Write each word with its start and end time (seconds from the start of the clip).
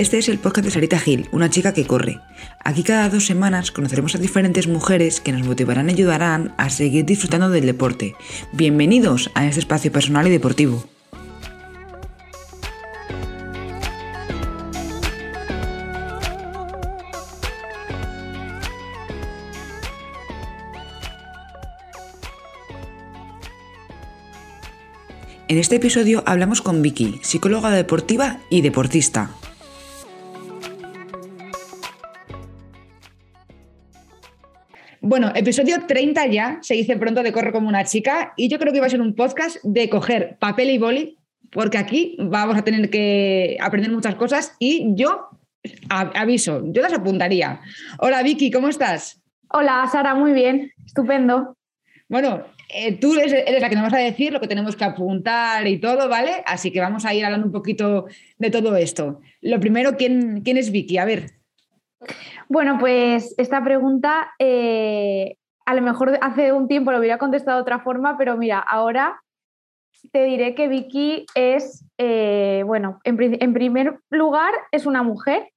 Este 0.00 0.16
es 0.16 0.30
el 0.30 0.38
podcast 0.38 0.64
de 0.64 0.70
Sarita 0.70 0.98
Gil, 0.98 1.28
una 1.30 1.50
chica 1.50 1.74
que 1.74 1.86
corre. 1.86 2.20
Aquí 2.64 2.82
cada 2.82 3.10
dos 3.10 3.26
semanas 3.26 3.70
conoceremos 3.70 4.14
a 4.14 4.18
diferentes 4.18 4.66
mujeres 4.66 5.20
que 5.20 5.30
nos 5.30 5.46
motivarán 5.46 5.90
y 5.90 5.92
ayudarán 5.92 6.54
a 6.56 6.70
seguir 6.70 7.04
disfrutando 7.04 7.50
del 7.50 7.66
deporte. 7.66 8.14
Bienvenidos 8.50 9.30
a 9.34 9.46
este 9.46 9.60
espacio 9.60 9.92
personal 9.92 10.26
y 10.26 10.30
deportivo. 10.30 10.82
En 25.46 25.58
este 25.58 25.76
episodio 25.76 26.22
hablamos 26.24 26.62
con 26.62 26.80
Vicky, 26.80 27.20
psicóloga 27.22 27.68
deportiva 27.72 28.38
y 28.48 28.62
deportista. 28.62 29.36
Bueno, 35.02 35.32
episodio 35.34 35.86
30 35.86 36.26
ya, 36.26 36.58
se 36.60 36.74
dice 36.74 36.94
pronto 36.98 37.22
de 37.22 37.32
Corre 37.32 37.52
como 37.52 37.70
una 37.70 37.84
chica, 37.84 38.34
y 38.36 38.48
yo 38.48 38.58
creo 38.58 38.70
que 38.70 38.80
va 38.80 38.86
a 38.86 38.90
ser 38.90 39.00
un 39.00 39.14
podcast 39.14 39.56
de 39.62 39.88
coger 39.88 40.36
papel 40.38 40.68
y 40.68 40.76
boli, 40.76 41.16
porque 41.50 41.78
aquí 41.78 42.16
vamos 42.18 42.58
a 42.58 42.64
tener 42.64 42.90
que 42.90 43.56
aprender 43.62 43.90
muchas 43.90 44.14
cosas 44.16 44.54
y 44.58 44.92
yo 44.94 45.30
aviso, 45.88 46.62
yo 46.66 46.82
las 46.82 46.92
apuntaría. 46.92 47.60
Hola 47.98 48.22
Vicky, 48.22 48.50
¿cómo 48.50 48.68
estás? 48.68 49.22
Hola 49.48 49.88
Sara, 49.90 50.14
muy 50.14 50.34
bien, 50.34 50.70
estupendo. 50.84 51.56
Bueno, 52.10 52.42
eh, 52.68 52.98
tú 52.98 53.14
eres, 53.14 53.32
la 53.58 53.70
que 53.70 53.76
nos 53.76 53.84
vas 53.84 53.94
a 53.94 53.98
decir 54.04 54.34
lo 54.34 54.40
que 54.40 54.48
tenemos 54.48 54.76
que 54.76 54.84
apuntar 54.84 55.66
y 55.66 55.78
todo, 55.78 56.10
¿vale? 56.10 56.42
Así 56.44 56.72
que 56.72 56.80
vamos 56.80 57.06
a 57.06 57.14
ir 57.14 57.24
hablando 57.24 57.46
un 57.46 57.52
poquito 57.52 58.04
de 58.36 58.50
todo 58.50 58.76
esto. 58.76 59.20
Lo 59.40 59.58
primero, 59.60 59.96
¿quién, 59.96 60.42
quién 60.42 60.58
es 60.58 60.70
Vicky? 60.70 60.98
A 60.98 61.06
ver. 61.06 61.39
Bueno, 62.48 62.78
pues 62.78 63.34
esta 63.38 63.62
pregunta 63.62 64.32
eh, 64.38 65.36
a 65.66 65.74
lo 65.74 65.82
mejor 65.82 66.18
hace 66.20 66.52
un 66.52 66.68
tiempo 66.68 66.92
lo 66.92 66.98
hubiera 66.98 67.18
contestado 67.18 67.58
de 67.58 67.62
otra 67.62 67.80
forma, 67.80 68.16
pero 68.16 68.36
mira, 68.36 68.58
ahora 68.58 69.22
te 70.12 70.24
diré 70.24 70.54
que 70.54 70.68
Vicky 70.68 71.26
es, 71.34 71.84
eh, 71.98 72.62
bueno, 72.66 73.00
en, 73.04 73.52
primer 73.52 74.00
lugar 74.08 74.52
es 74.72 74.86
una 74.86 75.02
mujer 75.02 75.50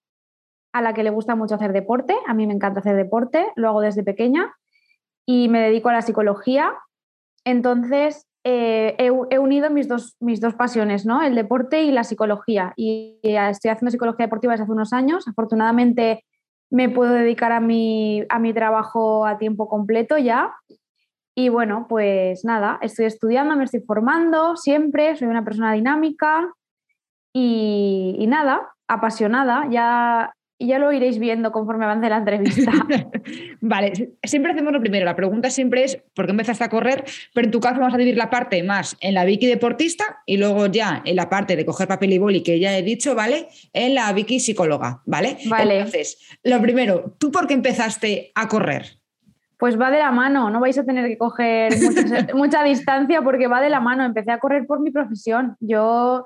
a 0.73 0.81
la 0.81 0.93
que 0.93 1.03
le 1.03 1.09
gusta 1.09 1.35
mucho 1.35 1.55
hacer 1.55 1.71
deporte. 1.71 2.15
A 2.27 2.33
mí 2.33 2.45
me 2.45 2.53
encanta 2.53 2.81
hacer 2.81 2.95
deporte, 2.95 3.51
lo 3.55 3.69
hago 3.69 3.81
desde 3.81 4.03
pequeña 4.03 4.53
y 5.25 5.47
me 5.47 5.61
dedico 5.61 5.89
a 5.89 5.93
la 5.93 6.01
psicología 6.01 6.73
entonces, 7.45 8.27
eh, 8.43 8.95
he, 8.97 9.39
unido 9.39 9.69
mis 9.69 9.87
dos, 9.87 10.15
mis 10.19 10.39
dos 10.39 10.53
pasiones, 10.55 11.05
¿no? 11.05 11.21
El 11.21 11.35
deporte 11.35 11.83
y 11.83 11.91
la 11.91 12.03
psicología. 12.03 12.73
Y, 12.75 13.19
estoy 13.23 13.71
haciendo 13.71 13.91
psicología 13.91 14.25
deportiva 14.25 14.53
desde 14.53 14.63
hace 14.63 14.71
unos 14.71 14.93
años. 14.93 15.27
Afortunadamente 15.27 16.23
me 16.73 16.89
puedo 16.89 17.13
dedicar 17.13 17.51
a 17.51 17.59
mi, 17.59 18.23
a 18.29 18.39
mi 18.39 18.51
trabajo 18.51 19.27
a 19.27 19.37
tiempo 19.37 19.69
completo 19.69 20.17
ya. 20.17 20.55
Y 21.35 21.49
bueno, 21.49 21.85
pues 21.87 22.43
nada, 22.45 22.79
estoy 22.81 23.05
estudiando, 23.05 23.55
me 23.55 23.65
estoy 23.65 23.81
formando 23.81 24.55
siempre, 24.55 25.15
soy 25.15 25.27
una 25.27 25.45
persona 25.45 25.71
dinámica 25.73 26.51
y, 27.31 28.15
y 28.17 28.25
nada, 28.25 28.73
apasionada. 28.87 29.67
Ya 29.69 30.33
y 30.57 30.67
ya 30.67 30.79
lo 30.79 30.91
iréis 30.91 31.19
viendo 31.19 31.51
conforme 31.51 31.85
avance 31.85 32.07
la 32.09 32.17
entrevista. 32.17 32.71
vale, 33.61 34.13
siempre 34.23 34.51
hacemos 34.51 34.71
lo 34.71 34.79
primero. 34.79 35.05
La 35.05 35.15
pregunta 35.15 35.49
siempre 35.49 35.83
es 35.83 36.01
por 36.15 36.25
qué 36.25 36.31
empezaste 36.31 36.63
a 36.63 36.69
correr, 36.69 37.03
pero 37.33 37.45
en 37.45 37.51
tu 37.51 37.59
caso 37.59 37.79
vamos 37.79 37.93
a 37.93 37.97
dividir 37.97 38.17
la 38.17 38.29
parte 38.29 38.61
más 38.63 38.95
en 39.01 39.13
la 39.13 39.25
Vicky 39.25 39.47
deportista 39.47 40.21
y 40.25 40.37
luego 40.37 40.67
ya 40.67 41.01
en 41.05 41.15
la 41.15 41.29
parte 41.29 41.55
de 41.55 41.65
coger 41.65 41.87
papel 41.87 42.13
y 42.13 42.17
boli 42.17 42.43
que 42.43 42.59
ya 42.59 42.77
he 42.77 42.83
dicho, 42.83 43.15
¿vale? 43.15 43.47
En 43.73 43.95
la 43.95 44.11
Vicky 44.13 44.39
psicóloga, 44.39 45.01
¿vale? 45.05 45.37
Vale. 45.47 45.77
Entonces, 45.77 46.17
lo 46.43 46.61
primero, 46.61 47.15
¿tú 47.19 47.31
por 47.31 47.47
qué 47.47 47.55
empezaste 47.55 48.31
a 48.35 48.47
correr? 48.47 48.99
Pues 49.57 49.79
va 49.79 49.91
de 49.91 49.99
la 49.99 50.11
mano, 50.11 50.49
no 50.49 50.59
vais 50.59 50.77
a 50.77 50.85
tener 50.85 51.07
que 51.07 51.17
coger 51.17 51.73
mucha, 52.35 52.63
distancia 52.63 53.21
porque 53.21 53.47
va 53.47 53.61
de 53.61 53.69
la 53.69 53.79
mano. 53.79 54.03
Empecé 54.03 54.31
a 54.31 54.39
correr 54.39 54.65
por 54.67 54.81
mi 54.81 54.91
profesión. 54.91 55.55
Yo, 55.61 56.25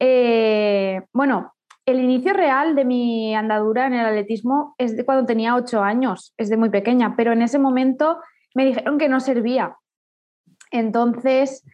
eh, 0.00 1.02
bueno, 1.12 1.53
el 1.86 2.00
inicio 2.00 2.32
real 2.32 2.74
de 2.74 2.84
mi 2.84 3.34
andadura 3.34 3.86
en 3.86 3.94
el 3.94 4.06
atletismo 4.06 4.74
es 4.78 4.96
de 4.96 5.04
cuando 5.04 5.26
tenía 5.26 5.54
ocho 5.54 5.82
años, 5.82 6.32
es 6.38 6.48
de 6.48 6.56
muy 6.56 6.70
pequeña, 6.70 7.14
pero 7.16 7.32
en 7.32 7.42
ese 7.42 7.58
momento 7.58 8.18
me 8.54 8.64
dijeron 8.64 8.98
que 8.98 9.08
no 9.08 9.20
servía. 9.20 9.76
Entonces 10.70 11.64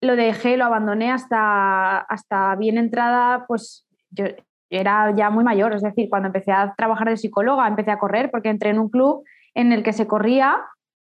lo 0.00 0.16
dejé, 0.16 0.56
lo 0.56 0.64
abandoné 0.64 1.12
hasta, 1.12 1.98
hasta 1.98 2.56
bien 2.56 2.76
entrada, 2.76 3.44
pues 3.46 3.86
yo 4.10 4.24
era 4.68 5.14
ya 5.14 5.30
muy 5.30 5.44
mayor, 5.44 5.74
es 5.74 5.82
decir, 5.82 6.08
cuando 6.10 6.26
empecé 6.26 6.50
a 6.50 6.74
trabajar 6.76 7.08
de 7.08 7.16
psicóloga, 7.16 7.68
empecé 7.68 7.92
a 7.92 7.98
correr 7.98 8.30
porque 8.30 8.48
entré 8.48 8.70
en 8.70 8.78
un 8.78 8.88
club 8.88 9.22
en 9.54 9.72
el 9.72 9.82
que 9.82 9.92
se 9.92 10.06
corría 10.06 10.60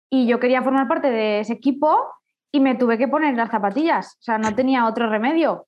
y 0.10 0.26
yo 0.26 0.40
quería 0.40 0.64
formar 0.64 0.88
parte 0.88 1.12
de 1.12 1.42
ese 1.42 1.54
equipo 1.54 1.98
y 2.52 2.60
me 2.60 2.76
tuve 2.76 2.98
que 2.98 3.08
poner 3.08 3.36
las 3.36 3.52
zapatillas, 3.52 4.16
o 4.20 4.24
sea, 4.24 4.38
no 4.38 4.56
tenía 4.56 4.88
otro 4.88 5.10
remedio. 5.10 5.68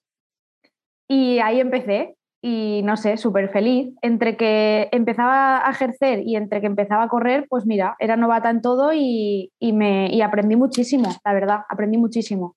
Y 1.08 1.40
ahí 1.40 1.60
empecé, 1.60 2.16
y 2.42 2.82
no 2.84 2.98
sé, 2.98 3.18
súper 3.18 3.50
feliz. 3.50 3.94
Entre 4.02 4.38
que 4.38 4.88
empezaba 4.92 5.68
a 5.68 5.72
ejercer 5.72 6.22
y 6.26 6.36
entre 6.36 6.62
que 6.62 6.68
empezaba 6.68 7.04
a 7.04 7.10
correr, 7.10 7.46
pues 7.50 7.66
mira, 7.66 7.96
era 8.00 8.16
novata 8.16 8.50
en 8.50 8.62
todo 8.62 8.92
y, 8.94 9.52
me, 9.62 10.10
y 10.14 10.22
aprendí 10.22 10.56
muchísimo, 10.56 11.10
la 11.26 11.34
verdad, 11.34 11.60
aprendí 11.70 11.98
muchísimo. 11.98 12.56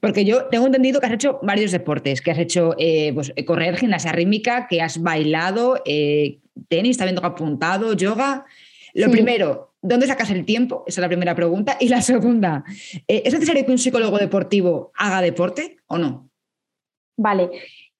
Porque 0.00 0.24
yo 0.24 0.46
tengo 0.46 0.66
entendido 0.66 1.00
que 1.00 1.06
has 1.06 1.12
hecho 1.12 1.38
varios 1.42 1.70
deportes, 1.70 2.20
que 2.20 2.30
has 2.30 2.38
hecho 2.38 2.74
eh, 2.78 3.12
pues, 3.14 3.32
correr, 3.46 3.76
gimnasia 3.76 4.12
rítmica, 4.12 4.66
que 4.66 4.82
has 4.82 5.00
bailado, 5.00 5.80
eh, 5.84 6.40
tenis, 6.68 6.98
también 6.98 7.16
que 7.16 7.26
apuntado, 7.26 7.92
yoga. 7.94 8.44
Lo 8.94 9.10
primero, 9.10 9.74
¿dónde 9.80 10.06
sacas 10.06 10.30
el 10.30 10.44
tiempo? 10.44 10.84
Esa 10.86 11.00
es 11.00 11.02
la 11.02 11.08
primera 11.08 11.34
pregunta. 11.34 11.76
Y 11.78 11.88
la 11.88 12.02
segunda, 12.02 12.64
eh, 13.06 13.22
¿es 13.24 13.32
necesario 13.32 13.64
que 13.64 13.70
un 13.70 13.78
psicólogo 13.78 14.18
deportivo 14.18 14.90
haga 14.96 15.20
deporte 15.20 15.76
o 15.86 15.98
no? 15.98 16.28
Vale, 17.16 17.50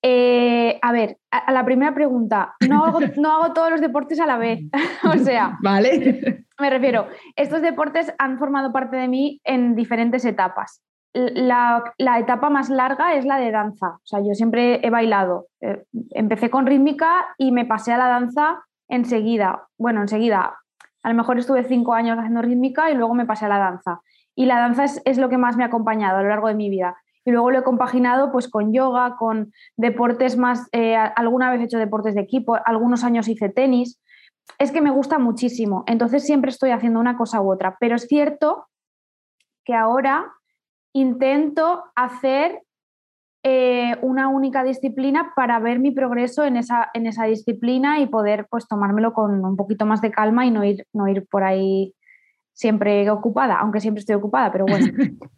eh, 0.03 0.78
a 0.81 0.92
ver, 0.92 1.19
a, 1.31 1.53
la 1.53 1.64
primera 1.64 1.92
pregunta, 1.94 2.54
no 2.69 2.84
hago, 2.84 3.00
no 3.16 3.32
hago 3.32 3.53
todos 3.53 3.70
los 3.70 3.81
deportes 3.81 4.20
a 4.20 4.26
la 4.26 4.38
vez. 4.38 4.60
o 5.04 5.19
sea, 5.19 5.59
vale. 5.62 6.44
me 6.59 6.70
refiero, 6.70 7.06
estos 7.36 7.62
deportes 7.62 8.12
han 8.19 8.38
formado 8.38 8.72
parte 8.72 8.97
de 8.97 9.08
mí 9.08 9.41
en 9.44 9.75
diferentes 9.75 10.25
etapas. 10.25 10.82
La, 11.14 11.82
etapa 12.19 12.50
más 12.50 12.69
larga 12.69 13.14
es 13.14 13.25
la 13.25 13.38
de 13.38 13.50
danza. 13.50 13.88
O 13.97 14.06
sea, 14.06 14.20
yo 14.20 14.34
siempre 14.34 14.87
he 14.87 14.91
bailado. 14.91 15.47
Eh, 15.60 15.82
empecé 16.10 16.50
con 16.50 16.66
rítmica 16.66 17.26
y 17.38 17.50
me 17.50 17.64
pasé 17.64 17.92
a 17.92 17.98
la 17.98 18.08
danza 18.08 18.62
enseguida. 18.88 19.66
Bueno, 19.78 20.03
enseguida. 20.03 20.58
A 21.03 21.08
lo 21.08 21.14
mejor 21.14 21.38
estuve 21.38 21.64
cinco 21.64 21.94
años 21.94 22.19
haciendo 22.19 22.42
rítmica 22.42 22.91
y 22.91 22.94
luego 22.94 23.14
me 23.14 23.26
pasé 23.26 23.47
a 23.47 23.48
la 23.48 23.58
danza. 23.58 24.00
Y 24.37 24.47
la 24.47 24.60
danza 24.60 24.84
es, 24.84 25.03
es 25.04 25.19
lo 25.19 25.28
que 25.28 25.38
más 25.38 25.56
me 25.56 25.64
ha 25.64 25.69
acompañado 25.69 26.19
a 26.19 26.22
lo 26.22 26.28
largo 26.28 26.48
de 26.48 26.54
mi 26.54 26.70
vida 26.70 26.97
y 27.28 27.31
luego 27.31 27.50
lo 27.50 27.59
he 27.59 27.62
compaginado 27.62 28.33
pues 28.33 28.49
con 28.49 28.72
yoga, 28.72 29.16
con 29.19 29.53
deportes 29.77 30.39
más, 30.39 30.66
eh, 30.72 30.97
alguna 30.97 31.50
vez 31.50 31.61
he 31.61 31.65
hecho 31.65 31.77
deportes 31.77 32.15
de 32.15 32.22
equipo, 32.22 32.56
algunos 32.65 33.05
años 33.05 33.28
hice 33.28 33.50
tenis. 33.50 34.00
Es 34.58 34.73
que 34.73 34.81
me 34.81 34.91
gusta 34.91 35.19
muchísimo, 35.19 35.85
entonces 35.87 36.25
siempre 36.25 36.50
estoy 36.50 36.70
haciendo 36.70 36.99
una 36.99 37.19
cosa 37.19 37.43
u 37.43 37.52
otra, 37.52 37.76
pero 37.79 37.97
es 37.97 38.06
cierto 38.06 38.67
que 39.62 39.75
ahora 39.75 40.32
intento 40.94 41.85
hacer 41.94 42.62
eh, 43.43 43.99
una 44.00 44.29
única 44.29 44.64
disciplina 44.64 45.35
para 45.37 45.58
ver 45.58 45.81
mi 45.81 45.91
progreso 45.91 46.47
en 46.47 46.56
esa, 46.56 46.88
en 46.94 47.06
esa 47.06 47.25
disciplina 47.25 48.00
y 48.00 48.06
poder 48.06 48.47
pues 48.49 48.67
tomármelo 48.67 49.12
con 49.12 49.44
un 49.44 49.56
poquito 49.56 49.85
más 49.85 50.00
de 50.00 50.11
calma 50.11 50.47
y 50.47 50.50
no 50.50 50.64
ir, 50.64 50.87
no 50.94 51.08
ir 51.08 51.26
por 51.31 51.44
ahí 51.44 51.94
siempre 52.55 53.11
ocupada, 53.11 53.58
aunque 53.58 53.81
siempre 53.81 54.00
estoy 54.00 54.14
ocupada, 54.14 54.50
pero 54.50 54.64
bueno. 54.64 54.87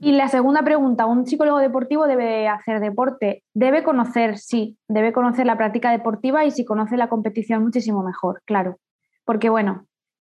Y 0.00 0.12
la 0.12 0.28
segunda 0.28 0.62
pregunta, 0.62 1.06
¿un 1.06 1.26
psicólogo 1.26 1.58
deportivo 1.58 2.06
debe 2.06 2.48
hacer 2.48 2.80
deporte? 2.80 3.42
Debe 3.54 3.82
conocer, 3.82 4.38
sí, 4.38 4.78
debe 4.88 5.12
conocer 5.12 5.46
la 5.46 5.56
práctica 5.56 5.90
deportiva 5.90 6.44
y 6.44 6.50
si 6.50 6.64
conoce 6.64 6.96
la 6.96 7.08
competición 7.08 7.62
muchísimo 7.62 8.02
mejor, 8.02 8.42
claro. 8.44 8.78
Porque 9.24 9.48
bueno, 9.48 9.86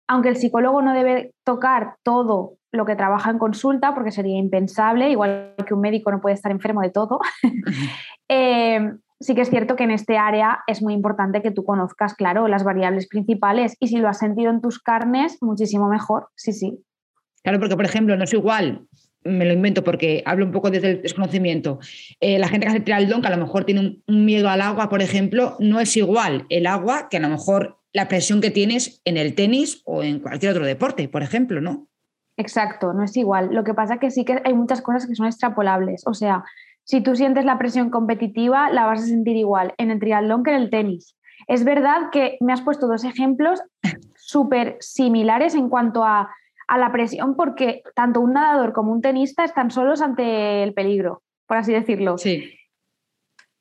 aunque 0.08 0.28
el 0.28 0.36
psicólogo 0.36 0.82
no 0.82 0.92
debe 0.92 1.32
tocar 1.44 1.96
todo 2.02 2.54
lo 2.72 2.84
que 2.84 2.96
trabaja 2.96 3.30
en 3.30 3.38
consulta, 3.38 3.94
porque 3.94 4.12
sería 4.12 4.38
impensable, 4.38 5.10
igual 5.10 5.54
que 5.66 5.74
un 5.74 5.80
médico 5.80 6.10
no 6.10 6.20
puede 6.20 6.34
estar 6.34 6.52
enfermo 6.52 6.82
de 6.82 6.90
todo, 6.90 7.20
eh, 8.28 8.92
sí 9.20 9.34
que 9.34 9.40
es 9.40 9.50
cierto 9.50 9.76
que 9.76 9.84
en 9.84 9.90
este 9.90 10.18
área 10.18 10.62
es 10.66 10.82
muy 10.82 10.94
importante 10.94 11.42
que 11.42 11.50
tú 11.50 11.64
conozcas, 11.64 12.14
claro, 12.14 12.48
las 12.48 12.64
variables 12.64 13.08
principales 13.08 13.76
y 13.80 13.88
si 13.88 13.96
lo 13.98 14.08
has 14.08 14.18
sentido 14.18 14.50
en 14.50 14.60
tus 14.60 14.80
carnes, 14.80 15.38
muchísimo 15.40 15.88
mejor, 15.88 16.28
sí, 16.34 16.52
sí. 16.52 16.84
Claro, 17.46 17.60
porque 17.60 17.76
por 17.76 17.84
ejemplo, 17.84 18.16
no 18.16 18.24
es 18.24 18.32
igual, 18.32 18.88
me 19.22 19.44
lo 19.44 19.52
invento 19.52 19.84
porque 19.84 20.20
hablo 20.26 20.44
un 20.44 20.50
poco 20.50 20.68
desde 20.68 20.90
el 20.90 21.02
desconocimiento, 21.02 21.78
eh, 22.18 22.40
la 22.40 22.48
gente 22.48 22.66
que 22.66 22.72
hace 22.72 22.80
triatlón, 22.80 23.22
que 23.22 23.28
a 23.28 23.36
lo 23.36 23.36
mejor 23.36 23.62
tiene 23.62 24.02
un, 24.04 24.24
miedo 24.24 24.48
al 24.48 24.60
agua, 24.60 24.88
por 24.88 25.00
ejemplo, 25.00 25.54
no 25.60 25.78
es 25.78 25.96
igual 25.96 26.44
el 26.48 26.66
agua 26.66 27.06
que 27.08 27.18
a 27.18 27.20
lo 27.20 27.28
mejor 27.28 27.78
la 27.92 28.08
presión 28.08 28.40
que 28.40 28.50
tienes 28.50 29.00
en 29.04 29.16
el 29.16 29.36
tenis 29.36 29.80
o 29.84 30.02
en 30.02 30.18
cualquier 30.18 30.50
otro 30.50 30.66
deporte, 30.66 31.08
por 31.08 31.22
ejemplo, 31.22 31.60
¿no? 31.60 31.86
Exacto, 32.36 32.92
no 32.92 33.04
es 33.04 33.16
igual. 33.16 33.50
Lo 33.52 33.62
que 33.62 33.74
pasa 33.74 33.94
es 33.94 34.00
que 34.00 34.10
sí 34.10 34.24
que 34.24 34.42
hay 34.44 34.52
muchas 34.52 34.82
cosas 34.82 35.06
que 35.06 35.14
son 35.14 35.26
extrapolables. 35.26 36.02
O 36.04 36.14
sea, 36.14 36.42
si 36.82 37.00
tú 37.00 37.14
sientes 37.14 37.44
la 37.44 37.58
presión 37.58 37.90
competitiva, 37.90 38.70
la 38.70 38.86
vas 38.86 39.04
a 39.04 39.06
sentir 39.06 39.36
igual 39.36 39.72
en 39.78 39.92
el 39.92 40.00
triatlón 40.00 40.42
que 40.42 40.50
en 40.50 40.62
el 40.62 40.70
tenis. 40.70 41.16
Es 41.46 41.62
verdad 41.62 42.10
que 42.10 42.38
me 42.40 42.52
has 42.52 42.62
puesto 42.62 42.88
dos 42.88 43.04
ejemplos 43.04 43.62
súper 44.16 44.78
similares 44.80 45.54
en 45.54 45.68
cuanto 45.68 46.02
a, 46.02 46.28
la 46.68 46.92
presión, 46.92 47.36
porque 47.36 47.82
tanto 47.94 48.20
un 48.20 48.32
nadador 48.32 48.72
como 48.72 48.92
un 48.92 49.00
tenista 49.00 49.44
están 49.44 49.70
solos 49.70 50.02
ante 50.02 50.62
el 50.62 50.74
peligro, 50.74 51.22
por 51.46 51.56
así 51.56 51.72
decirlo. 51.72 52.18
Sí. 52.18 52.52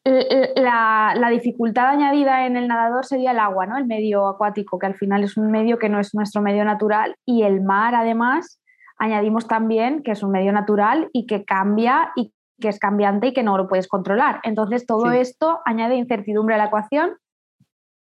La, 0.03 1.13
la, 1.17 1.29
dificultad 1.29 1.87
añadida 1.89 2.45
en 2.45 2.57
el 2.57 2.67
nadador 2.67 3.05
sería 3.05 3.31
el 3.31 3.39
agua, 3.39 3.65
¿no? 3.65 3.77
El 3.77 3.85
medio 3.85 4.27
acuático, 4.27 4.77
que 4.77 4.85
al 4.85 4.95
final 4.95 5.23
es 5.23 5.35
un 5.35 5.49
medio 5.49 5.79
que 5.79 5.89
no 5.89 5.99
es 5.99 6.13
nuestro 6.13 6.41
medio 6.43 6.63
natural, 6.63 7.15
y 7.25 7.41
el 7.41 7.61
mar, 7.61 7.95
además, 7.95 8.61
añadimos 8.97 9.47
también 9.47 10.03
que 10.03 10.11
es 10.11 10.21
un 10.21 10.31
medio 10.31 10.51
natural 10.51 11.09
y 11.11 11.25
que 11.25 11.43
cambia 11.43 12.11
y 12.15 12.33
que 12.59 12.69
es 12.69 12.79
cambiante 12.79 13.27
y 13.27 13.33
que 13.33 13.43
no 13.43 13.57
lo 13.57 13.67
puedes 13.67 13.87
controlar. 13.87 14.39
Entonces, 14.43 14.85
todo 14.85 15.11
esto 15.11 15.59
añade 15.65 15.95
incertidumbre 15.95 16.55
a 16.55 16.57
la 16.57 16.65
ecuación 16.65 17.17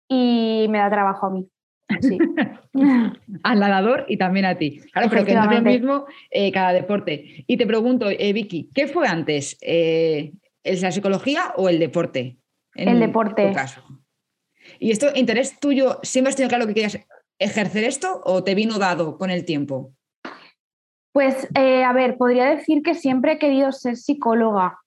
y 0.09 0.67
me 0.71 0.79
da 0.79 0.91
trabajo 0.91 1.27
a 1.27 1.31
mí. 1.31 1.49
Al 3.43 3.61
nadador 3.61 4.07
y 4.09 4.17
también 4.17 4.47
a 4.47 4.57
ti. 4.57 4.81
Claro, 4.93 5.09
pero 5.11 5.25
que 5.25 5.35
no 5.35 5.51
es 5.51 5.51
lo 5.51 5.63
mismo 5.63 6.07
eh, 6.31 6.51
cada 6.53 6.73
deporte. 6.73 7.45
Y 7.47 7.57
te 7.57 7.67
pregunto, 7.67 8.09
eh, 8.11 8.33
Vicky, 8.33 8.71
¿qué 8.75 8.87
fue 8.87 9.07
antes? 9.07 9.59
Eh, 9.61 10.33
¿La 10.65 10.93
psicología 10.93 11.53
o 11.57 11.69
el 11.69 11.79
deporte? 11.79 12.39
el 12.75 13.01
deporte. 13.01 13.53
caso. 13.53 13.83
¿Y 14.79 14.91
esto, 14.91 15.09
interés 15.15 15.59
tuyo, 15.61 15.99
siempre 16.03 16.31
has 16.31 16.37
tenido 16.37 16.49
claro 16.49 16.67
que 16.67 16.75
querías 16.75 16.99
ejercer 17.39 17.85
esto 17.85 18.21
o 18.25 18.45
te 18.45 18.55
vino 18.55 18.79
dado 18.79 19.19
con 19.19 19.31
el 19.31 19.45
tiempo? 19.45 19.93
Pues, 21.13 21.49
eh, 21.55 21.85
a 21.85 21.93
ver, 21.93 22.17
podría 22.17 22.47
decir 22.47 22.83
que 22.83 22.95
siempre 22.95 23.33
he 23.33 23.39
querido 23.39 23.71
ser 23.73 23.97
psicóloga. 23.97 24.79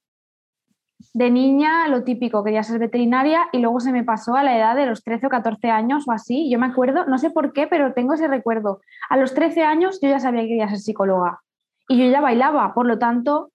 De 1.14 1.32
niña, 1.32 1.88
lo 1.88 2.04
típico, 2.04 2.44
quería 2.44 2.64
ser 2.64 2.80
veterinaria 2.80 3.48
y 3.52 3.60
luego 3.60 3.80
se 3.80 3.92
me 3.92 4.04
pasó 4.04 4.36
a 4.36 4.44
la 4.44 4.58
edad 4.58 4.76
de 4.76 4.86
los 4.86 5.04
13 5.04 5.28
o 5.28 5.30
14 5.30 5.70
años 5.70 6.08
o 6.08 6.12
así. 6.12 6.50
Yo 6.50 6.60
me 6.60 6.68
acuerdo, 6.68 7.06
no 7.06 7.18
sé 7.18 7.30
por 7.30 7.54
qué, 7.54 7.68
pero 7.68 7.94
tengo 7.94 8.14
ese 8.14 8.28
recuerdo. 8.28 8.82
A 9.10 9.18
los 9.18 9.34
13 9.34 9.64
años 9.64 10.00
yo 10.02 10.10
ya 10.10 10.20
sabía 10.20 10.42
que 10.42 10.48
quería 10.50 10.70
ser 10.70 10.80
psicóloga 10.80 11.40
y 11.88 11.98
yo 11.98 12.12
ya 12.12 12.22
bailaba, 12.22 12.74
por 12.74 12.86
lo 12.86 12.98
tanto, 12.98 13.52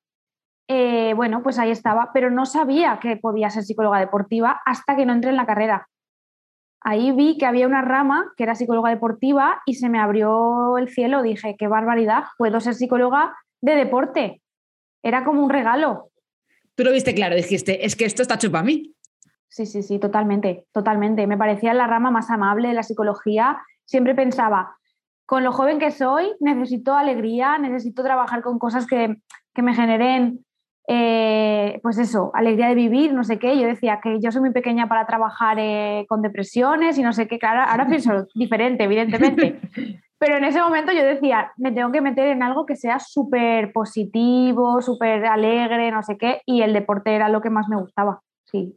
eh, 0.68 1.14
bueno, 1.14 1.42
pues 1.42 1.58
ahí 1.58 1.70
estaba, 1.70 2.10
pero 2.14 2.30
no 2.30 2.46
sabía 2.46 2.98
que 3.00 3.16
podía 3.16 3.50
ser 3.50 3.64
psicóloga 3.64 3.98
deportiva 3.98 4.60
hasta 4.64 4.96
que 4.96 5.04
no 5.04 5.12
entré 5.12 5.30
en 5.30 5.36
la 5.36 5.46
carrera 5.46 5.88
ahí 6.80 7.12
vi 7.12 7.36
que 7.38 7.46
había 7.46 7.66
una 7.66 7.82
rama 7.82 8.32
que 8.36 8.44
era 8.44 8.54
psicóloga 8.54 8.90
deportiva 8.90 9.62
y 9.66 9.74
se 9.74 9.88
me 9.88 9.98
abrió 9.98 10.78
el 10.78 10.88
cielo. 10.88 11.22
Dije, 11.22 11.56
qué 11.58 11.68
barbaridad, 11.68 12.24
puedo 12.38 12.60
ser 12.60 12.74
psicóloga 12.74 13.36
de 13.60 13.74
deporte. 13.74 14.42
Era 15.02 15.24
como 15.24 15.42
un 15.42 15.50
regalo. 15.50 16.10
Tú 16.80 16.84
lo 16.84 16.92
viste 16.92 17.12
claro, 17.14 17.36
dijiste, 17.36 17.84
es 17.84 17.94
que 17.94 18.06
esto 18.06 18.22
está 18.22 18.36
hecho 18.36 18.50
para 18.50 18.64
mí. 18.64 18.94
Sí, 19.50 19.66
sí, 19.66 19.82
sí, 19.82 19.98
totalmente, 19.98 20.64
totalmente. 20.72 21.26
Me 21.26 21.36
parecía 21.36 21.74
la 21.74 21.86
rama 21.86 22.10
más 22.10 22.30
amable 22.30 22.68
de 22.68 22.72
la 22.74 22.82
psicología. 22.82 23.58
Siempre 23.84 24.14
pensaba, 24.14 24.78
con 25.26 25.44
lo 25.44 25.52
joven 25.52 25.78
que 25.78 25.90
soy, 25.90 26.32
necesito 26.40 26.94
alegría, 26.94 27.58
necesito 27.58 28.02
trabajar 28.02 28.40
con 28.40 28.58
cosas 28.58 28.86
que, 28.86 29.14
que 29.52 29.60
me 29.60 29.74
generen 29.74 30.46
eh, 30.88 31.80
pues 31.82 31.98
eso, 31.98 32.30
alegría 32.32 32.68
de 32.68 32.76
vivir, 32.76 33.12
no 33.12 33.24
sé 33.24 33.38
qué. 33.38 33.60
Yo 33.60 33.66
decía 33.66 34.00
que 34.02 34.18
yo 34.18 34.32
soy 34.32 34.40
muy 34.40 34.52
pequeña 34.52 34.88
para 34.88 35.06
trabajar 35.06 35.58
eh, 35.60 36.06
con 36.08 36.22
depresiones 36.22 36.96
y 36.96 37.02
no 37.02 37.12
sé 37.12 37.28
qué. 37.28 37.38
Claro, 37.38 37.60
ahora 37.60 37.86
pienso 37.90 38.26
diferente, 38.34 38.84
evidentemente. 38.84 39.60
Pero 40.20 40.36
en 40.36 40.44
ese 40.44 40.60
momento 40.60 40.92
yo 40.92 41.02
decía, 41.02 41.52
me 41.56 41.72
tengo 41.72 41.90
que 41.90 42.02
meter 42.02 42.26
en 42.26 42.42
algo 42.42 42.66
que 42.66 42.76
sea 42.76 42.98
súper 43.00 43.72
positivo, 43.72 44.82
súper 44.82 45.24
alegre, 45.24 45.90
no 45.90 46.02
sé 46.02 46.18
qué. 46.18 46.42
Y 46.44 46.60
el 46.60 46.74
deporte 46.74 47.14
era 47.14 47.30
lo 47.30 47.40
que 47.40 47.48
más 47.48 47.68
me 47.68 47.80
gustaba, 47.80 48.20
sí. 48.44 48.76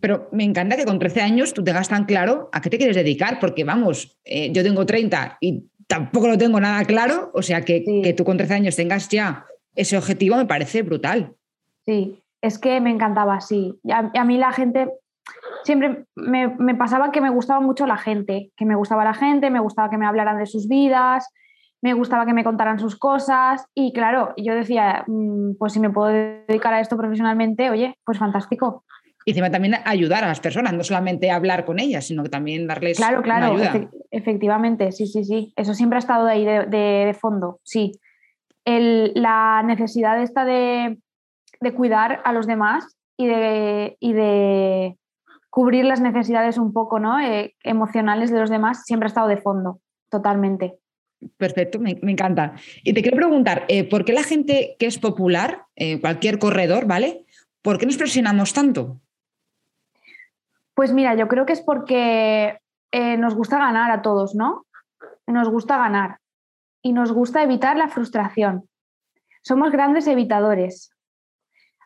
Pero 0.00 0.26
me 0.32 0.42
encanta 0.42 0.76
que 0.76 0.86
con 0.86 0.98
13 0.98 1.20
años 1.20 1.52
tú 1.52 1.62
tengas 1.62 1.90
tan 1.90 2.06
claro 2.06 2.48
a 2.50 2.62
qué 2.62 2.70
te 2.70 2.78
quieres 2.78 2.96
dedicar, 2.96 3.38
porque 3.40 3.62
vamos, 3.62 4.18
eh, 4.24 4.50
yo 4.52 4.62
tengo 4.62 4.86
30 4.86 5.36
y 5.38 5.68
tampoco 5.86 6.28
lo 6.28 6.38
tengo 6.38 6.58
nada 6.58 6.82
claro, 6.86 7.30
o 7.34 7.42
sea 7.42 7.60
que, 7.60 7.84
que 8.02 8.14
tú 8.14 8.24
con 8.24 8.38
13 8.38 8.54
años 8.54 8.76
tengas 8.76 9.10
ya 9.10 9.44
ese 9.74 9.98
objetivo 9.98 10.36
me 10.36 10.46
parece 10.46 10.80
brutal. 10.80 11.34
Sí, 11.84 12.22
es 12.40 12.58
que 12.58 12.80
me 12.80 12.90
encantaba, 12.90 13.42
sí. 13.42 13.78
A, 13.90 14.10
a 14.14 14.24
mí 14.24 14.38
la 14.38 14.52
gente, 14.52 14.88
siempre 15.64 16.04
me, 16.14 16.74
pasaba 16.74 17.10
que 17.12 17.20
me 17.20 17.30
gustaba 17.30 17.60
mucho 17.60 17.86
la 17.86 17.96
gente, 17.96 18.50
que 18.56 18.64
me 18.64 18.74
gustaba 18.74 19.04
la 19.04 19.14
gente, 19.14 19.50
me 19.50 19.60
gustaba 19.60 19.90
que 19.90 19.98
me 19.98 20.06
hablaran 20.06 20.38
de 20.38 20.46
sus 20.46 20.68
vidas, 20.68 21.28
me 21.82 21.94
gustaba 21.94 22.26
que 22.26 22.32
me 22.32 22.44
contaran 22.44 22.78
sus 22.78 22.98
cosas 22.98 23.66
y 23.74 23.92
claro, 23.92 24.34
yo 24.36 24.54
decía, 24.54 25.04
mm, 25.06 25.56
pues 25.58 25.72
si 25.72 25.80
me 25.80 25.90
puedo 25.90 26.08
dedicar 26.08 26.74
a 26.74 26.80
esto 26.80 26.96
profesionalmente, 26.96 27.70
oye, 27.70 27.96
pues 28.04 28.18
fantástico. 28.18 28.84
Y 29.26 29.30
encima 29.30 29.50
también 29.50 29.76
ayudar 29.86 30.22
a 30.24 30.28
las 30.28 30.40
personas, 30.40 30.74
no 30.74 30.84
solamente 30.84 31.30
hablar 31.30 31.64
con 31.64 31.78
ellas, 31.78 32.06
sino 32.06 32.22
que 32.22 32.28
también 32.28 32.66
darles 32.66 32.98
claro, 32.98 33.22
claro, 33.22 33.54
ayuda. 33.54 33.88
efectivamente, 34.10 34.92
sí, 34.92 35.06
sí, 35.06 35.24
sí. 35.24 35.52
Eso 35.56 35.72
siempre 35.72 35.96
ha 35.96 36.00
estado 36.00 36.26
ahí 36.26 36.44
de, 36.44 36.66
de 36.66 37.16
fondo, 37.18 37.58
sí 37.62 37.92
la 38.64 39.62
necesidad 39.64 40.20
esta 40.22 40.44
de, 40.44 40.98
cuidar 41.74 42.20
a 42.24 42.32
los 42.32 42.46
demás 42.46 42.96
y 43.16 43.26
de, 43.26 43.96
de, 44.00 44.96
cubrir 45.54 45.84
las 45.84 46.00
necesidades 46.00 46.58
un 46.58 46.72
poco 46.72 46.98
¿no? 46.98 47.20
Eh, 47.20 47.54
emocionales 47.62 48.32
de 48.32 48.40
los 48.40 48.50
demás 48.50 48.82
siempre 48.84 49.06
ha 49.06 49.12
estado 49.14 49.28
de 49.28 49.36
fondo, 49.36 49.80
totalmente. 50.10 50.74
Perfecto, 51.36 51.78
me, 51.78 51.92
encanta. 52.02 52.56
Y 52.82 52.92
te 52.92 53.02
quiero 53.02 53.16
preguntar, 53.16 53.64
eh, 53.68 53.88
¿por 53.88 54.04
qué 54.04 54.12
la 54.12 54.24
gente 54.24 54.74
que 54.80 54.86
es 54.86 54.98
popular, 54.98 55.62
eh, 55.76 56.00
cualquier 56.00 56.40
corredor, 56.40 56.86
¿vale? 56.86 57.24
¿Por 57.62 57.78
qué 57.78 57.86
nos 57.86 57.96
presionamos 57.96 58.52
tanto? 58.52 59.00
Pues 60.74 60.92
mira, 60.92 61.14
yo 61.14 61.28
creo 61.28 61.46
que 61.46 61.52
es 61.52 61.62
porque 61.62 62.58
nos 63.18 63.36
gusta 63.36 63.58
ganar 63.58 63.92
a 63.92 64.02
todos, 64.02 64.34
¿no? 64.34 64.66
Nos 65.28 65.48
gusta 65.48 65.78
ganar 65.78 66.18
y 66.82 66.92
nos 66.92 67.12
gusta 67.12 67.44
evitar 67.44 67.76
la 67.76 67.88
frustración. 67.88 68.68
Somos 69.42 69.70
grandes 69.70 70.08
evitadores. 70.08 70.90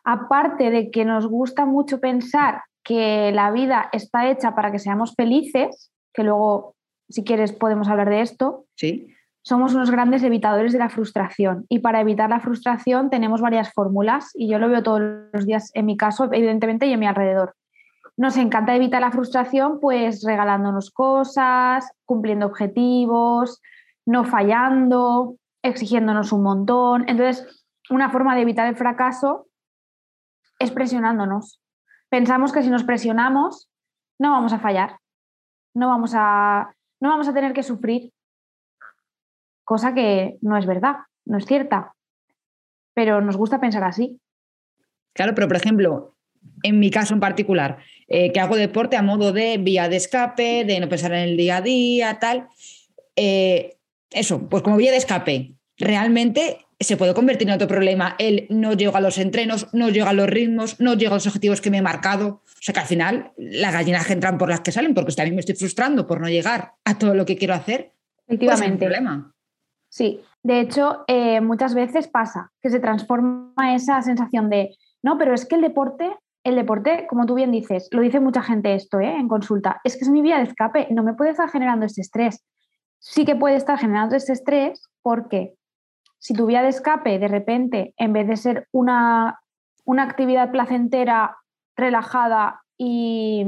Aparte 0.03 0.71
de 0.71 0.89
que 0.89 1.05
nos 1.05 1.27
gusta 1.27 1.65
mucho 1.65 1.99
pensar 1.99 2.63
que 2.89 3.31
la 3.31 3.51
vida 3.51 3.87
está 3.91 4.31
hecha 4.31 4.55
para 4.55 4.71
que 4.71 4.79
seamos 4.79 5.13
felices, 5.13 5.91
que 6.11 6.23
luego, 6.23 6.75
si 7.07 7.23
quieres, 7.23 7.53
podemos 7.53 7.87
hablar 7.87 8.09
de 8.09 8.21
esto. 8.21 8.65
Sí. 8.75 9.13
Somos 9.43 9.75
unos 9.75 9.91
grandes 9.91 10.23
evitadores 10.23 10.73
de 10.73 10.79
la 10.79 10.89
frustración 10.89 11.67
y 11.69 11.79
para 11.79 12.01
evitar 12.01 12.31
la 12.31 12.39
frustración 12.39 13.11
tenemos 13.11 13.41
varias 13.41 13.71
fórmulas 13.73 14.31
y 14.33 14.49
yo 14.49 14.57
lo 14.57 14.69
veo 14.69 14.81
todos 14.81 15.01
los 15.31 15.45
días 15.45 15.69
en 15.75 15.85
mi 15.85 15.97
caso, 15.97 16.33
evidentemente, 16.33 16.87
y 16.87 16.93
en 16.93 16.99
mi 16.99 17.05
alrededor. 17.05 17.53
Nos 18.17 18.37
encanta 18.37 18.75
evitar 18.75 19.01
la 19.01 19.11
frustración 19.11 19.79
pues 19.79 20.23
regalándonos 20.23 20.89
cosas, 20.89 21.91
cumpliendo 22.05 22.47
objetivos, 22.47 23.61
no 24.07 24.25
fallando, 24.25 25.35
exigiéndonos 25.61 26.31
un 26.31 26.41
montón. 26.41 27.07
Entonces, 27.07 27.67
una 27.91 28.09
forma 28.09 28.33
de 28.33 28.41
evitar 28.41 28.67
el 28.67 28.75
fracaso 28.75 29.45
es 30.57 30.71
presionándonos. 30.71 31.61
Pensamos 32.09 32.51
que 32.51 32.63
si 32.63 32.69
nos 32.69 32.83
presionamos, 32.83 33.69
no 34.19 34.31
vamos 34.31 34.53
a 34.53 34.59
fallar, 34.59 34.97
no 35.75 35.87
vamos 35.87 36.13
a, 36.15 36.73
no 36.99 37.09
vamos 37.09 37.27
a 37.27 37.33
tener 37.33 37.53
que 37.53 37.63
sufrir, 37.63 38.11
cosa 39.63 39.93
que 39.93 40.37
no 40.41 40.57
es 40.57 40.65
verdad, 40.65 40.97
no 41.25 41.37
es 41.37 41.45
cierta, 41.45 41.93
pero 42.95 43.21
nos 43.21 43.37
gusta 43.37 43.61
pensar 43.61 43.83
así. 43.83 44.19
Claro, 45.13 45.35
pero 45.35 45.47
por 45.47 45.57
ejemplo, 45.57 46.15
en 46.63 46.79
mi 46.79 46.89
caso 46.89 47.13
en 47.13 47.19
particular, 47.19 47.77
eh, 48.07 48.31
que 48.31 48.39
hago 48.39 48.55
deporte 48.55 48.97
a 48.97 49.03
modo 49.03 49.31
de 49.31 49.57
vía 49.57 49.87
de 49.89 49.97
escape, 49.97 50.65
de 50.65 50.79
no 50.79 50.89
pensar 50.89 51.13
en 51.13 51.29
el 51.29 51.37
día 51.37 51.57
a 51.57 51.61
día, 51.61 52.19
tal, 52.19 52.47
eh, 53.15 53.77
eso, 54.09 54.49
pues 54.49 54.63
como 54.63 54.77
vía 54.77 54.91
de 54.91 54.97
escape, 54.97 55.53
realmente 55.77 56.65
se 56.79 56.97
puede 56.97 57.13
convertir 57.13 57.47
en 57.47 57.55
otro 57.55 57.67
problema. 57.67 58.15
Él 58.19 58.47
no 58.49 58.73
llega 58.73 58.97
a 58.97 59.01
los 59.01 59.17
entrenos, 59.17 59.67
no 59.73 59.89
llega 59.89 60.09
a 60.09 60.13
los 60.13 60.27
ritmos, 60.27 60.79
no 60.79 60.93
llega 60.93 61.11
a 61.11 61.15
los 61.15 61.27
objetivos 61.27 61.61
que 61.61 61.69
me 61.69 61.79
he 61.79 61.81
marcado. 61.81 62.41
O 62.45 62.61
sea 62.61 62.73
que 62.73 62.79
al 62.79 62.85
final 62.85 63.31
las 63.37 63.73
gallinas 63.73 64.09
entran 64.09 64.37
por 64.37 64.49
las 64.49 64.61
que 64.61 64.71
salen, 64.71 64.93
porque 64.93 65.13
también 65.13 65.35
me 65.35 65.41
estoy 65.41 65.55
frustrando 65.55 66.07
por 66.07 66.21
no 66.21 66.29
llegar 66.29 66.73
a 66.85 66.97
todo 66.97 67.13
lo 67.15 67.25
que 67.25 67.37
quiero 67.37 67.53
hacer. 67.53 67.93
Pues 68.25 68.39
Efectivamente. 68.39 68.85
problema. 68.85 69.33
Sí, 69.89 70.21
de 70.43 70.59
hecho, 70.61 71.03
eh, 71.07 71.41
muchas 71.41 71.73
veces 71.73 72.07
pasa 72.07 72.51
que 72.61 72.69
se 72.69 72.79
transforma 72.79 73.75
esa 73.75 74.01
sensación 74.01 74.49
de, 74.49 74.75
no, 75.01 75.17
pero 75.17 75.33
es 75.33 75.45
que 75.45 75.55
el 75.55 75.61
deporte, 75.61 76.15
el 76.43 76.55
deporte, 76.55 77.07
como 77.09 77.25
tú 77.25 77.33
bien 77.33 77.51
dices, 77.51 77.89
lo 77.91 78.01
dice 78.01 78.19
mucha 78.19 78.43
gente 78.43 78.75
esto 78.75 78.99
¿eh? 78.99 79.15
en 79.15 79.27
consulta, 79.27 79.81
es 79.83 79.97
que 79.97 80.05
es 80.05 80.09
mi 80.09 80.21
vía 80.21 80.37
de 80.37 80.43
escape, 80.43 80.87
no 80.91 81.03
me 81.03 81.15
puede 81.15 81.31
estar 81.31 81.49
generando 81.49 81.85
este 81.85 82.01
estrés 82.01 82.43
sí 82.99 83.25
que 83.25 83.35
puede 83.35 83.55
estar 83.55 83.77
generando 83.77 84.15
ese 84.15 84.33
estrés 84.33 84.83
porque 85.01 85.55
si 86.19 86.33
tu 86.33 86.45
vía 86.45 86.61
de 86.61 86.69
escape 86.69 87.17
de 87.17 87.27
repente, 87.27 87.93
en 87.97 88.13
vez 88.13 88.27
de 88.27 88.37
ser 88.37 88.67
una, 88.71 89.39
una 89.85 90.03
actividad 90.03 90.51
placentera, 90.51 91.37
relajada 91.75 92.61
y, 92.77 93.45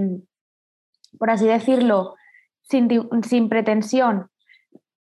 por 1.20 1.30
así 1.30 1.46
decirlo, 1.46 2.16
sin, 2.62 2.90
sin 3.24 3.50
pretensión, 3.50 4.30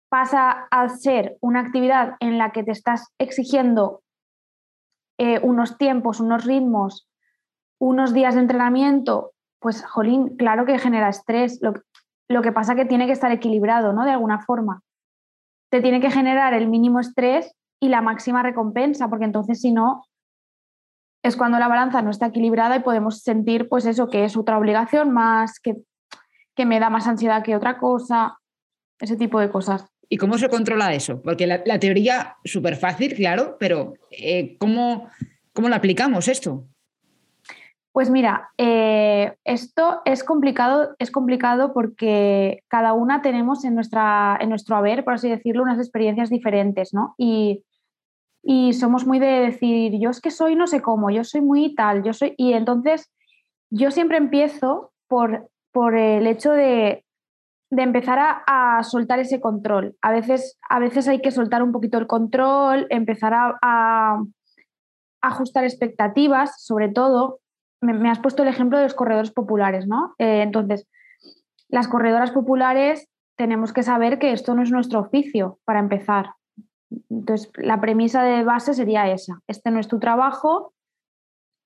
pasa 0.08 0.66
a 0.70 0.88
ser 0.88 1.36
una 1.40 1.60
actividad 1.60 2.16
en 2.20 2.38
la 2.38 2.52
que 2.52 2.62
te 2.62 2.72
estás 2.72 3.12
exigiendo 3.18 4.02
eh, 5.18 5.40
unos 5.42 5.78
tiempos, 5.78 6.20
unos 6.20 6.44
ritmos, 6.44 7.08
unos 7.78 8.12
días 8.12 8.34
de 8.34 8.40
entrenamiento, 8.40 9.32
pues, 9.60 9.84
jolín, 9.84 10.36
claro 10.36 10.66
que 10.66 10.78
genera 10.78 11.08
estrés. 11.08 11.58
Lo, 11.62 11.74
lo 12.28 12.42
que 12.42 12.52
pasa 12.52 12.74
que 12.74 12.84
tiene 12.84 13.06
que 13.06 13.12
estar 13.12 13.32
equilibrado, 13.32 13.92
¿no? 13.92 14.04
De 14.04 14.10
alguna 14.10 14.40
forma. 14.40 14.82
Te 15.70 15.80
tiene 15.80 16.00
que 16.00 16.10
generar 16.10 16.54
el 16.54 16.68
mínimo 16.68 17.00
estrés 17.00 17.54
y 17.80 17.88
la 17.88 18.02
máxima 18.02 18.42
recompensa, 18.42 19.08
porque 19.08 19.24
entonces 19.24 19.60
si 19.60 19.72
no, 19.72 20.04
es 21.22 21.36
cuando 21.36 21.58
la 21.58 21.68
balanza 21.68 22.02
no 22.02 22.10
está 22.10 22.26
equilibrada 22.26 22.76
y 22.76 22.80
podemos 22.80 23.20
sentir, 23.20 23.68
pues 23.68 23.86
eso, 23.86 24.08
que 24.08 24.24
es 24.24 24.36
otra 24.36 24.58
obligación 24.58 25.10
más, 25.10 25.58
que, 25.58 25.76
que 26.54 26.66
me 26.66 26.78
da 26.80 26.90
más 26.90 27.06
ansiedad 27.06 27.42
que 27.42 27.56
otra 27.56 27.78
cosa, 27.78 28.38
ese 29.00 29.16
tipo 29.16 29.40
de 29.40 29.50
cosas. 29.50 29.86
¿Y 30.08 30.18
cómo 30.18 30.36
se 30.36 30.48
controla 30.48 30.94
eso? 30.94 31.22
Porque 31.22 31.46
la, 31.46 31.78
teoría, 31.78 32.36
súper 32.44 32.76
fácil, 32.76 33.14
claro, 33.14 33.56
pero 33.58 33.94
eh, 34.10 34.56
¿cómo, 34.58 35.08
¿cómo 35.52 35.68
lo 35.68 35.74
aplicamos 35.74 36.28
esto? 36.28 36.66
Pues 37.94 38.10
mira, 38.10 38.50
eh, 38.58 39.36
esto 39.44 40.02
es 40.04 40.24
complicado, 40.24 40.96
es 40.98 41.12
complicado 41.12 41.72
porque 41.72 42.64
cada 42.66 42.92
una 42.92 43.22
tenemos 43.22 43.64
en, 43.64 43.76
nuestra, 43.76 44.36
en 44.40 44.48
nuestro 44.48 44.74
haber, 44.74 45.04
por 45.04 45.14
así 45.14 45.28
decirlo, 45.28 45.62
unas 45.62 45.78
experiencias 45.78 46.28
diferentes, 46.28 46.92
¿no? 46.92 47.14
Y, 47.16 47.62
somos 48.72 49.06
muy 49.06 49.20
de 49.20 49.40
decir, 49.40 49.92
yo 50.00 50.10
es 50.10 50.20
que 50.20 50.32
soy 50.32 50.56
no 50.56 50.66
sé 50.66 50.82
cómo, 50.82 51.08
yo 51.10 51.22
soy 51.22 51.40
muy 51.40 51.76
tal, 51.76 52.02
yo 52.02 52.12
soy... 52.12 52.34
Y 52.36 52.54
entonces 52.54 53.12
yo 53.70 53.92
siempre 53.92 54.18
empiezo 54.18 54.92
por, 55.06 55.48
por 55.70 55.96
el 55.96 56.26
hecho 56.26 56.50
de, 56.50 57.04
empezar 57.70 58.18
a, 58.20 58.82
soltar 58.82 59.20
ese 59.20 59.40
control. 59.40 59.96
A 60.02 60.10
veces, 60.10 60.58
a 60.68 60.80
veces 60.80 61.06
hay 61.06 61.20
que 61.20 61.30
soltar 61.30 61.62
un 61.62 61.70
poquito 61.70 61.98
el 61.98 62.08
control, 62.08 62.88
empezar 62.90 63.34
a 63.34 64.20
ajustar 65.22 65.62
expectativas, 65.62 66.60
sobre 66.64 66.88
todo, 66.88 67.38
me, 67.84 68.10
has 68.10 68.18
puesto 68.18 68.42
el 68.42 68.48
ejemplo 68.48 68.78
de 68.78 68.84
los 68.84 68.94
corredores 68.94 69.30
populares, 69.30 69.86
¿no? 69.86 70.14
Eh, 70.18 70.42
entonces, 70.42 70.86
las 71.68 71.88
corredoras 71.88 72.30
populares 72.30 73.08
tenemos 73.36 73.72
que 73.72 73.82
saber 73.82 74.18
que 74.18 74.32
esto 74.32 74.54
no 74.54 74.62
es 74.62 74.70
nuestro 74.70 75.00
oficio, 75.00 75.58
para 75.64 75.80
empezar. 75.80 76.30
Entonces, 77.10 77.50
la 77.56 77.80
premisa 77.80 78.22
de 78.22 78.44
base 78.44 78.74
sería 78.74 79.10
esa. 79.10 79.40
Este 79.48 79.70
no 79.70 79.80
es 79.80 79.88
tu 79.88 79.98
trabajo, 79.98 80.72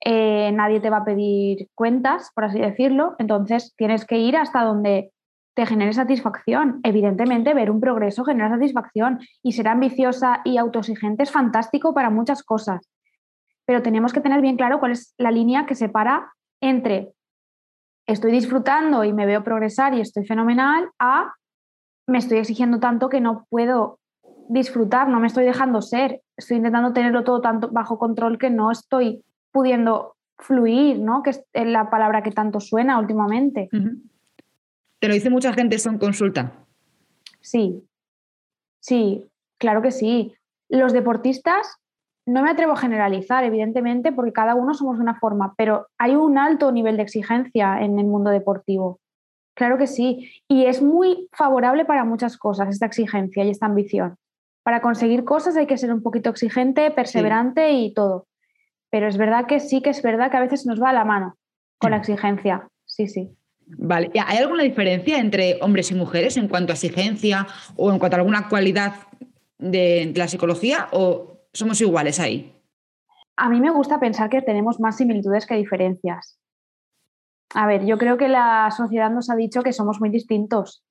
eh, 0.04 0.52
nadie 0.52 0.80
te 0.80 0.90
va 0.90 0.98
a 0.98 1.04
pedir 1.04 1.68
cuentas, 1.75 2.30
por 2.34 2.44
así 2.44 2.60
decirlo, 2.60 3.16
entonces 3.18 3.75
tienes 3.76 4.04
que 4.04 4.18
ir 4.18 4.37
hasta 4.37 4.62
donde 4.62 5.12
te 5.54 5.66
genere 5.66 5.92
satisfacción. 5.92 6.80
Evidentemente, 6.84 7.52
ver 7.52 7.70
un 7.70 7.80
progreso 7.80 8.25
genera 8.25 8.48
satisfacción 8.48 9.18
y 9.42 9.52
ser 9.52 9.68
ambiciosa 9.68 10.40
y 10.44 10.56
autoexigente 10.56 11.25
es 11.25 11.32
fantástico 11.32 11.92
para 11.94 12.10
muchas 12.10 12.42
cosas 12.42 12.88
pero 13.68 13.82
tenemos 13.82 14.14
que 14.14 14.22
tener 14.22 14.40
bien 14.40 14.56
claro 14.56 14.80
cuál 14.80 14.92
es 14.92 15.14
la 15.18 15.30
línea 15.30 15.66
que 15.66 15.75
separa 15.75 16.32
entre 16.62 17.12
estoy 18.06 18.32
disfrutando 18.32 19.04
y 19.04 19.12
me 19.12 19.26
veo 19.26 19.44
progresar 19.44 19.92
y 19.92 20.00
estoy 20.00 20.25
fenomenal 20.25 20.88
a 20.98 21.34
me 22.06 22.16
estoy 22.16 22.38
exigiendo 22.38 22.80
tanto 22.80 23.10
que 23.10 23.20
no 23.20 23.46
puedo 23.50 24.00
disfrutar, 24.48 25.10
no 25.10 25.20
me 25.20 25.26
estoy 25.26 25.44
dejando 25.44 25.82
ser, 25.82 26.22
estoy 26.34 26.56
intentando 26.56 26.94
tenerlo 26.94 27.25
todo 27.25 27.42
tanto 27.42 27.68
bajo 27.68 27.98
control 27.98 28.38
que 28.38 28.48
no 28.48 28.70
estoy 28.70 29.22
pudiendo 29.52 30.16
fluir, 30.38 30.98
¿no? 30.98 31.22
Que 31.22 31.30
es 31.30 31.44
la 31.52 31.90
palabra 31.90 32.22
que 32.22 32.30
tanto 32.30 32.60
suena 32.60 32.98
últimamente. 32.98 33.68
¿Te 34.98 35.08
lo 35.08 35.12
dice 35.12 35.28
mucha 35.28 35.52
gente 35.52 35.76
esto 35.76 35.90
en 35.90 35.98
consulta? 35.98 36.64
Sí, 37.42 37.87
sí, 38.80 39.26
claro 39.58 39.82
que 39.82 39.90
sí. 39.90 40.32
Los 40.70 40.94
deportistas 40.94 41.78
no 42.28 42.42
me 42.42 42.50
atrevo 42.50 42.73
a 42.73 42.76
generalizar, 42.76 43.42
evidentemente, 43.42 44.12
porque 44.12 44.32
cada 44.32 44.54
uno 44.54 44.75
somos 44.75 44.97
de 44.97 45.02
una 45.02 45.18
forma, 45.18 45.54
pero 45.56 45.87
hay 45.97 46.14
un 46.14 46.37
alto 46.37 46.70
nivel 46.70 46.97
de 46.99 47.02
exigencia 47.02 47.80
en 47.80 47.99
el 47.99 48.06
mundo 48.06 48.30
deportivo. 48.30 49.00
Claro 49.54 49.78
que 49.78 49.87
sí. 49.87 50.30
Y 50.47 50.66
es 50.66 50.82
muy 50.82 51.28
favorable 51.32 51.87
para 51.87 52.04
muchas 52.04 52.37
cosas 52.37 52.68
esta 52.68 52.87
exigencia 52.87 53.44
y 53.44 53.50
esta 53.50 53.66
ambición. 53.66 54.16
Para 54.62 54.82
conseguir 54.82 55.25
cosas 55.25 55.56
hay 55.56 55.66
que 55.66 55.78
ser 55.78 55.92
un 55.92 56.02
poquito 56.02 56.28
exigente, 56.28 56.90
perseverante 56.90 57.73
y 57.73 57.94
todo. 57.94 58.26
Pero 58.90 59.08
es 59.08 59.16
verdad 59.16 59.47
que 59.47 59.58
sí 59.58 59.80
que 59.80 59.90
es 59.90 60.02
verdad 60.02 60.30
que 60.30 60.37
a 60.37 60.42
veces 60.42 60.66
nos 60.66 60.82
va 60.82 60.90
a 60.90 60.92
la 60.92 61.04
mano 61.04 61.37
con 61.78 61.92
la 61.92 61.97
exigencia. 61.97 62.68
Sí, 62.85 63.08
sí. 63.08 63.30
Vale. 63.66 64.11
¿Hay 64.26 64.38
alguna 64.38 64.64
diferencia 64.64 65.18
entre 65.18 65.58
hombres 65.62 65.90
y 65.90 65.94
mujeres 65.94 66.37
en 66.37 66.49
cuanto 66.49 66.73
a 66.73 66.75
exigencia 66.75 67.47
o 67.76 67.90
en 67.90 67.99
cuanto 67.99 68.16
a 68.16 68.20
alguna 68.20 68.49
cualidad 68.49 68.94
de 69.58 70.12
la 70.14 70.28
psicología? 70.28 70.88
¿O 70.92 71.38
somos 71.52 71.81
iguales 71.81 72.21
ahí. 72.21 72.55
A 73.37 73.49
mí 73.49 73.61
me 73.61 73.71
gusta 73.71 74.00
pensar 74.00 74.28
que 74.31 74.43
tenemos 74.43 74.81
más 74.81 74.97
similitudes 74.97 75.47
que 75.47 75.55
diferencias. 75.55 76.38
A 77.55 77.67
ver, 77.67 77.87
yo 77.87 77.97
creo 77.99 78.19
que 78.19 78.28
la 78.28 78.71
sociedad 78.71 79.11
nos 79.11 79.31
ha 79.31 79.37
dicho 79.37 79.62
que 79.62 79.73
somos 79.73 80.00
muy 80.00 80.11
distintos, 80.11 80.85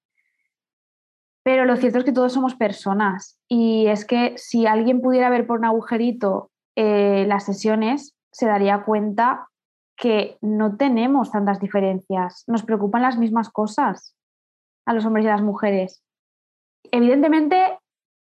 pero 1.48 1.64
lo 1.64 1.78
cierto 1.78 2.00
es 2.00 2.04
que 2.04 2.12
todos 2.12 2.34
somos 2.34 2.56
personas 2.56 3.40
y 3.48 3.88
es 3.88 4.04
que 4.04 4.34
si 4.38 4.66
alguien 4.66 5.00
pudiera 5.00 5.30
ver 5.30 5.48
por 5.48 5.60
un 5.60 5.66
agujerito 5.66 6.52
eh, 6.76 7.26
las 7.26 7.46
sesiones, 7.46 8.16
se 8.34 8.48
daría 8.48 8.84
cuenta 8.84 9.48
que 9.96 10.38
no 10.42 10.76
tenemos 10.76 11.32
tantas 11.32 11.60
diferencias, 11.60 12.44
nos 12.48 12.64
preocupan 12.64 13.02
las 13.02 13.18
mismas 13.18 13.50
cosas 13.50 14.14
a 14.86 14.94
los 14.94 15.06
hombres 15.06 15.26
y 15.26 15.30
a 15.30 15.32
las 15.32 15.42
mujeres. 15.42 16.04
Evidentemente, 16.92 17.80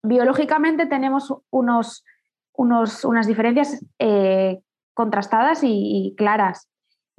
biológicamente 0.04 0.86
tenemos 0.86 1.34
unos, 1.50 2.06
unos, 2.54 3.06
unas 3.06 3.28
diferencias 3.28 3.84
eh, 4.00 4.62
contrastadas 4.94 5.62
y, 5.64 6.16
claras. 6.18 6.70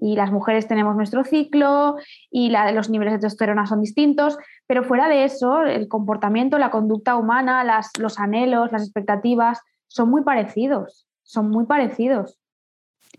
Y 0.03 0.17
las 0.17 0.33
mujeres 0.33 0.67
tenemos 0.67 0.97
nuestro 0.97 1.25
ciclo 1.25 1.97
y 2.31 2.49
la, 2.49 2.73
los 2.73 2.89
niveles 2.89 3.13
de 3.13 3.19
testosterona 3.19 3.67
son 3.67 3.83
distintos, 3.83 4.39
pero 4.67 4.83
fuera 4.83 5.09
de 5.09 5.25
eso, 5.25 5.63
el 5.63 5.89
comportamiento, 5.89 6.59
la 6.59 6.71
conducta 6.71 7.17
humana, 7.17 7.65
las, 7.65 7.91
los 7.99 8.19
anhelos, 8.19 8.73
las 8.73 8.83
expectativas 8.83 9.61
son 9.89 10.09
muy 10.09 10.23
parecidos, 10.23 11.07
son 11.23 11.51
muy 11.51 11.67
parecidos. 11.67 12.40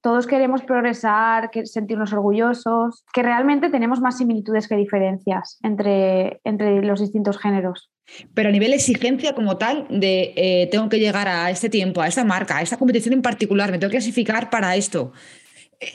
Todos 0.01 0.25
queremos 0.25 0.63
progresar, 0.63 1.51
sentirnos 1.65 2.13
orgullosos, 2.13 3.03
que 3.13 3.21
realmente 3.21 3.69
tenemos 3.69 3.99
más 3.99 4.17
similitudes 4.17 4.67
que 4.67 4.75
diferencias 4.75 5.59
entre, 5.63 6.39
entre 6.43 6.81
los 6.81 6.99
distintos 6.99 7.37
géneros. 7.37 7.91
Pero 8.33 8.49
a 8.49 8.51
nivel 8.51 8.73
exigencia 8.73 9.33
como 9.33 9.57
tal, 9.57 9.87
de 9.89 10.33
eh, 10.35 10.67
tengo 10.71 10.89
que 10.89 10.99
llegar 10.99 11.27
a 11.27 11.49
este 11.51 11.69
tiempo, 11.69 12.01
a 12.01 12.07
esta 12.07 12.23
marca, 12.23 12.57
a 12.57 12.61
esta 12.61 12.77
competición 12.77 13.13
en 13.13 13.21
particular, 13.21 13.71
me 13.71 13.77
tengo 13.77 13.91
que 13.91 13.97
clasificar 13.97 14.49
para 14.49 14.75
esto. 14.75 15.11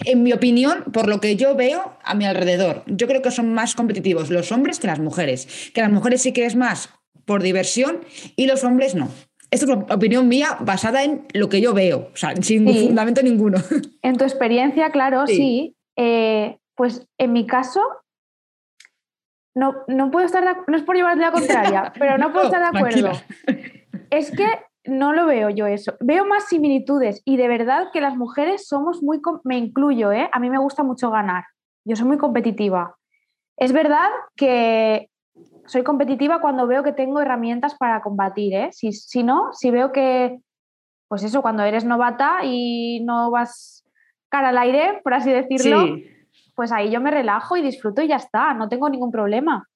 En 0.05 0.23
mi 0.23 0.33
opinión, 0.33 0.85
por 0.93 1.09
lo 1.09 1.21
que 1.21 1.37
yo 1.37 1.55
veo 1.55 1.97
a 2.03 2.15
mi 2.15 2.25
alrededor, 2.25 2.83
yo 2.87 3.07
creo 3.07 3.23
que 3.23 3.31
son 3.31 3.55
más 3.55 3.75
competitivos 3.75 4.31
los 4.31 4.51
hombres 4.51 4.81
que 4.81 4.89
las 4.89 4.99
mujeres. 4.99 5.71
Que 5.73 5.81
las 5.81 5.93
mujeres 5.93 6.23
sí 6.23 6.33
que 6.33 6.45
es 6.45 6.57
más 6.57 6.91
por 7.25 7.43
diversión 7.43 8.01
y 8.37 8.47
los 8.47 8.65
hombres 8.65 8.95
no. 8.95 9.11
Esto 9.51 9.73
es 9.73 9.93
opinión 9.95 10.29
mía 10.29 10.59
basada 10.61 11.05
en 11.05 11.27
lo 11.33 11.49
que 11.49 11.61
yo 11.61 11.73
veo, 11.73 12.11
o 12.13 12.17
sea, 12.17 12.35
sin 12.37 12.67
fundamento 12.67 13.23
ninguno. 13.23 13.59
En 14.03 14.17
tu 14.17 14.25
experiencia, 14.25 14.91
claro, 14.91 15.27
sí. 15.27 15.77
Eh, 15.97 16.59
pues 16.75 17.07
en 17.19 17.33
mi 17.33 17.47
caso, 17.47 17.81
no, 19.55 19.75
no 19.89 20.11
puedo 20.11 20.27
estar 20.27 20.45
de, 20.45 20.61
no 20.69 20.77
es 20.77 20.83
por 20.83 20.97
llevarte 20.97 21.23
la 21.23 21.33
contraria, 21.33 21.93
pero 21.99 22.19
no 22.19 22.33
puedo 22.33 22.47
estar 22.47 22.61
de 22.61 22.79
acuerdo. 22.79 23.13
Es 24.09 24.31
que 24.31 24.47
no 24.85 25.13
lo 25.13 25.27
veo 25.27 25.51
yo 25.51 25.67
eso. 25.67 25.97
Veo 25.99 26.25
más 26.25 26.47
similitudes 26.47 27.23
y 27.25 27.37
de 27.37 27.49
verdad 27.49 27.89
que 27.93 28.01
las 28.01 28.17
mujeres 28.17 28.69
somos 28.69 29.03
muy, 29.03 29.21
me 29.43 29.59
incluyo, 29.59 30.13
¿eh? 30.13 30.31
a 30.33 30.39
mí 30.39 30.49
me 30.49 30.59
gusta 30.59 30.85
mucho 30.85 31.11
ganar. 31.11 31.43
Yo 31.85 31.97
soy 31.97 32.07
muy 32.07 32.17
competitiva. 32.17 32.97
Es 33.57 33.73
verdad 33.73 34.09
que 34.37 35.11
soy 35.67 35.83
competitiva 35.83 36.41
cuando 36.41 36.67
veo 36.67 36.83
que 36.83 36.93
tengo 36.93 37.21
herramientas 37.21 37.75
para 37.75 38.03
combatir, 38.03 38.55
¿eh? 38.55 38.69
Si, 38.73 38.93
si 38.93 39.23
no, 39.23 39.53
si 39.53 39.71
veo 39.71 39.93
que, 39.93 40.39
pues 41.09 41.23
eso, 41.23 41.43
cuando 41.43 41.63
eres 41.63 41.85
novata 41.85 42.45
y 42.45 43.01
no 43.05 43.31
vas 43.31 43.85
cara 44.29 44.51
al 44.51 44.59
aire, 44.59 45.01
por 45.03 45.15
así 45.15 45.31
decirlo, 45.31 45.97
pues 46.55 46.73
ahí 46.73 46.91
yo 46.91 47.01
me 47.01 47.11
relajo 47.11 47.57
y 47.57 47.63
disfruto 47.63 48.03
y 48.03 48.09
ya 48.09 48.17
está, 48.17 48.55
no 48.55 48.69
tengo 48.69 48.89
ningún 48.89 49.11
problema. 49.11 49.69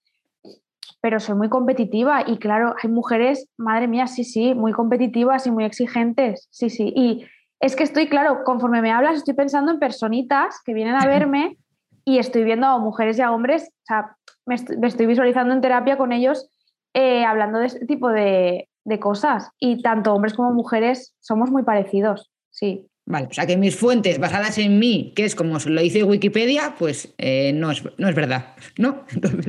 Pero 1.01 1.21
soy 1.21 1.35
muy 1.35 1.49
competitiva 1.49 2.25
y 2.27 2.39
claro, 2.39 2.75
hay 2.83 2.91
mujeres, 2.91 3.49
madre 3.57 3.89
mía, 3.89 4.07
sí, 4.07 4.25
sí, 4.25 4.55
muy 4.55 4.73
competitivas 4.73 5.47
y 5.47 5.51
muy 5.51 5.65
exigentes, 5.65 6.49
sí, 6.51 6.69
sí. 6.69 6.93
Y 6.95 7.27
es 7.61 7.77
que 7.77 7.85
estoy, 7.85 8.09
claro, 8.09 8.43
conforme 8.45 8.83
me 8.83 8.91
hablas, 8.91 9.17
estoy 9.17 9.35
pensando 9.35 9.71
en 9.71 9.79
personitas 9.79 10.61
que 10.65 10.75
vienen 10.75 10.95
a 10.95 11.07
verme 11.07 11.59
y 12.05 12.19
estoy 12.19 12.45
viendo 12.45 12.67
a 12.67 12.79
mujeres 12.79 13.19
y 13.19 13.23
a 13.23 13.31
hombres, 13.31 13.71
o 13.71 13.85
sea, 13.85 14.17
me 14.47 14.55
estoy, 14.55 15.07
visualizando 15.07 15.55
en 15.55 15.61
terapia 15.61 15.97
con 15.97 16.13
ellos 16.13 16.49
eh, 16.95 17.25
hablando 17.25 17.59
de 17.59 17.67
este 17.67 17.87
tipo 17.87 18.09
de, 18.09 18.69
de 18.85 19.01
cosas. 19.01 19.51
Y 19.59 19.83
tanto 19.83 20.15
hombres 20.15 20.35
como 20.35 20.53
mujeres 20.53 21.15
somos 21.21 21.51
muy 21.51 21.63
parecidos, 21.63 22.31
sí. 22.51 22.87
Vale, 23.07 23.27
o 23.27 23.33
sea 23.33 23.47
que 23.47 23.57
mis 23.57 23.77
fuentes 23.77 24.21
basadas 24.21 24.59
en 24.59 24.79
mí, 24.79 25.13
que 25.17 25.25
es 25.25 25.35
como 25.35 25.59
lo 25.59 25.81
dice 25.81 26.05
Wikipedia, 26.05 26.77
pues 26.79 27.13
eh, 27.19 27.53
no, 27.53 27.71
es, 27.71 27.83
no, 27.99 28.09
es, 28.09 28.15
verdad, 28.15 28.55
¿no? 28.79 29.05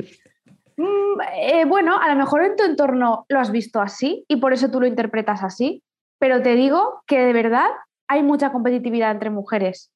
Mm, 0.74 1.20
eh, 1.36 1.64
bueno, 1.66 2.00
a 2.00 2.08
lo 2.08 2.16
mejor 2.16 2.42
en 2.42 2.56
tu 2.56 2.64
entorno 2.64 3.26
lo 3.28 3.38
has 3.38 3.52
visto 3.52 3.82
así 3.82 4.24
y 4.26 4.36
por 4.36 4.54
eso 4.54 4.70
tú 4.70 4.80
lo 4.80 4.86
interpretas 4.86 5.42
así, 5.42 5.82
pero 6.18 6.40
te 6.40 6.54
digo 6.54 7.02
que 7.06 7.20
de 7.20 7.34
verdad 7.34 7.68
hay 8.08 8.22
mucha 8.22 8.50
competitividad 8.52 9.10
entre 9.10 9.28
mujeres. 9.28 9.92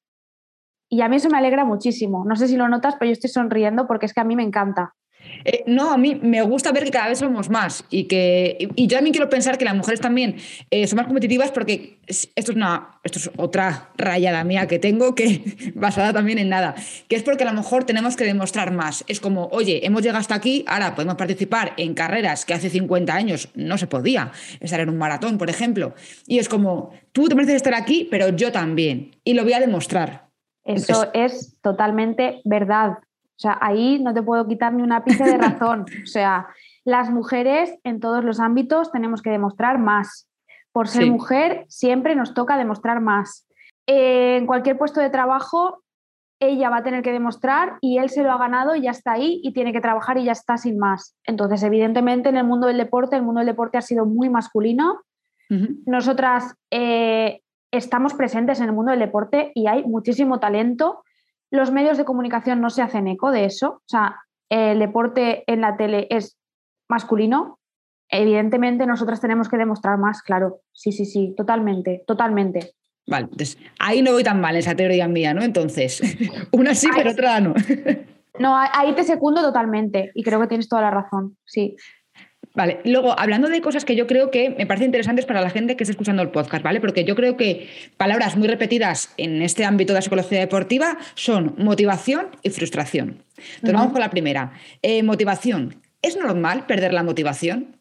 Y 0.89 1.01
a 1.01 1.09
mí 1.09 1.17
eso 1.17 1.29
me 1.29 1.37
alegra 1.37 1.65
muchísimo. 1.65 2.23
No 2.25 2.35
sé 2.35 2.47
si 2.47 2.55
lo 2.55 2.67
notas, 2.69 2.95
pero 2.97 3.09
yo 3.09 3.13
estoy 3.13 3.29
sonriendo 3.29 3.87
porque 3.87 4.05
es 4.05 4.13
que 4.13 4.21
a 4.21 4.23
mí 4.23 4.35
me 4.35 4.43
encanta. 4.43 4.95
Eh, 5.43 5.63
no, 5.67 5.91
a 5.91 5.97
mí 5.97 6.19
me 6.21 6.41
gusta 6.41 6.71
ver 6.71 6.83
que 6.83 6.91
cada 6.91 7.09
vez 7.09 7.19
somos 7.19 7.49
más 7.49 7.85
y 7.89 8.05
que 8.05 8.69
y 8.75 8.87
yo 8.87 8.97
también 8.97 9.13
quiero 9.13 9.29
pensar 9.29 9.57
que 9.57 9.65
las 9.65 9.75
mujeres 9.75 9.99
también 9.99 10.37
eh, 10.69 10.87
son 10.87 10.97
más 10.97 11.07
competitivas 11.07 11.51
porque 11.51 11.99
esto 12.07 12.29
es 12.35 12.49
una 12.49 12.99
esto 13.03 13.19
es 13.19 13.31
otra 13.37 13.89
rayada 13.97 14.43
mía 14.43 14.67
que 14.67 14.79
tengo 14.79 15.15
que 15.15 15.71
basada 15.75 16.13
también 16.13 16.37
en 16.37 16.49
nada, 16.49 16.75
que 17.07 17.15
es 17.15 17.23
porque 17.23 17.43
a 17.43 17.51
lo 17.51 17.53
mejor 17.53 17.83
tenemos 17.83 18.15
que 18.15 18.25
demostrar 18.25 18.71
más. 18.71 19.03
Es 19.07 19.19
como, 19.19 19.47
oye, 19.51 19.85
hemos 19.85 20.01
llegado 20.01 20.19
hasta 20.19 20.35
aquí, 20.35 20.63
ahora 20.67 20.95
podemos 20.95 21.15
participar 21.15 21.73
en 21.77 21.93
carreras 21.93 22.45
que 22.45 22.53
hace 22.53 22.69
50 22.69 23.13
años 23.13 23.49
no 23.55 23.77
se 23.77 23.87
podía, 23.87 24.31
estar 24.59 24.79
en 24.79 24.89
un 24.89 24.97
maratón, 24.97 25.37
por 25.37 25.49
ejemplo, 25.49 25.93
y 26.25 26.39
es 26.39 26.49
como, 26.49 26.91
tú 27.11 27.27
te 27.27 27.35
mereces 27.35 27.57
estar 27.57 27.73
aquí, 27.73 28.07
pero 28.09 28.29
yo 28.29 28.51
también 28.51 29.15
y 29.23 29.33
lo 29.33 29.43
voy 29.43 29.53
a 29.53 29.59
demostrar. 29.59 30.26
Eso 30.67 31.07
es 31.13 31.57
totalmente 31.61 32.41
verdad. 32.45 32.99
O 32.99 33.39
sea, 33.39 33.57
ahí 33.61 34.01
no 34.01 34.13
te 34.13 34.21
puedo 34.21 34.47
quitar 34.47 34.73
ni 34.73 34.83
una 34.83 35.03
pizca 35.03 35.25
de 35.25 35.37
razón. 35.37 35.85
O 36.03 36.07
sea, 36.07 36.47
las 36.83 37.09
mujeres 37.09 37.77
en 37.83 37.99
todos 37.99 38.23
los 38.23 38.39
ámbitos 38.39 38.91
tenemos 38.91 39.21
que 39.21 39.29
demostrar 39.29 39.79
más. 39.79 40.29
Por 40.71 40.87
ser 40.87 41.09
mujer 41.09 41.65
siempre 41.69 42.15
nos 42.15 42.33
toca 42.33 42.57
demostrar 42.57 43.01
más. 43.01 43.47
en 43.87 44.45
cualquier 44.45 44.77
puesto 44.77 44.99
de 44.99 45.09
trabajo, 45.09 45.81
ella 46.39 46.69
va 46.69 46.77
a 46.77 46.83
tener 46.83 47.01
que 47.01 47.11
demostrar 47.11 47.77
y 47.81 47.97
él 47.97 48.09
se 48.09 48.21
lo 48.21 48.31
ha 48.31 48.37
ganado 48.37 48.75
y 48.75 48.81
ya 48.81 48.91
está 48.91 49.13
ahí 49.13 49.39
y 49.43 49.53
tiene 49.53 49.73
que 49.73 49.81
trabajar 49.81 50.17
y 50.17 50.25
ya 50.25 50.33
está 50.33 50.57
sin 50.57 50.77
más. 50.77 51.15
Entonces, 51.25 51.63
evidentemente, 51.63 52.29
en 52.29 52.37
el 52.37 52.43
mundo 52.43 52.67
del 52.67 52.77
deporte, 52.77 53.15
el 53.15 53.23
mundo 53.23 53.39
del 53.39 53.47
deporte 53.47 53.77
ha 53.77 53.81
sido 53.81 54.05
muy 54.05 54.29
masculino. 54.29 55.01
Nosotras 55.85 56.55
eh, 56.71 57.41
estamos 57.71 58.13
presentes 58.13 58.59
en 58.59 58.67
el 58.67 58.73
mundo 58.73 58.91
del 58.91 58.99
deporte 58.99 59.51
y 59.55 59.67
hay 59.67 59.83
muchísimo 59.83 60.39
talento 60.39 61.03
los 61.51 61.71
medios 61.71 61.97
de 61.97 62.05
comunicación 62.05 62.61
no 62.61 62.69
se 62.69 62.81
hacen 62.81 63.07
eco 63.07 63.31
de 63.31 63.45
eso. 63.45 63.69
O 63.69 63.87
sea, 63.87 64.17
el 64.49 64.79
deporte 64.79 65.43
en 65.47 65.61
la 65.61 65.77
tele 65.77 66.07
es 66.09 66.37
masculino. 66.89 67.59
Evidentemente, 68.09 68.85
nosotras 68.85 69.19
tenemos 69.19 69.49
que 69.49 69.57
demostrar 69.57 69.97
más, 69.97 70.21
claro. 70.21 70.61
Sí, 70.71 70.91
sí, 70.91 71.05
sí, 71.05 71.33
totalmente, 71.35 72.03
totalmente. 72.07 72.73
Vale, 73.05 73.23
entonces 73.23 73.57
ahí 73.79 74.01
no 74.01 74.11
voy 74.11 74.23
tan 74.23 74.41
mal 74.41 74.55
esa 74.55 74.75
teoría 74.75 75.07
mía, 75.07 75.33
¿no? 75.33 75.41
Entonces, 75.41 76.01
una 76.51 76.75
sí, 76.75 76.89
pero 76.93 77.11
otra 77.11 77.39
no. 77.39 77.53
no, 78.39 78.55
ahí 78.55 78.93
te 78.95 79.03
secundo 79.03 79.41
totalmente 79.41 80.11
y 80.13 80.23
creo 80.23 80.41
que 80.41 80.47
tienes 80.47 80.67
toda 80.67 80.81
la 80.81 80.91
razón, 80.91 81.37
sí. 81.45 81.75
Vale, 82.57 82.81
luego 82.85 83.13
hablando 83.19 83.49
de 83.49 83.61
cosas 83.61 83.85
que 83.85 83.95
yo 83.95 84.07
creo 84.07 84.31
que 84.31 84.49
me 84.49 84.65
parecen 84.65 84.87
interesantes 84.87 85.27
para 85.27 85.41
la 85.41 85.51
gente 85.51 85.77
que 85.77 85.83
está 85.83 85.91
escuchando 85.91 86.23
el 86.23 86.31
podcast, 86.31 86.63
¿vale? 86.63 86.81
Porque 86.81 87.05
yo 87.05 87.15
creo 87.15 87.37
que 87.37 87.69
palabras 87.97 88.35
muy 88.35 88.47
repetidas 88.47 89.13
en 89.17 89.43
este 89.43 89.63
ámbito 89.63 89.93
de 89.93 89.99
la 89.99 90.01
psicología 90.01 90.39
deportiva 90.39 90.97
son 91.13 91.53
motivación 91.59 92.29
y 92.41 92.49
frustración. 92.49 93.23
Entonces 93.37 93.73
vamos 93.73 93.91
con 93.91 93.99
la 94.01 94.09
primera. 94.09 94.53
Eh, 94.81 95.03
motivación. 95.03 95.83
¿Es 96.01 96.17
normal 96.17 96.65
perder 96.65 96.93
la 96.93 97.03
motivación? 97.03 97.79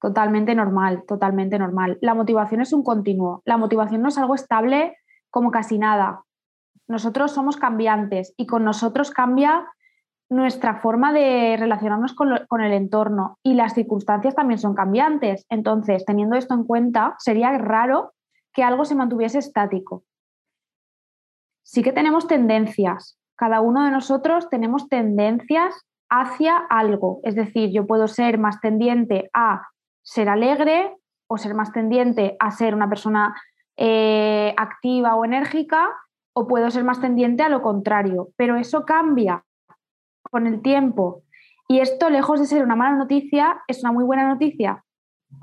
Totalmente 0.00 0.52
normal, 0.56 1.04
totalmente 1.06 1.56
normal. 1.56 1.96
La 2.00 2.14
motivación 2.14 2.60
es 2.60 2.72
un 2.72 2.82
continuo. 2.82 3.42
La 3.44 3.56
motivación 3.56 4.02
no 4.02 4.08
es 4.08 4.18
algo 4.18 4.34
estable 4.34 4.96
como 5.30 5.52
casi 5.52 5.78
nada. 5.78 6.24
Nosotros 6.88 7.30
somos 7.30 7.56
cambiantes 7.56 8.34
y 8.36 8.46
con 8.46 8.64
nosotros 8.64 9.12
cambia 9.12 9.64
nuestra 10.30 10.80
forma 10.80 11.12
de 11.12 11.56
relacionarnos 11.58 12.12
con, 12.14 12.60
el 12.60 12.72
entorno 12.72 13.38
y 13.42 13.54
las 13.54 13.74
circunstancias 13.74 14.34
también 14.34 14.58
son 14.58 14.74
cambiantes. 14.74 15.46
Entonces, 15.48 16.04
teniendo 16.04 16.36
esto 16.36 16.54
en 16.54 16.64
cuenta, 16.64 17.14
sería 17.18 17.56
raro 17.56 18.12
que 18.52 18.62
algo 18.62 18.84
se 18.84 18.94
mantuviese 18.94 19.38
estático. 19.38 20.04
Sí 21.62 21.82
que 21.82 21.92
tenemos 21.92 22.26
tendencias. 22.26 23.18
Cada 23.36 23.60
uno 23.60 23.84
de 23.84 23.90
nosotros 23.90 24.48
tenemos 24.50 24.88
tendencias 24.88 25.86
hacia 26.10 26.56
algo. 26.56 27.20
Es 27.22 27.34
decir, 27.34 27.70
yo 27.70 27.86
puedo 27.86 28.08
ser 28.08 28.38
más 28.38 28.60
tendiente 28.60 29.30
a 29.32 29.68
ser 30.02 30.28
alegre 30.28 30.94
o 31.26 31.38
ser 31.38 31.54
más 31.54 31.72
tendiente 31.72 32.36
a 32.40 32.50
ser 32.50 32.74
una 32.74 32.88
persona 32.88 33.34
eh, 33.76 34.54
activa 34.56 35.14
o 35.14 35.24
enérgica 35.24 35.90
o 36.34 36.46
puedo 36.46 36.70
ser 36.70 36.84
más 36.84 37.00
tendiente 37.00 37.42
a 37.42 37.48
lo 37.48 37.62
contrario. 37.62 38.30
Pero 38.36 38.56
eso 38.56 38.84
cambia 38.84 39.44
con 40.30 40.46
el 40.46 40.62
tiempo. 40.62 41.22
Y 41.68 41.80
esto, 41.80 42.08
lejos 42.08 42.40
de 42.40 42.46
ser 42.46 42.62
una 42.62 42.76
mala 42.76 42.96
noticia, 42.96 43.62
es 43.68 43.82
una 43.82 43.92
muy 43.92 44.04
buena 44.04 44.26
noticia, 44.26 44.84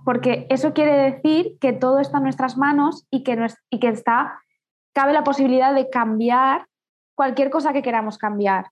porque 0.03 0.47
eso 0.49 0.73
quiere 0.73 0.95
decir 1.11 1.57
que 1.59 1.71
todo 1.71 1.99
está 1.99 2.17
en 2.17 2.23
nuestras 2.23 2.57
manos 2.57 3.05
y 3.11 3.23
que, 3.23 3.47
y 3.69 3.79
que 3.79 3.89
está, 3.89 4.39
cabe 4.93 5.13
la 5.13 5.23
posibilidad 5.23 5.73
de 5.75 5.89
cambiar 5.89 6.65
cualquier 7.13 7.51
cosa 7.51 7.73
que 7.73 7.83
queramos 7.83 8.17
cambiar. 8.17 8.71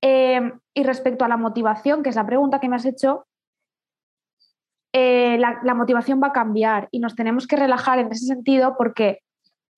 Eh, 0.00 0.52
y 0.74 0.82
respecto 0.84 1.24
a 1.24 1.28
la 1.28 1.36
motivación, 1.36 2.02
que 2.02 2.10
es 2.10 2.16
la 2.16 2.26
pregunta 2.26 2.60
que 2.60 2.68
me 2.68 2.76
has 2.76 2.84
hecho, 2.84 3.26
eh, 4.92 5.38
la 5.38 5.74
motivación 5.74 6.20
va 6.22 6.28
a 6.28 6.32
cambiar 6.32 6.86
y 6.92 7.00
nos 7.00 7.16
tenemos 7.16 7.48
que 7.48 7.56
relajar 7.56 7.98
en 7.98 8.12
ese 8.12 8.26
sentido 8.26 8.76
porque 8.78 9.23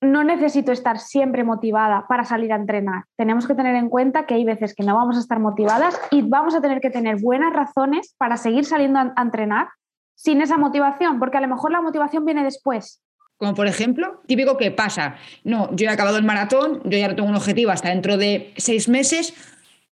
no 0.01 0.25
necesito 0.25 0.73
estar 0.73 0.99
siempre 0.99 1.45
motivada 1.45 2.07
para 2.09 2.25
salir 2.25 2.53
a 2.53 2.57
entrenar. 2.57 3.05
Tenemos 3.17 3.47
que 3.47 3.55
tener 3.55 3.75
en 3.77 3.89
cuenta 3.89 4.27
que 4.27 4.35
hay 4.35 4.45
veces 4.45 4.75
que 4.75 4.85
no 4.85 4.95
vamos 4.95 5.17
a 5.17 5.21
estar 5.21 5.41
motivadas 5.41 5.99
y 6.11 6.23
vamos 6.23 6.55
a 6.55 6.61
tener 6.61 6.81
que 6.81 6.91
tener 6.91 7.17
buenas 7.21 7.53
razones 7.53 8.15
para 8.19 8.37
seguir 8.37 8.65
saliendo 8.65 8.99
a, 8.99 9.15
entrenar 9.21 9.69
sin 10.15 10.41
esa 10.41 10.57
motivación, 10.57 11.19
porque 11.19 11.39
a 11.39 11.41
lo 11.41 11.49
mejor 11.49 11.73
la 11.73 11.81
motivación 11.81 12.25
viene 12.25 12.43
después. 12.43 13.03
Como 13.39 13.55
por 13.55 13.67
ejemplo, 13.67 14.23
típico 14.27 14.57
que 14.57 14.71
pasa, 14.71 15.17
no, 15.45 15.75
yo 15.75 15.87
he 15.87 15.91
acabado 15.91 16.17
el 16.17 16.25
maratón, 16.25 16.81
yo 16.85 16.97
ya 16.97 17.09
no 17.09 17.17
tengo 17.17 17.29
un 17.29 17.35
objetivo 17.35 17.71
hasta 17.71 17.91
dentro 17.91 18.17
de 18.17 18.55
seis 18.57 18.89
meses, 18.89 19.35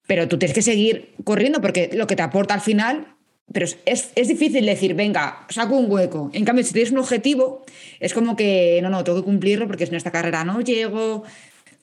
pero 0.07 0.29
tú 0.29 0.39
tienes 0.39 0.55
que 0.55 0.63
seguir 0.63 1.15
corriendo 1.25 1.61
porque 1.61 1.91
lo 1.93 2.07
que 2.07 2.15
te 2.15 2.23
aporta 2.23 2.55
al 2.55 2.61
final 2.61 3.17
pero 3.53 3.67
es, 3.85 4.15
difícil 4.15 4.65
decir, 4.67 4.95
venga, 4.95 5.47
saco 5.49 5.77
un 5.77 5.91
hueco. 5.91 6.31
En 6.33 6.45
cambio, 6.45 6.65
si 6.65 6.73
tienes 6.73 6.93
un 6.93 6.99
objetivo, 6.99 7.63
es 8.01 8.15
como 8.15 8.37
que, 8.37 8.81
no, 8.83 8.91
no, 8.91 9.05
tengo 9.05 9.19
que 9.19 9.25
cumplirlo 9.25 9.67
porque 9.67 9.87
si 9.87 9.93
no, 9.93 9.99
esta 9.99 10.11
carrera 10.11 10.45
no 10.45 10.61
llego. 10.61 11.25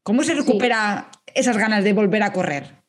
¿Cómo 0.03 0.23
se 0.23 0.34
recupera 0.34 1.10
esas 1.34 1.58
ganas 1.58 1.84
de 1.84 1.93
volver 1.93 2.23
a 2.23 2.34
correr? 2.34 2.79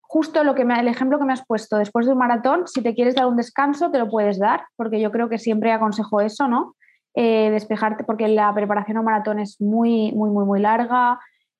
Justo 0.00 0.44
lo 0.44 0.54
que 0.54 0.64
me, 0.64 0.78
el 0.80 0.88
ejemplo 0.88 1.18
que 1.18 1.24
me 1.24 1.32
has 1.32 1.44
puesto, 1.44 1.76
después 1.76 2.06
de 2.06 2.12
un 2.12 2.18
maratón, 2.18 2.66
si 2.66 2.80
te 2.82 2.94
quieres 2.94 3.14
dar 3.14 3.26
un 3.26 3.36
descanso, 3.36 3.90
te 3.90 3.98
lo 3.98 4.08
puedes 4.08 4.38
dar, 4.38 4.64
porque 4.76 5.00
yo 5.00 5.10
creo 5.10 5.28
que 5.28 5.38
siempre 5.38 5.72
aconsejo 5.72 6.20
eso, 6.20 6.48
¿no? 6.48 6.74
Eh, 7.14 7.50
despejarte, 7.50 8.04
porque 8.04 8.28
la 8.28 8.52
preparación 8.54 8.96
a 8.96 9.00
un 9.00 9.06
maratón 9.06 9.38
es 9.38 9.60
muy, 9.60 10.12
muy, 10.12 10.30
muy, 10.30 10.44
muy 10.44 10.60
larga, 10.60 11.18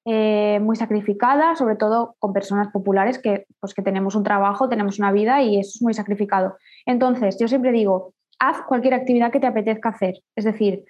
eh, 0.08 0.60
muy 0.60 0.76
sacrificada, 0.76 1.56
sobre 1.56 1.74
todo 1.74 2.14
con 2.20 2.32
personas 2.32 2.68
populares 2.68 3.18
que, 3.18 3.46
pues, 3.58 3.74
que 3.74 3.82
tenemos 3.82 4.14
un 4.14 4.22
trabajo, 4.22 4.68
tenemos 4.68 5.00
una 5.00 5.10
vida 5.10 5.42
y 5.42 5.58
eso 5.58 5.72
es 5.74 5.82
muy 5.82 5.94
sacrificado. 5.94 6.56
Entonces, 6.86 7.36
yo 7.40 7.48
siempre 7.48 7.72
digo, 7.72 8.14
haz 8.38 8.62
cualquier 8.68 8.94
actividad 8.94 9.32
que 9.32 9.40
te 9.40 9.48
apetezca 9.48 9.88
hacer. 9.88 10.14
Es 10.36 10.44
decir, 10.44 10.84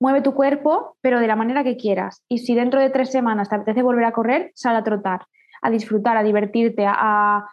mueve 0.00 0.22
tu 0.22 0.32
cuerpo, 0.32 0.96
pero 1.02 1.20
de 1.20 1.26
la 1.26 1.36
manera 1.36 1.64
que 1.64 1.76
quieras. 1.76 2.24
Y 2.30 2.38
si 2.38 2.54
dentro 2.54 2.80
de 2.80 2.88
tres 2.88 3.12
semanas 3.12 3.50
te 3.50 3.56
apetece 3.56 3.82
volver 3.82 4.04
a 4.06 4.12
correr, 4.12 4.52
sal 4.54 4.74
a 4.74 4.82
trotar, 4.82 5.26
a 5.60 5.68
disfrutar, 5.68 6.16
a 6.16 6.22
divertirte, 6.22 6.86
a, 6.88 7.44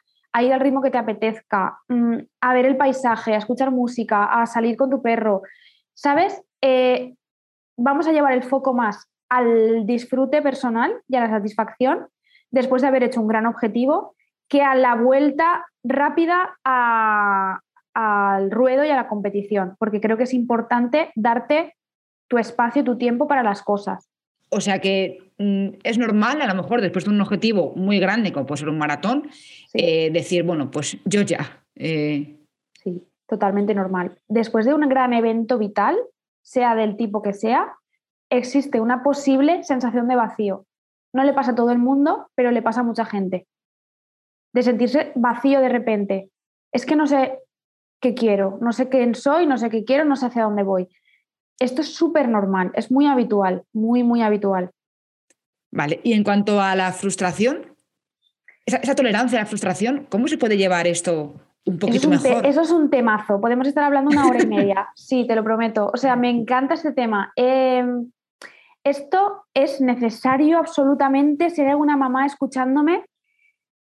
ir 0.42 0.54
al 0.54 0.62
ritmo 0.62 0.82
que 0.82 0.90
te 0.90 1.00
apetezca, 1.00 1.80
mm, 1.90 2.16
a 2.40 2.54
ver 2.54 2.66
el 2.66 2.78
paisaje, 2.78 3.34
a 3.34 3.40
escuchar 3.40 3.72
música, 3.72 4.24
a 4.24 4.46
salir 4.46 4.78
con 4.78 4.90
tu 4.90 5.02
perro. 5.02 5.42
¿Sabes? 5.94 6.42
Eh, 6.62 7.14
vamos 7.78 8.08
a 8.08 8.14
llevar 8.14 8.32
el 8.32 8.44
foco 8.44 8.74
más 8.74 9.10
al 9.30 9.86
disfrute 9.86 10.42
personal 10.42 10.94
y 11.08 11.15
a 11.15 11.22
la 11.22 11.30
satisfacción 11.30 12.08
después 12.52 12.82
de 12.82 12.88
haber 12.88 13.04
hecho 13.04 13.22
un 13.22 13.28
gran 13.28 13.46
objetivo 13.46 14.15
que 14.48 14.63
a 14.63 14.76
la 14.76 14.96
vuelta 14.96 15.65
rápida 15.84 16.58
al 17.94 18.52
ruedo 18.52 18.84
y 18.84 18.89
a 18.89 18.96
la 18.96 19.08
competición, 19.08 19.76
porque 19.80 20.02
creo 20.02 20.18
que 20.18 20.24
es 20.24 20.34
importante 20.34 21.12
darte 21.15 21.76
tu 22.28 22.38
espacio, 22.38 22.84
tu 22.84 22.98
tiempo 22.98 23.28
para 23.28 23.44
las 23.44 23.62
cosas. 23.62 24.10
O 24.50 24.62
sea 24.62 24.80
que 24.80 25.32
mm, 25.38 25.80
es 25.84 25.98
normal, 25.98 26.42
a 26.42 26.48
lo 26.48 26.56
mejor 26.56 26.82
después 26.82 27.06
de 27.06 27.12
un 27.12 27.22
objetivo 27.22 27.74
muy 27.76 28.00
grande, 28.00 28.34
como 28.34 28.46
puede 28.46 28.60
ser 28.60 28.70
un 28.70 28.80
maratón, 28.80 29.30
eh, 29.74 30.10
decir, 30.12 30.44
bueno, 30.44 30.72
pues 30.72 30.98
yo 31.06 31.22
ya. 31.22 31.63
Eh. 31.76 32.36
Sí, 32.74 33.04
totalmente 33.28 33.76
normal. 33.76 34.18
Después 34.28 34.65
de 34.65 34.74
un 34.74 34.88
gran 34.89 35.13
evento 35.13 35.60
vital, 35.60 35.98
sea 36.42 36.76
del 36.76 36.98
tipo 36.98 37.22
que 37.22 37.34
sea, 37.34 37.76
existe 38.30 38.80
una 38.80 39.04
posible 39.04 39.63
sensación 39.63 40.08
de 40.08 40.15
vacío. 40.15 40.65
No 41.13 41.24
le 41.24 41.34
pasa 41.34 41.52
a 41.52 41.56
todo 41.56 41.72
el 41.72 41.80
mundo, 41.80 42.30
pero 42.36 42.52
le 42.52 42.62
pasa 42.62 42.82
a 42.82 42.84
mucha 42.84 43.06
gente. 43.06 43.48
De 44.54 44.63
sentirse 44.63 45.12
vacío 45.15 45.60
de 45.62 45.70
repente. 45.70 46.30
Es 46.72 46.86
que 46.86 46.96
no 46.96 47.08
sé 47.08 47.39
qué 48.02 48.13
quiero, 48.13 48.58
no 48.62 48.72
sé 48.72 48.89
quién 48.89 49.15
soy, 49.15 49.46
no 49.48 49.58
sé 49.58 49.70
qué 49.70 49.84
quiero, 49.84 50.06
no 50.06 50.15
sé 50.15 50.28
hacia 50.28 50.44
dónde 50.44 50.63
voy. 50.63 50.88
Esto 51.60 51.82
es 51.82 51.94
súper 51.94 52.30
normal, 52.30 52.72
es 52.76 52.92
muy 52.92 53.06
habitual, 53.06 53.63
muy, 53.74 54.04
muy 54.04 54.22
habitual. 54.22 54.72
Vale, 55.72 56.00
y 56.04 56.13
en 56.13 56.24
cuanto 56.24 56.62
a 56.62 56.76
la 56.76 56.92
frustración, 56.94 57.76
esa, 58.65 58.96
tolerancia 58.96 59.39
a 59.39 59.44
la 59.44 59.48
frustración, 59.48 60.08
¿cómo 60.10 60.28
se 60.28 60.38
puede 60.38 60.58
llevar 60.58 60.88
esto 60.88 61.36
un 61.65 61.78
poquito 61.78 62.10
mejor. 62.10 62.46
Eso 62.46 62.62
es 62.62 62.72
un 62.72 62.89
temazo. 62.89 63.39
Podemos 63.39 63.68
estar 63.68 63.84
hablando 63.84 64.10
una 64.10 64.28
hora 64.28 64.42
y 64.42 64.48
media. 64.48 64.88
Sí, 64.96 65.26
te 65.28 65.36
lo 65.36 65.44
prometo. 65.44 65.92
O 65.94 65.98
sea, 65.98 66.15
me 66.15 66.30
encanta 66.30 66.74
este 66.74 66.94
tema. 66.94 67.32
Em, 67.36 68.12
esto 68.89 69.43
es 69.54 69.82
necesario 69.82 70.58
absolutamente, 70.58 71.49
si 71.49 71.62
hay 71.62 71.69
alguna 71.69 71.97
mamá 71.97 72.25
escuchándome, 72.25 73.06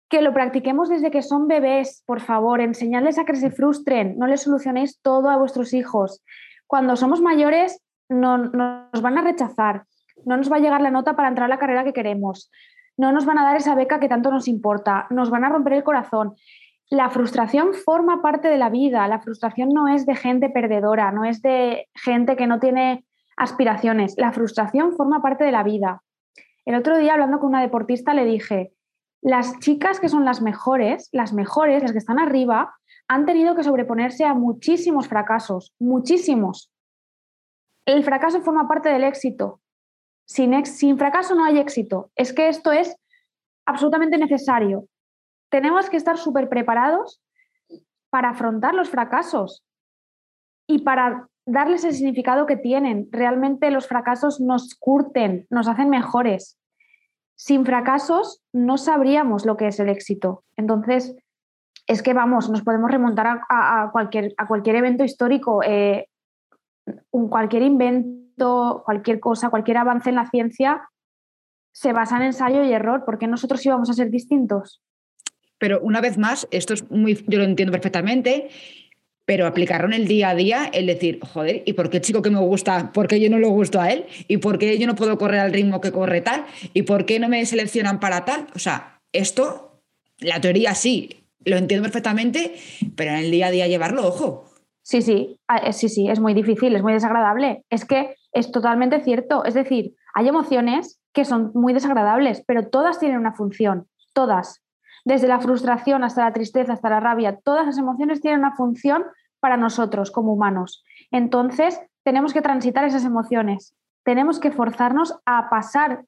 que 0.09 0.21
lo 0.21 0.33
practiquemos 0.33 0.89
desde 0.89 1.09
que 1.09 1.23
son 1.23 1.47
bebés, 1.47 2.03
por 2.05 2.21
favor, 2.21 2.61
enseñadles 2.61 3.17
a 3.17 3.25
que 3.25 3.35
se 3.35 3.49
frustren, 3.49 4.17
no 4.17 4.27
les 4.27 4.43
solucionéis 4.43 5.01
todo 5.01 5.29
a 5.29 5.37
vuestros 5.37 5.73
hijos. 5.73 6.23
Cuando 6.67 6.95
somos 6.95 7.21
mayores 7.21 7.81
no, 8.09 8.37
nos 8.37 9.01
van 9.01 9.17
a 9.17 9.21
rechazar, 9.21 9.85
no 10.25 10.37
nos 10.37 10.51
va 10.51 10.57
a 10.57 10.59
llegar 10.59 10.81
la 10.81 10.91
nota 10.91 11.15
para 11.15 11.29
entrar 11.29 11.45
a 11.45 11.49
la 11.49 11.57
carrera 11.57 11.83
que 11.83 11.93
queremos, 11.93 12.51
no 12.95 13.11
nos 13.11 13.25
van 13.25 13.39
a 13.39 13.43
dar 13.43 13.55
esa 13.55 13.73
beca 13.73 13.99
que 13.99 14.07
tanto 14.07 14.29
nos 14.29 14.47
importa, 14.47 15.07
nos 15.09 15.31
van 15.31 15.45
a 15.45 15.49
romper 15.49 15.73
el 15.73 15.83
corazón. 15.83 16.35
La 16.89 17.09
frustración 17.09 17.73
forma 17.73 18.21
parte 18.21 18.49
de 18.49 18.57
la 18.57 18.69
vida, 18.69 19.07
la 19.07 19.19
frustración 19.19 19.69
no 19.69 19.87
es 19.87 20.05
de 20.05 20.15
gente 20.15 20.49
perdedora, 20.49 21.11
no 21.11 21.25
es 21.25 21.41
de 21.41 21.87
gente 21.95 22.35
que 22.35 22.45
no 22.45 22.59
tiene 22.59 23.05
aspiraciones, 23.37 24.15
la 24.17 24.31
frustración 24.31 24.95
forma 24.95 25.21
parte 25.21 25.43
de 25.43 25.51
la 25.51 25.63
vida. 25.63 26.03
El 26.65 26.75
otro 26.75 26.97
día 26.97 27.13
hablando 27.13 27.39
con 27.39 27.49
una 27.49 27.61
deportista 27.61 28.13
le 28.13 28.25
dije, 28.25 28.73
las 29.21 29.59
chicas 29.59 29.99
que 29.99 30.09
son 30.09 30.25
las 30.25 30.41
mejores, 30.41 31.09
las 31.11 31.33
mejores, 31.33 31.81
las 31.81 31.91
que 31.91 31.97
están 31.97 32.19
arriba, 32.19 32.75
han 33.07 33.25
tenido 33.25 33.55
que 33.55 33.63
sobreponerse 33.63 34.25
a 34.25 34.33
muchísimos 34.33 35.07
fracasos, 35.07 35.73
muchísimos. 35.79 36.71
El 37.85 38.03
fracaso 38.03 38.41
forma 38.41 38.67
parte 38.67 38.89
del 38.89 39.03
éxito. 39.03 39.61
Sin, 40.25 40.97
fracaso 40.97 41.35
no 41.35 41.45
hay 41.45 41.57
éxito. 41.57 42.11
Es 42.15 42.33
que 42.33 42.47
esto 42.47 42.71
es 42.71 42.95
absolutamente 43.65 44.17
necesario. 44.17 44.87
Tenemos 45.49 45.89
que 45.89 45.97
estar 45.97 46.17
súper 46.17 46.49
preparados 46.49 47.21
para 48.09 48.29
afrontar 48.29 48.73
los 48.73 48.89
fracasos 48.89 49.63
y 50.67 50.83
para 50.83 51.29
darles 51.45 51.83
el 51.83 51.93
significado 51.93 52.45
que 52.45 52.57
tienen. 52.57 53.07
Realmente 53.11 53.71
los 53.71 53.87
fracasos 53.87 54.39
nos 54.39 54.75
curten, 54.75 55.47
nos 55.49 55.67
hacen 55.67 55.89
mejores. 55.89 56.57
Sin 57.35 57.65
fracasos 57.65 58.41
no 58.53 58.77
sabríamos 58.77 59.45
lo 59.45 59.57
que 59.57 59.67
es 59.67 59.79
el 59.79 59.89
éxito. 59.89 60.43
Entonces, 60.55 61.15
es 61.87 62.01
que 62.01 62.13
vamos, 62.13 62.49
nos 62.49 62.61
podemos 62.61 62.89
remontar 62.89 63.41
a, 63.49 63.89
cualquier, 63.91 64.75
evento 64.75 65.03
histórico, 65.03 65.61
eh, 65.63 66.07
un, 67.11 67.29
cualquier 67.29 67.63
invento, 67.63 68.83
cualquier 68.85 69.19
cosa, 69.19 69.49
cualquier 69.49 69.77
avance 69.77 70.09
en 70.09 70.15
la 70.15 70.29
ciencia 70.29 70.89
se 71.73 71.91
basa 71.91 72.17
en 72.17 72.23
ensayo 72.23 72.63
y 72.63 72.71
error. 72.71 73.03
¿Por 73.03 73.17
qué 73.17 73.27
nosotros 73.27 73.65
íbamos 73.65 73.89
a 73.89 73.93
ser 73.93 74.09
distintos? 74.09 74.81
Pero 75.57 75.79
una 75.81 76.01
vez 76.01 76.17
más, 76.17 76.47
esto 76.51 76.73
es 76.73 76.89
muy, 76.91 77.15
yo 77.27 77.39
lo 77.39 77.45
entiendo 77.45 77.71
perfectamente, 77.71 78.49
pero 79.25 79.47
aplicarlo 79.47 79.87
en 79.87 79.93
el 79.93 80.07
día 80.07 80.29
a 80.29 80.35
día, 80.35 80.69
el 80.73 80.85
decir, 80.85 81.19
joder, 81.21 81.63
¿y 81.65 81.73
por 81.73 81.89
qué 81.89 81.97
el 81.97 82.03
chico 82.03 82.21
que 82.21 82.29
me 82.29 82.39
gusta, 82.39 82.91
por 82.91 83.07
qué 83.07 83.19
yo 83.19 83.29
no 83.29 83.39
lo 83.39 83.49
gusto 83.49 83.79
a 83.79 83.91
él? 83.91 84.05
¿Y 84.27 84.37
por 84.37 84.57
qué 84.57 84.77
yo 84.77 84.87
no 84.87 84.95
puedo 84.95 85.17
correr 85.17 85.39
al 85.39 85.53
ritmo 85.53 85.81
que 85.81 85.91
corre 85.91 86.21
tal? 86.21 86.45
¿Y 86.73 86.83
por 86.83 87.05
qué 87.05 87.19
no 87.19 87.29
me 87.29 87.45
seleccionan 87.45 87.99
para 87.99 88.25
tal? 88.25 88.47
O 88.55 88.59
sea, 88.59 89.01
esto, 89.13 89.81
la 90.19 90.41
teoría 90.41 90.75
sí, 90.75 91.25
lo 91.45 91.57
entiendo 91.57 91.83
perfectamente, 91.83 92.55
pero 92.95 93.11
en 93.11 93.17
el 93.17 93.31
día 93.31 93.47
a 93.47 93.51
día 93.51 93.67
llevarlo, 93.67 94.07
ojo. 94.07 94.45
Sí, 94.81 95.01
sí, 95.01 95.39
eh, 95.63 95.71
sí, 95.71 95.87
sí, 95.87 96.09
es 96.09 96.19
muy 96.19 96.33
difícil, 96.33 96.75
es 96.75 96.81
muy 96.81 96.93
desagradable. 96.93 97.63
Es 97.69 97.85
que 97.85 98.15
es 98.33 98.51
totalmente 98.51 99.01
cierto. 99.01 99.45
Es 99.45 99.53
decir, 99.53 99.95
hay 100.13 100.27
emociones 100.27 100.99
que 101.13 101.23
son 101.23 101.51
muy 101.53 101.73
desagradables, 101.73 102.43
pero 102.45 102.67
todas 102.67 102.99
tienen 102.99 103.17
una 103.17 103.33
función, 103.33 103.87
todas 104.13 104.62
desde 105.05 105.27
la 105.27 105.39
frustración 105.39 106.03
hasta 106.03 106.23
la 106.23 106.33
tristeza, 106.33 106.73
hasta 106.73 106.89
la 106.89 106.99
rabia, 106.99 107.37
todas 107.43 107.65
las 107.65 107.77
emociones 107.77 108.21
tienen 108.21 108.39
una 108.39 108.55
función 108.55 109.03
para 109.39 109.57
nosotros 109.57 110.11
como 110.11 110.33
humanos. 110.33 110.83
Entonces, 111.11 111.81
tenemos 112.03 112.33
que 112.33 112.41
transitar 112.41 112.85
esas 112.85 113.05
emociones, 113.05 113.75
tenemos 114.03 114.39
que 114.39 114.51
forzarnos 114.51 115.19
a 115.25 115.49
pasar 115.49 116.05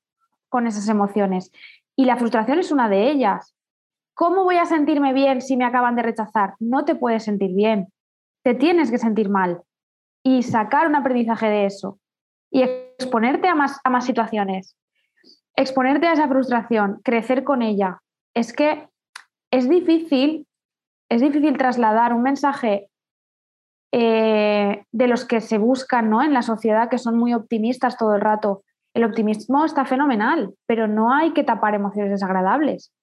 con 0.50 0.68
esas 0.68 0.88
emociones. 0.88 1.52
Y 1.96 2.06
la 2.06 2.18
frustración 2.18 2.60
es 2.60 2.72
una 2.72 2.90
de 2.90 3.10
ellas. 3.10 3.56
¿Cómo 4.14 4.44
voy 4.44 4.58
a 4.58 4.66
sentirme 4.66 5.14
bien 5.14 5.42
si 5.42 5.58
me 5.58 5.66
acaban 5.66 5.96
de 5.96 6.04
rechazar? 6.04 6.56
No 6.60 6.86
te 6.86 6.96
puedes 6.96 7.24
sentir 7.24 7.54
bien, 7.54 7.92
te 8.44 8.54
tienes 8.54 8.92
que 8.92 8.98
sentir 8.98 9.30
mal 9.30 9.62
y 10.24 10.44
sacar 10.44 10.88
un 10.88 10.96
aprendizaje 10.96 11.48
de 11.48 11.66
eso 11.66 12.00
y 12.50 12.62
exponerte 12.62 13.50
a 13.50 13.56
más, 13.56 13.80
a 13.84 13.90
más 13.90 14.06
situaciones, 14.06 14.78
exponerte 15.56 16.08
a 16.08 16.14
esa 16.14 16.28
frustración, 16.28 17.02
crecer 17.04 17.44
con 17.44 17.62
ella, 17.62 18.02
es 18.36 18.54
que 18.54 18.88
es 19.52 19.70
difícil, 19.70 20.48
es 21.10 21.22
difícil 21.22 21.58
trasladar 21.58 22.14
un 22.14 22.22
mensaje 22.22 22.90
eh, 23.92 24.84
de 24.92 25.08
los 25.08 25.26
que 25.26 25.40
se 25.40 25.58
buscan 25.58 26.10
¿no? 26.10 26.22
en 26.22 26.34
la 26.34 26.42
sociedad, 26.42 26.90
que 26.90 26.98
son 26.98 27.18
muy 27.18 27.34
optimistas 27.34 27.98
todo 27.98 28.14
el 28.16 28.22
rato. 28.22 28.64
El 28.94 29.06
optimismo 29.06 29.66
está 29.66 29.86
fenomenal, 29.86 30.54
pero 30.68 30.88
no 30.88 31.14
hay 31.14 31.32
que 31.34 31.44
tapar 31.44 31.76
emociones 31.76 32.12
desagradables. 32.12 32.94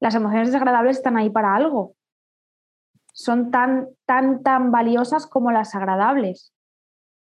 Las 0.00 0.14
emociones 0.14 0.48
desagradables 0.48 0.96
están 0.96 1.16
ahí 1.16 1.30
para 1.30 1.54
algo. 1.54 1.94
Son 3.12 3.50
tan, 3.50 3.88
tan, 4.06 4.42
tan 4.42 4.70
valiosas 4.70 5.26
como 5.26 5.50
las 5.52 5.74
agradables. 5.74 6.52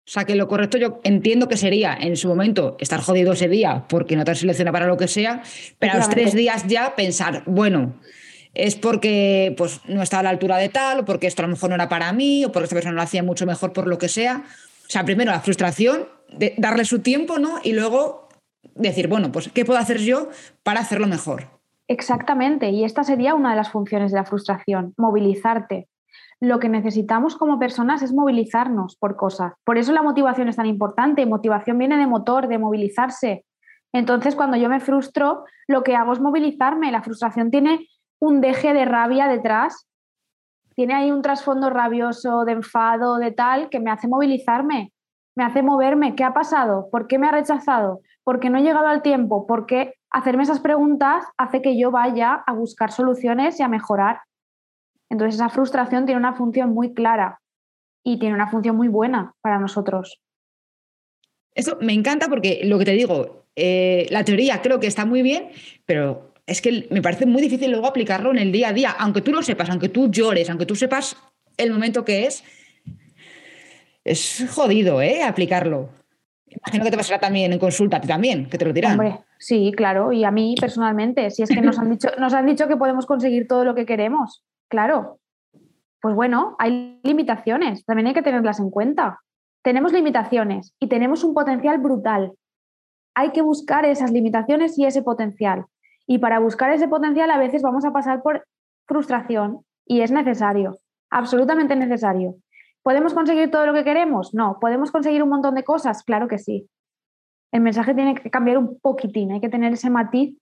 O 0.05 0.11
sea, 0.11 0.25
que 0.25 0.35
lo 0.35 0.49
correcto 0.49 0.79
yo 0.79 1.01
entiendo 1.05 1.47
que 1.47 1.57
sería 1.57 1.97
en 1.99 2.17
su 2.17 2.29
momento 2.29 2.77
estar 2.81 3.01
jodido 3.01 3.35
ese 3.35 3.49
día 3.49 3.85
porque 3.89 4.17
no 4.17 4.25
te 4.25 4.35
selecciona 4.35 4.73
para 4.73 4.87
lo 4.87 4.97
que 4.97 5.07
sea, 5.07 5.43
pero 5.79 5.93
a 5.93 5.97
los 5.97 6.09
tres 6.09 6.35
días 6.35 6.67
ya 6.67 6.97
pensar, 6.97 7.45
bueno, 7.47 7.95
es 8.55 8.75
porque 8.75 9.55
pues, 9.57 9.81
no 9.87 10.03
estaba 10.03 10.21
a 10.21 10.25
la 10.25 10.31
altura 10.31 10.57
de 10.57 10.69
tal, 10.69 11.01
o 11.01 11.05
porque 11.05 11.29
esto 11.29 11.43
a 11.43 11.47
lo 11.47 11.53
mejor 11.53 11.71
no 11.71 11.77
era 11.77 11.89
para 11.89 12.13
mí, 12.13 12.45
o 12.45 12.51
porque 12.51 12.65
esta 12.65 12.77
persona 12.77 12.95
lo 12.95 13.03
hacía 13.03 13.23
mucho 13.23 13.47
mejor 13.47 13.73
por 13.73 13.87
lo 13.87 13.99
que 13.99 14.09
sea. 14.09 14.45
O 14.87 14.91
sea, 14.91 15.05
primero 15.05 15.31
la 15.31 15.41
frustración, 15.41 16.09
de 16.37 16.55
darle 16.59 16.85
su 16.85 17.01
tiempo, 17.01 17.39
¿no? 17.39 17.61
Y 17.63 17.73
luego 17.73 18.29
decir, 18.75 19.07
bueno, 19.07 19.31
pues, 19.31 19.51
¿qué 19.53 19.65
puedo 19.65 19.79
hacer 19.79 19.99
yo 19.99 20.31
para 20.63 20.81
hacerlo 20.81 21.07
mejor? 21.07 21.61
Exactamente, 21.89 22.71
y 22.71 22.85
esta 22.85 23.05
sería 23.05 23.35
una 23.35 23.51
de 23.51 23.57
las 23.57 23.71
funciones 23.71 24.13
de 24.13 24.19
la 24.19 24.25
frustración, 24.25 24.95
movilizarte 24.97 25.89
lo 26.43 26.59
que 26.59 26.69
necesitamos 26.69 27.37
como 27.37 27.61
personas 27.61 28.03
es 28.03 28.13
movilizarnos 28.13 28.97
por 28.97 29.15
cosas. 29.15 29.53
Por 29.65 29.79
eso 29.79 29.93
la 29.93 30.03
motivación 30.03 30.49
es 30.49 30.57
tan 30.57 30.67
importante. 30.67 31.25
Motivación 31.25 31.79
viene 31.79 31.97
de 31.97 32.09
motor, 32.09 32.49
de 32.49 32.59
movilizarse. 32.59 33.45
Entonces, 33.93 34.35
cuando 34.35 34.57
yo 34.57 34.69
me 34.69 34.81
frustro, 34.81 35.45
lo 35.69 35.85
que 35.85 35.95
hago 35.95 36.13
es 36.13 36.21
movilizarme. 36.21 36.91
La 36.91 37.01
frustración 37.01 37.53
tiene 37.53 37.87
un 38.19 38.41
deje 38.41 38.75
de 38.75 38.85
rabia 38.85 39.29
detrás. 39.29 39.87
Tiene 40.75 40.95
ahí 40.95 41.13
un 41.13 41.23
trasfondo 41.23 41.71
rabioso, 41.71 42.45
de 42.45 42.53
enfado, 42.53 43.19
de 43.19 43.31
tal, 43.31 43.69
que 43.69 43.79
me 43.79 43.93
hace 43.93 44.09
movilizarme, 44.09 44.93
me 45.37 45.45
hace 45.45 45.63
moverme. 45.63 46.17
¿Qué 46.17 46.25
ha 46.25 46.35
pasado? 46.35 46.89
¿Por 46.91 47.07
qué 47.07 47.21
me 47.21 47.29
ha 47.29 47.33
rechazado? 47.33 48.01
¿Por 48.25 48.41
qué 48.41 48.51
no 48.51 48.59
he 48.59 48.63
llegado 48.63 48.89
al 48.89 49.03
tiempo? 49.03 49.47
¿Por 49.47 49.67
qué 49.67 49.95
hacerme 50.11 50.43
esas 50.43 50.59
preguntas 50.59 51.25
hace 51.37 51.63
que 51.63 51.79
yo 51.79 51.93
vaya 51.93 52.43
a 52.45 52.53
buscar 52.53 52.91
soluciones 52.91 53.61
y 53.61 53.63
a 53.63 53.69
mejorar? 53.69 54.23
Entonces 55.13 55.35
esa 55.35 55.51
frustración 55.51 56.07
tiene 56.07 56.19
una 56.19 56.33
función 56.33 56.73
muy 56.73 56.95
clara 56.95 57.43
y 58.03 58.19
tiene 58.19 58.35
una 58.35 58.49
función 58.51 58.77
muy 58.77 58.89
buena 58.89 59.35
para 59.43 59.59
nosotros. 59.59 60.23
Eso 61.55 61.77
me 61.83 61.93
encanta 61.93 62.29
porque 62.29 62.63
lo 62.65 62.79
que 62.79 62.87
te 62.87 62.93
digo, 62.93 63.45
eh, 63.55 64.07
la 64.09 64.25
teoría 64.25 64.63
creo 64.63 64.81
que 64.81 64.87
está 64.87 65.05
muy 65.05 65.21
bien, 65.21 65.51
pero 65.85 66.33
es 66.47 66.63
que 66.63 66.89
me 66.91 67.03
parece 67.03 67.27
muy 67.27 67.43
difícil 67.43 67.71
luego 67.71 67.87
aplicarlo 67.87 68.31
en 68.31 68.39
el 68.39 68.53
día 68.53 68.71
a 68.71 68.73
día, 68.73 68.91
aunque 68.99 69.21
tú 69.21 69.33
lo 69.33 69.43
sepas, 69.43 69.69
aunque 69.69 69.91
tú 69.91 70.11
llores, 70.11 70.49
aunque 70.49 70.65
tú 70.65 70.75
sepas 70.75 71.15
el 71.59 71.71
momento 71.71 72.07
que 72.07 72.25
es, 72.25 72.43
es 74.05 74.47
jodido, 74.51 75.03
¿eh? 75.03 75.23
Aplicarlo. 75.25 75.91
Imagino 76.47 76.85
que 76.85 76.91
te 76.91 76.97
pasará 76.97 77.21
también 77.21 77.53
en 77.53 77.59
consulta, 77.59 78.01
también, 78.01 78.49
que 78.49 78.57
te 78.57 78.65
lo 78.65 78.73
dirán. 78.73 78.93
Hombre, 78.93 79.19
sí, 79.39 79.73
claro, 79.77 80.11
y 80.11 80.25
a 80.25 80.31
mí 80.31 80.55
personalmente, 80.59 81.31
si 81.31 81.43
es 81.43 81.51
que 81.51 81.61
nos 81.61 81.79
han 81.79 81.91
dicho, 81.91 82.09
nos 82.19 82.33
han 82.33 82.47
dicho 82.47 82.67
que 82.67 82.79
podemos 82.79 83.05
conseguir 83.05 83.47
todo 83.47 83.63
lo 83.65 83.75
que 83.75 83.85
queremos. 83.85 84.43
Claro, 84.73 85.19
pues 86.01 86.15
bueno, 86.15 86.57
hay 86.59 86.99
limitaciones, 87.03 87.85
también 87.85 88.07
hay 88.07 88.15
que 88.15 88.23
tenerlas 88.23 88.59
en 88.59 88.71
cuenta. 88.71 89.19
Tenemos 89.63 89.93
limitaciones 89.93 90.75
y 90.81 90.87
tenemos 90.87 91.25
un 91.25 91.35
potencial 91.35 91.77
brutal. 91.77 92.33
Hay 93.15 93.33
que 93.33 93.43
buscar 93.43 93.85
esas 93.85 94.13
limitaciones 94.13 94.79
y 94.79 94.87
ese 94.87 95.03
potencial. 95.03 95.67
Y 96.07 96.21
para 96.21 96.39
buscar 96.39 96.73
ese 96.73 96.89
potencial 96.89 97.31
a 97.31 97.37
veces 97.37 97.61
vamos 97.61 97.85
a 97.85 97.93
pasar 97.93 98.23
por 98.23 98.47
frustración 98.89 99.61
y 99.85 100.01
es 100.01 100.11
necesario, 100.11 100.79
absolutamente 101.11 101.77
necesario. 101.77 102.37
¿Podemos 102.83 103.13
conseguir 103.13 103.51
todo 103.51 103.67
lo 103.67 103.75
que 103.75 103.85
queremos? 103.85 104.33
No. 104.33 104.57
¿Podemos 104.59 104.91
conseguir 104.91 105.23
un 105.23 105.29
montón 105.29 105.55
de 105.55 105.65
cosas? 105.65 106.03
Claro 106.03 106.29
que 106.29 106.39
sí. 106.39 106.67
El 107.53 107.61
mensaje 107.61 107.93
tiene 107.93 108.15
que 108.15 108.31
cambiar 108.31 108.57
un 108.57 108.81
poquitín, 108.81 109.33
hay 109.33 109.41
que 109.43 109.51
tener 109.51 109.75
ese 109.75 109.91
matiz 109.91 110.35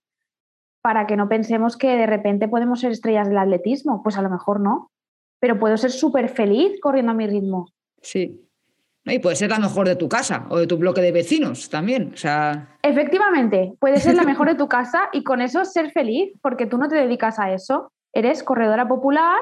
para 0.81 1.07
que 1.07 1.15
no 1.15 1.29
pensemos 1.29 1.77
que 1.77 1.95
de 1.95 2.07
repente 2.07 2.47
podemos 2.47 2.79
ser 2.79 2.91
estrellas 2.91 3.27
del 3.27 3.37
atletismo. 3.37 4.01
Pues 4.03 4.17
a 4.17 4.21
lo 4.21 4.29
mejor 4.29 4.59
no, 4.59 4.91
pero 5.39 5.59
puedo 5.59 5.77
ser 5.77 5.91
súper 5.91 6.29
feliz 6.29 6.79
corriendo 6.81 7.11
a 7.11 7.15
mi 7.15 7.27
ritmo. 7.27 7.69
Sí. 8.01 8.47
Y 9.05 9.19
puede 9.19 9.35
ser 9.35 9.49
la 9.49 9.59
mejor 9.59 9.87
de 9.87 9.95
tu 9.95 10.07
casa 10.07 10.45
o 10.49 10.57
de 10.59 10.67
tu 10.67 10.77
bloque 10.77 11.01
de 11.01 11.11
vecinos 11.11 11.69
también. 11.69 12.11
O 12.13 12.17
sea... 12.17 12.77
Efectivamente, 12.83 13.73
puede 13.79 13.97
ser 13.97 14.15
la 14.15 14.23
mejor 14.23 14.47
de 14.47 14.55
tu 14.55 14.67
casa 14.69 15.09
y 15.11 15.23
con 15.23 15.41
eso 15.41 15.65
ser 15.65 15.91
feliz, 15.91 16.31
porque 16.41 16.67
tú 16.67 16.77
no 16.77 16.87
te 16.87 16.95
dedicas 16.95 17.39
a 17.39 17.51
eso. 17.51 17.91
Eres 18.13 18.43
corredora 18.43 18.87
popular 18.87 19.39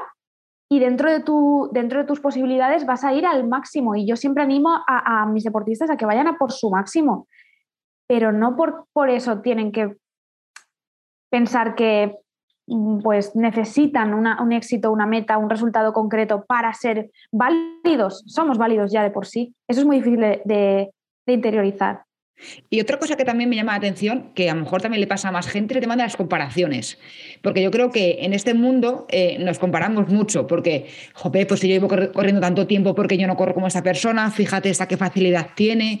y 0.70 0.78
dentro 0.78 1.10
de, 1.10 1.20
tu, 1.20 1.68
dentro 1.72 1.98
de 1.98 2.06
tus 2.06 2.20
posibilidades 2.20 2.86
vas 2.86 3.04
a 3.04 3.12
ir 3.12 3.26
al 3.26 3.46
máximo. 3.46 3.96
Y 3.96 4.06
yo 4.06 4.16
siempre 4.16 4.42
animo 4.42 4.70
a, 4.86 5.22
a 5.22 5.26
mis 5.26 5.44
deportistas 5.44 5.90
a 5.90 5.96
que 5.96 6.06
vayan 6.06 6.28
a 6.28 6.38
por 6.38 6.52
su 6.52 6.70
máximo. 6.70 7.28
pero 8.08 8.32
no 8.32 8.56
por, 8.56 8.86
por 8.92 9.10
eso 9.10 9.40
tienen 9.40 9.72
que 9.72 9.96
pensar 11.30 11.74
que 11.74 12.14
mm, 12.66 13.00
pues 13.00 13.34
necesitan 13.34 14.12
un 14.14 14.52
éxito, 14.52 14.92
una 14.92 15.06
meta, 15.06 15.38
un 15.38 15.50
resultado 15.50 15.92
concreto 15.92 16.44
para 16.46 16.72
ser 16.74 17.10
válidos. 17.32 18.22
Somos 18.26 18.58
válidos 18.58 18.92
ya 18.92 19.02
de 19.02 19.10
por 19.10 19.26
sí. 19.26 19.54
Eso 19.68 19.80
es 19.80 19.86
muy 19.86 19.96
difícil 19.96 20.20
de 20.44 20.90
interiorizar. 21.26 22.02
Y 22.68 22.80
otra 22.80 22.98
cosa 22.98 23.16
que 23.16 23.24
también 23.24 23.50
me 23.50 23.56
llama 23.56 23.72
la 23.72 23.78
atención, 23.78 24.32
que 24.34 24.50
a 24.50 24.54
lo 24.54 24.60
mejor 24.60 24.80
también 24.80 25.00
le 25.00 25.06
pasa 25.06 25.28
a 25.28 25.32
más 25.32 25.46
gente, 25.46 25.74
es 25.74 25.76
el 25.76 25.82
tema 25.82 25.96
de 25.96 26.02
las 26.02 26.16
comparaciones. 26.16 26.98
Porque 27.42 27.62
yo 27.62 27.70
creo 27.70 27.90
que 27.90 28.18
en 28.20 28.32
este 28.32 28.54
mundo 28.54 29.06
eh, 29.10 29.38
nos 29.40 29.58
comparamos 29.58 30.08
mucho, 30.08 30.46
porque, 30.46 30.86
jope, 31.14 31.46
pues 31.46 31.60
si 31.60 31.68
yo 31.68 31.74
llevo 31.74 31.88
corriendo 31.88 32.40
tanto 32.40 32.66
tiempo 32.66 32.94
porque 32.94 33.18
yo 33.18 33.26
no 33.26 33.36
corro 33.36 33.54
como 33.54 33.66
esa 33.66 33.82
persona, 33.82 34.30
fíjate 34.30 34.70
esta 34.70 34.88
qué 34.88 34.96
facilidad 34.96 35.50
tiene. 35.54 36.00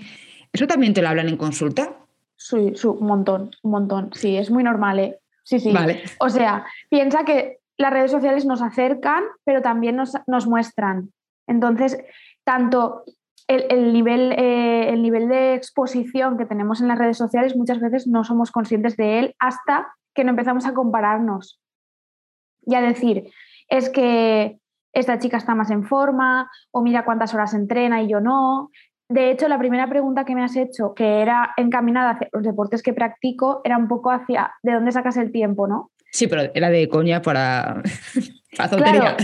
¿Eso 0.52 0.66
también 0.66 0.94
te 0.94 1.02
lo 1.02 1.08
hablan 1.08 1.28
en 1.28 1.36
consulta? 1.36 1.96
Sí, 2.36 2.72
sí, 2.74 2.86
un 2.86 3.06
montón, 3.06 3.50
un 3.62 3.70
montón. 3.70 4.10
Sí, 4.14 4.36
es 4.36 4.50
muy 4.50 4.64
normal, 4.64 4.98
¿eh? 4.98 5.18
Sí, 5.50 5.58
sí. 5.58 5.72
Vale. 5.72 6.04
O 6.20 6.28
sea, 6.28 6.64
piensa 6.88 7.24
que 7.24 7.58
las 7.76 7.92
redes 7.92 8.12
sociales 8.12 8.46
nos 8.46 8.62
acercan, 8.62 9.24
pero 9.44 9.62
también 9.62 9.96
nos, 9.96 10.12
nos 10.28 10.46
muestran. 10.46 11.12
Entonces, 11.48 11.98
tanto 12.44 13.02
el, 13.48 13.92
nivel, 13.92 14.30
eh, 14.32 14.90
el 14.90 15.02
nivel 15.02 15.28
de 15.28 15.54
exposición 15.54 16.38
que 16.38 16.46
tenemos 16.46 16.80
en 16.80 16.86
las 16.86 16.98
redes 16.98 17.16
sociales 17.16 17.56
muchas 17.56 17.80
veces 17.80 18.06
no 18.06 18.22
somos 18.22 18.52
conscientes 18.52 18.96
de 18.96 19.18
él 19.18 19.34
hasta 19.40 19.92
que 20.14 20.22
no 20.22 20.30
empezamos 20.30 20.66
a 20.66 20.72
compararnos 20.72 21.60
y 22.62 22.76
a 22.76 22.80
decir, 22.80 23.28
es 23.68 23.90
que 23.90 24.60
esta 24.92 25.18
chica 25.18 25.36
está 25.36 25.56
más 25.56 25.72
en 25.72 25.84
forma 25.84 26.48
o 26.70 26.80
mira 26.80 27.04
cuántas 27.04 27.34
horas 27.34 27.54
entrena 27.54 28.02
y 28.02 28.08
yo 28.08 28.20
no. 28.20 28.70
De 29.10 29.32
hecho, 29.32 29.48
la 29.48 29.58
primera 29.58 29.88
pregunta 29.88 30.24
que 30.24 30.36
me 30.36 30.44
has 30.44 30.54
hecho, 30.54 30.94
que 30.94 31.20
era 31.20 31.52
encaminada 31.56 32.10
hacia 32.10 32.28
los 32.30 32.44
deportes 32.44 32.80
que 32.80 32.92
practico, 32.92 33.60
era 33.64 33.76
un 33.76 33.88
poco 33.88 34.12
hacia 34.12 34.52
de 34.62 34.72
dónde 34.72 34.92
sacas 34.92 35.16
el 35.16 35.32
tiempo, 35.32 35.66
¿no? 35.66 35.90
Sí, 36.12 36.28
pero 36.28 36.42
era 36.54 36.70
de 36.70 36.88
coña 36.88 37.20
para, 37.20 37.82
Claro, 38.56 39.16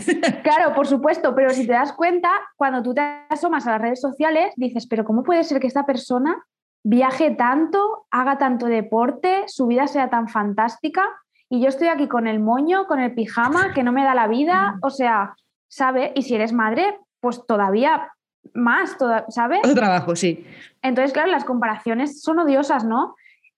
claro, 0.42 0.75
por 0.75 0.88
supuesto, 0.88 1.35
pero 1.35 1.51
si 1.51 1.66
te 1.66 1.72
das 1.72 1.92
cuenta, 1.92 2.31
cuando 2.57 2.83
tú 2.83 2.94
te 2.94 3.01
asomas 3.29 3.66
a 3.66 3.72
las 3.72 3.81
redes 3.81 4.01
sociales, 4.01 4.53
dices, 4.57 4.88
pero 4.88 5.05
¿cómo 5.05 5.22
puede 5.22 5.44
ser 5.44 5.61
que 5.61 5.66
esta 5.68 5.87
persona 5.87 6.44
viaje 6.85 7.33
tanto, 7.33 8.07
haga 8.11 8.38
tanto 8.38 8.66
deporte, 8.66 9.44
su 9.46 9.68
vida 9.68 9.87
sea 9.87 10.11
tan 10.11 10.29
fantástica 10.29 11.05
y 11.49 11.61
yo 11.61 11.68
estoy 11.68 11.88
aquí 11.88 12.09
con 12.09 12.27
el 12.27 12.40
moño, 12.40 12.87
con 12.87 13.01
el 13.01 13.14
pijama, 13.14 13.72
que 13.72 13.83
no 13.83 13.92
me 13.92 14.05
da 14.05 14.14
la 14.14 14.27
vida? 14.29 14.79
O 14.83 14.90
sea, 14.90 15.35
¿sabe? 15.68 16.12
Y 16.14 16.22
si 16.22 16.35
eres 16.37 16.53
madre, 16.53 16.99
pues 17.20 17.44
todavía 17.46 18.09
más, 18.54 18.96
¿sabes? 19.28 19.61
Otro 19.61 19.74
trabajo, 19.74 20.16
sí. 20.16 20.44
Entonces, 20.82 21.12
claro, 21.12 21.30
las 21.30 21.44
comparaciones 21.44 22.22
son 22.22 22.38
odiosas, 22.38 22.85
¿no? 22.85 23.14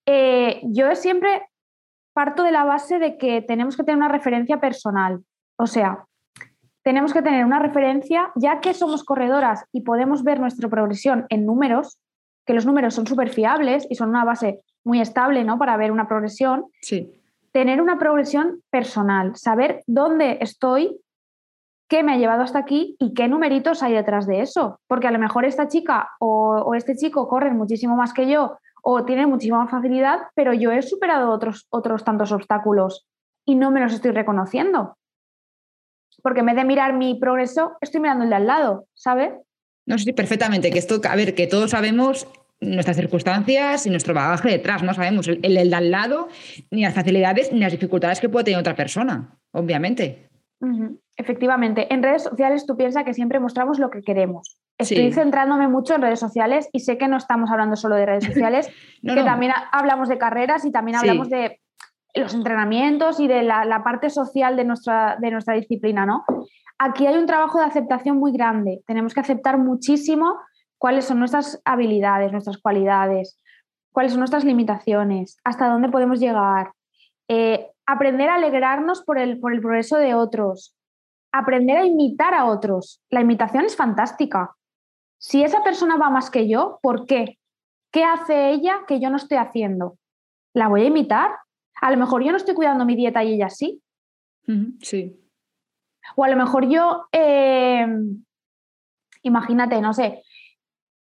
Eh, 0.06 0.60
yo 0.64 0.94
siempre 0.94 1.42
parto 2.14 2.42
de 2.42 2.50
la 2.50 2.64
base 2.64 2.98
de 2.98 3.16
que 3.16 3.42
tenemos 3.42 3.76
que 3.76 3.84
tener 3.84 3.98
una 3.98 4.08
referencia 4.08 4.58
personal. 4.60 5.20
O 5.56 5.66
sea, 5.66 6.04
tenemos 6.82 7.12
que 7.12 7.22
tener 7.22 7.44
una 7.44 7.58
referencia, 7.58 8.32
ya 8.34 8.60
que 8.60 8.74
somos 8.74 9.04
corredoras 9.04 9.64
y 9.72 9.82
podemos 9.82 10.24
ver 10.24 10.40
nuestra 10.40 10.68
progresión 10.68 11.26
en 11.28 11.44
números, 11.44 11.98
que 12.46 12.54
los 12.54 12.64
números 12.64 12.94
son 12.94 13.06
súper 13.06 13.28
fiables 13.28 13.86
y 13.90 13.94
son 13.94 14.08
una 14.08 14.24
base 14.24 14.60
muy 14.84 15.00
estable 15.00 15.44
¿no? 15.44 15.58
para 15.58 15.76
ver 15.76 15.92
una 15.92 16.08
progresión. 16.08 16.64
Sí. 16.80 17.12
Tener 17.52 17.82
una 17.82 17.98
progresión 17.98 18.62
personal, 18.70 19.36
saber 19.36 19.82
dónde 19.86 20.38
estoy, 20.40 20.98
qué 21.88 22.02
me 22.02 22.12
ha 22.12 22.16
llevado 22.16 22.42
hasta 22.42 22.58
aquí 22.58 22.96
y 22.98 23.14
qué 23.14 23.28
numeritos 23.28 23.82
hay 23.82 23.94
detrás 23.94 24.26
de 24.26 24.40
eso. 24.42 24.80
Porque 24.86 25.08
a 25.08 25.10
lo 25.10 25.18
mejor 25.18 25.44
esta 25.44 25.68
chica 25.68 26.10
o, 26.20 26.62
o 26.64 26.74
este 26.74 26.96
chico 26.96 27.28
corren 27.28 27.56
muchísimo 27.56 27.96
más 27.96 28.12
que 28.12 28.28
yo 28.28 28.58
o 28.82 29.04
tienen 29.04 29.28
muchísima 29.28 29.58
más 29.58 29.70
facilidad, 29.70 30.20
pero 30.34 30.52
yo 30.52 30.70
he 30.70 30.82
superado 30.82 31.30
otros, 31.30 31.66
otros 31.70 32.04
tantos 32.04 32.32
obstáculos 32.32 33.06
y 33.44 33.54
no 33.54 33.70
me 33.70 33.80
los 33.80 33.92
estoy 33.92 34.12
reconociendo 34.12 34.98
porque 36.22 36.40
en 36.40 36.46
vez 36.46 36.56
de 36.56 36.64
mirar 36.64 36.94
mi 36.94 37.14
progreso, 37.14 37.76
estoy 37.80 38.00
mirando 38.00 38.24
el 38.24 38.30
de 38.30 38.36
al 38.36 38.46
lado, 38.46 38.86
¿sabes? 38.94 39.32
No, 39.86 39.98
sí, 39.98 40.12
perfectamente. 40.12 40.70
Que 40.70 40.78
esto, 40.78 41.00
a 41.08 41.16
ver, 41.16 41.34
que 41.34 41.46
todos 41.46 41.70
sabemos 41.70 42.26
nuestras 42.60 42.96
circunstancias 42.96 43.86
y 43.86 43.90
nuestro 43.90 44.14
bagaje 44.14 44.50
detrás, 44.50 44.82
no 44.82 44.92
sabemos 44.92 45.28
el, 45.28 45.40
el, 45.44 45.70
de 45.70 45.76
al 45.76 45.90
lado, 45.90 46.28
ni 46.70 46.82
las 46.82 46.94
facilidades, 46.94 47.52
ni 47.52 47.60
las 47.60 47.72
dificultades 47.72 48.20
que 48.20 48.28
puede 48.28 48.46
tener 48.46 48.60
otra 48.60 48.74
persona, 48.74 49.38
obviamente. 49.52 50.28
Efectivamente, 51.18 51.92
en 51.92 52.02
redes 52.02 52.22
sociales 52.22 52.64
tú 52.64 52.76
piensas 52.76 53.02
que 53.04 53.12
siempre 53.12 53.40
mostramos 53.40 53.80
lo 53.80 53.90
que 53.90 54.02
queremos. 54.02 54.56
Estoy 54.78 55.12
centrándome 55.12 55.66
mucho 55.66 55.96
en 55.96 56.02
redes 56.02 56.20
sociales 56.20 56.68
y 56.72 56.78
sé 56.80 56.96
que 56.96 57.08
no 57.08 57.16
estamos 57.16 57.50
hablando 57.50 57.74
solo 57.74 57.96
de 57.96 58.06
redes 58.06 58.24
sociales, 58.32 58.70
que 59.02 59.24
también 59.24 59.52
hablamos 59.72 60.08
de 60.08 60.16
carreras 60.16 60.64
y 60.64 60.70
también 60.70 60.96
hablamos 60.96 61.28
de 61.28 61.60
los 62.14 62.34
entrenamientos 62.34 63.18
y 63.18 63.26
de 63.26 63.42
la, 63.42 63.82
parte 63.82 64.10
social 64.10 64.54
de 64.54 64.64
nuestra, 64.64 65.16
de 65.20 65.32
nuestra 65.32 65.54
disciplina, 65.54 66.06
¿no? 66.06 66.24
Aquí 66.78 67.06
hay 67.06 67.16
un 67.16 67.26
trabajo 67.26 67.58
de 67.58 67.64
aceptación 67.64 68.18
muy 68.18 68.30
grande. 68.30 68.82
Tenemos 68.86 69.12
que 69.12 69.20
aceptar 69.20 69.58
muchísimo 69.58 70.38
cuáles 70.78 71.06
son 71.06 71.18
nuestras 71.18 71.60
habilidades, 71.64 72.30
nuestras 72.30 72.58
cualidades, 72.58 73.42
cuáles 73.90 74.12
son 74.12 74.20
nuestras 74.20 74.44
limitaciones, 74.44 75.38
hasta 75.42 75.68
dónde 75.68 75.88
podemos 75.88 76.20
llegar. 76.20 76.70
Eh, 77.26 77.66
aprender 77.86 78.28
a 78.28 78.36
alegrarnos 78.36 79.02
por 79.02 79.18
el, 79.18 79.40
por 79.40 79.52
el 79.52 79.60
progreso 79.60 79.96
de 79.96 80.14
otros. 80.14 80.77
Aprender 81.32 81.78
a 81.78 81.84
imitar 81.84 82.34
a 82.34 82.46
otros. 82.46 83.02
La 83.10 83.20
imitación 83.20 83.64
es 83.64 83.76
fantástica. 83.76 84.56
Si 85.18 85.42
esa 85.42 85.62
persona 85.62 85.96
va 85.96 86.10
más 86.10 86.30
que 86.30 86.48
yo, 86.48 86.78
¿por 86.82 87.06
qué? 87.06 87.38
¿Qué 87.90 88.04
hace 88.04 88.50
ella 88.50 88.80
que 88.86 89.00
yo 89.00 89.10
no 89.10 89.16
estoy 89.16 89.38
haciendo? 89.38 89.98
¿La 90.54 90.68
voy 90.68 90.82
a 90.82 90.86
imitar? 90.86 91.32
A 91.80 91.90
lo 91.90 91.96
mejor 91.96 92.22
yo 92.22 92.30
no 92.30 92.36
estoy 92.36 92.54
cuidando 92.54 92.84
mi 92.84 92.96
dieta 92.96 93.24
y 93.24 93.34
ella 93.34 93.50
sí. 93.50 93.82
Sí. 94.80 95.20
O 96.16 96.24
a 96.24 96.28
lo 96.28 96.36
mejor 96.36 96.68
yo, 96.68 97.06
em, 97.12 98.24
imagínate, 99.22 99.80
no 99.80 99.92
sé, 99.92 100.22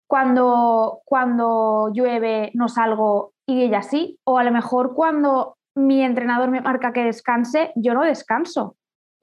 cuando, 0.06 1.02
cuando 1.06 1.92
llueve 1.94 2.52
no 2.54 2.68
salgo 2.68 3.34
y 3.46 3.64
ella 3.64 3.82
sí. 3.82 4.20
O 4.24 4.38
a 4.38 4.44
lo 4.44 4.52
mejor 4.52 4.94
cuando 4.94 5.58
mi 5.76 6.02
entrenador 6.02 6.50
me 6.50 6.62
marca 6.62 6.94
que 6.94 7.04
descanse, 7.04 7.72
yo 7.76 7.94
no 7.94 8.04
descanso. 8.04 8.76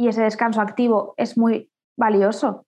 Y 0.05 0.09
ese 0.09 0.23
descanso 0.23 0.61
activo 0.61 1.15
es 1.17 1.39
muy 1.39 1.71
valioso. 1.97 2.67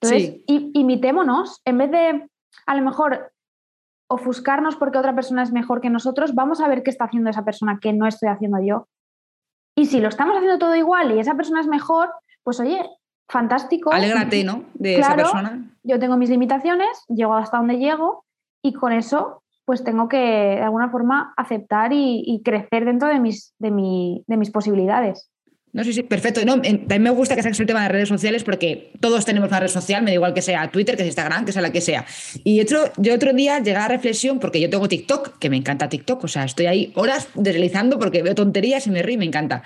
Entonces, 0.00 0.40
imitémonos. 0.46 1.60
En 1.64 1.78
vez 1.78 1.90
de, 1.90 2.28
a 2.64 2.76
lo 2.76 2.82
mejor, 2.82 3.32
ofuscarnos 4.08 4.76
porque 4.76 4.98
otra 4.98 5.16
persona 5.16 5.42
es 5.42 5.50
mejor 5.50 5.80
que 5.80 5.90
nosotros, 5.90 6.36
vamos 6.36 6.60
a 6.60 6.68
ver 6.68 6.84
qué 6.84 6.90
está 6.90 7.06
haciendo 7.06 7.28
esa 7.28 7.44
persona 7.44 7.80
que 7.82 7.92
no 7.92 8.06
estoy 8.06 8.28
haciendo 8.28 8.58
yo. 8.62 8.86
Y 9.76 9.86
si 9.86 9.98
lo 9.98 10.08
estamos 10.08 10.36
haciendo 10.36 10.60
todo 10.60 10.76
igual 10.76 11.10
y 11.10 11.18
esa 11.18 11.34
persona 11.34 11.60
es 11.60 11.66
mejor, 11.66 12.12
pues 12.44 12.60
oye, 12.60 12.88
fantástico. 13.28 13.92
Alégrate, 13.92 14.44
¿no? 14.44 14.62
De 14.74 15.00
esa 15.00 15.16
persona. 15.16 15.76
Yo 15.82 15.98
tengo 15.98 16.16
mis 16.16 16.30
limitaciones, 16.30 17.04
llego 17.08 17.34
hasta 17.34 17.56
donde 17.56 17.78
llego 17.78 18.24
y 18.62 18.74
con 18.74 18.92
eso 18.92 19.42
pues 19.64 19.82
tengo 19.82 20.08
que 20.08 20.16
de 20.16 20.62
alguna 20.62 20.88
forma 20.88 21.34
aceptar 21.36 21.90
y, 21.92 22.40
crecer 22.44 22.84
dentro 22.84 23.08
de 23.08 23.18
mis, 23.18 23.54
de, 23.58 24.22
de 24.24 24.36
mis 24.36 24.50
posibilidades. 24.52 25.30
No, 25.78 25.84
sí, 25.84 25.92
sí, 25.92 26.02
perfecto. 26.02 26.44
No, 26.44 26.54
también 26.54 27.02
me 27.04 27.10
gusta 27.10 27.36
que 27.36 27.42
saques 27.44 27.60
el 27.60 27.66
tema 27.66 27.84
de 27.84 27.88
redes 27.88 28.08
sociales 28.08 28.42
porque 28.42 28.90
todos 28.98 29.24
tenemos 29.24 29.48
una 29.48 29.60
red 29.60 29.68
social, 29.68 30.02
me 30.02 30.10
da 30.10 30.14
igual 30.16 30.34
que 30.34 30.42
sea 30.42 30.68
Twitter, 30.72 30.96
que 30.96 31.04
sea 31.04 31.06
Instagram, 31.06 31.44
que 31.44 31.52
sea 31.52 31.62
la 31.62 31.70
que 31.70 31.80
sea. 31.80 32.04
Y 32.42 32.60
otro, 32.60 32.90
yo 32.96 33.14
otro 33.14 33.32
día 33.32 33.58
llegué 33.58 33.76
a 33.76 33.82
la 33.82 33.86
reflexión, 33.86 34.40
porque 34.40 34.60
yo 34.60 34.68
tengo 34.68 34.88
TikTok, 34.88 35.38
que 35.38 35.48
me 35.48 35.56
encanta 35.56 35.88
TikTok, 35.88 36.24
o 36.24 36.26
sea, 36.26 36.42
estoy 36.42 36.66
ahí 36.66 36.92
horas 36.96 37.28
deslizando 37.36 37.96
porque 37.96 38.24
veo 38.24 38.34
tonterías 38.34 38.88
y 38.88 38.90
me 38.90 39.04
río 39.04 39.14
y 39.14 39.18
me 39.18 39.26
encanta. 39.26 39.62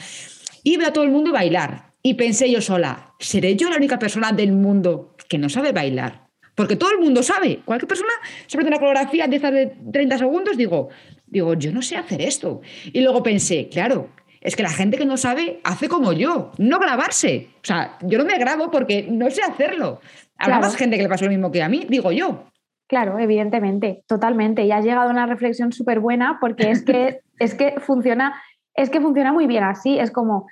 Y 0.62 0.77
veo 0.77 0.88
a 0.88 0.92
todo 0.92 1.05
el 1.05 1.11
mundo 1.11 1.33
bailar. 1.33 1.94
Y 2.03 2.12
pensé 2.12 2.51
yo 2.51 2.61
sola, 2.61 3.14
¿seré 3.18 3.57
yo 3.57 3.70
la 3.70 3.77
única 3.77 3.98
persona 3.98 4.33
del 4.33 4.53
mundo 4.53 5.16
que 5.31 5.38
no 5.38 5.48
sabe 5.48 5.72
bailar? 5.72 6.29
Porque 6.55 6.77
todo 6.77 6.90
el 6.90 6.98
mundo 6.98 7.22
sabe. 7.22 7.61
Cualquier 7.64 7.88
persona 7.88 8.12
sobre 8.48 8.66
una 8.66 8.77
coreografía 8.77 9.29
de 9.29 9.38
de 9.38 9.72
30 9.90 10.18
segundos, 10.18 10.59
digo, 10.59 10.90
digo, 11.27 11.55
yo 11.55 11.72
no 11.72 11.81
sé 11.81 11.96
hacer 11.96 12.20
esto. 12.20 12.61
Y 12.92 13.01
luego 13.01 13.22
pensé, 13.22 13.70
claro, 13.70 14.11
es 14.42 14.57
que 14.57 14.62
la 14.62 14.70
gente 14.70 14.98
que 14.98 15.07
no 15.07 15.16
sabe 15.16 15.61
hace 15.64 15.88
como 15.88 16.12
yo, 16.12 16.50
no 16.59 16.78
grabarse. 16.78 17.48
O 17.57 17.64
sea, 17.64 17.96
yo 18.02 18.18
no 18.18 18.24
me 18.24 18.38
grabo 18.38 18.70
porque 18.70 19.07
no 19.09 19.31
sé 19.31 19.42
hacerlo. 19.42 20.00
Habrá 20.37 20.59
más 20.59 20.76
gente 20.76 20.96
que 20.96 21.05
le 21.05 21.09
pasó 21.09 21.24
lo 21.24 21.31
mismo 21.31 21.52
que 21.52 21.62
a 21.62 21.68
mí, 21.68 21.87
digo 21.88 22.11
yo. 22.11 22.44
Claro, 22.88 23.18
evidentemente, 23.18 24.02
totalmente. 24.07 24.64
Y 24.64 24.72
has 24.72 24.85
llegado 24.85 25.09
a 25.09 25.12
una 25.12 25.26
reflexión 25.26 25.72
súper 25.72 26.00
buena 26.00 26.38
porque 26.40 26.70
es 26.70 26.85
que, 26.85 27.20
es 27.38 27.55
que 27.55 27.78
funciona, 27.78 28.42
es 28.74 28.90
que 28.90 29.00
funciona 29.00 29.33
muy 29.33 29.46
bien 29.46 29.62
así. 29.62 29.98
Es 29.98 30.11
como, 30.11 30.48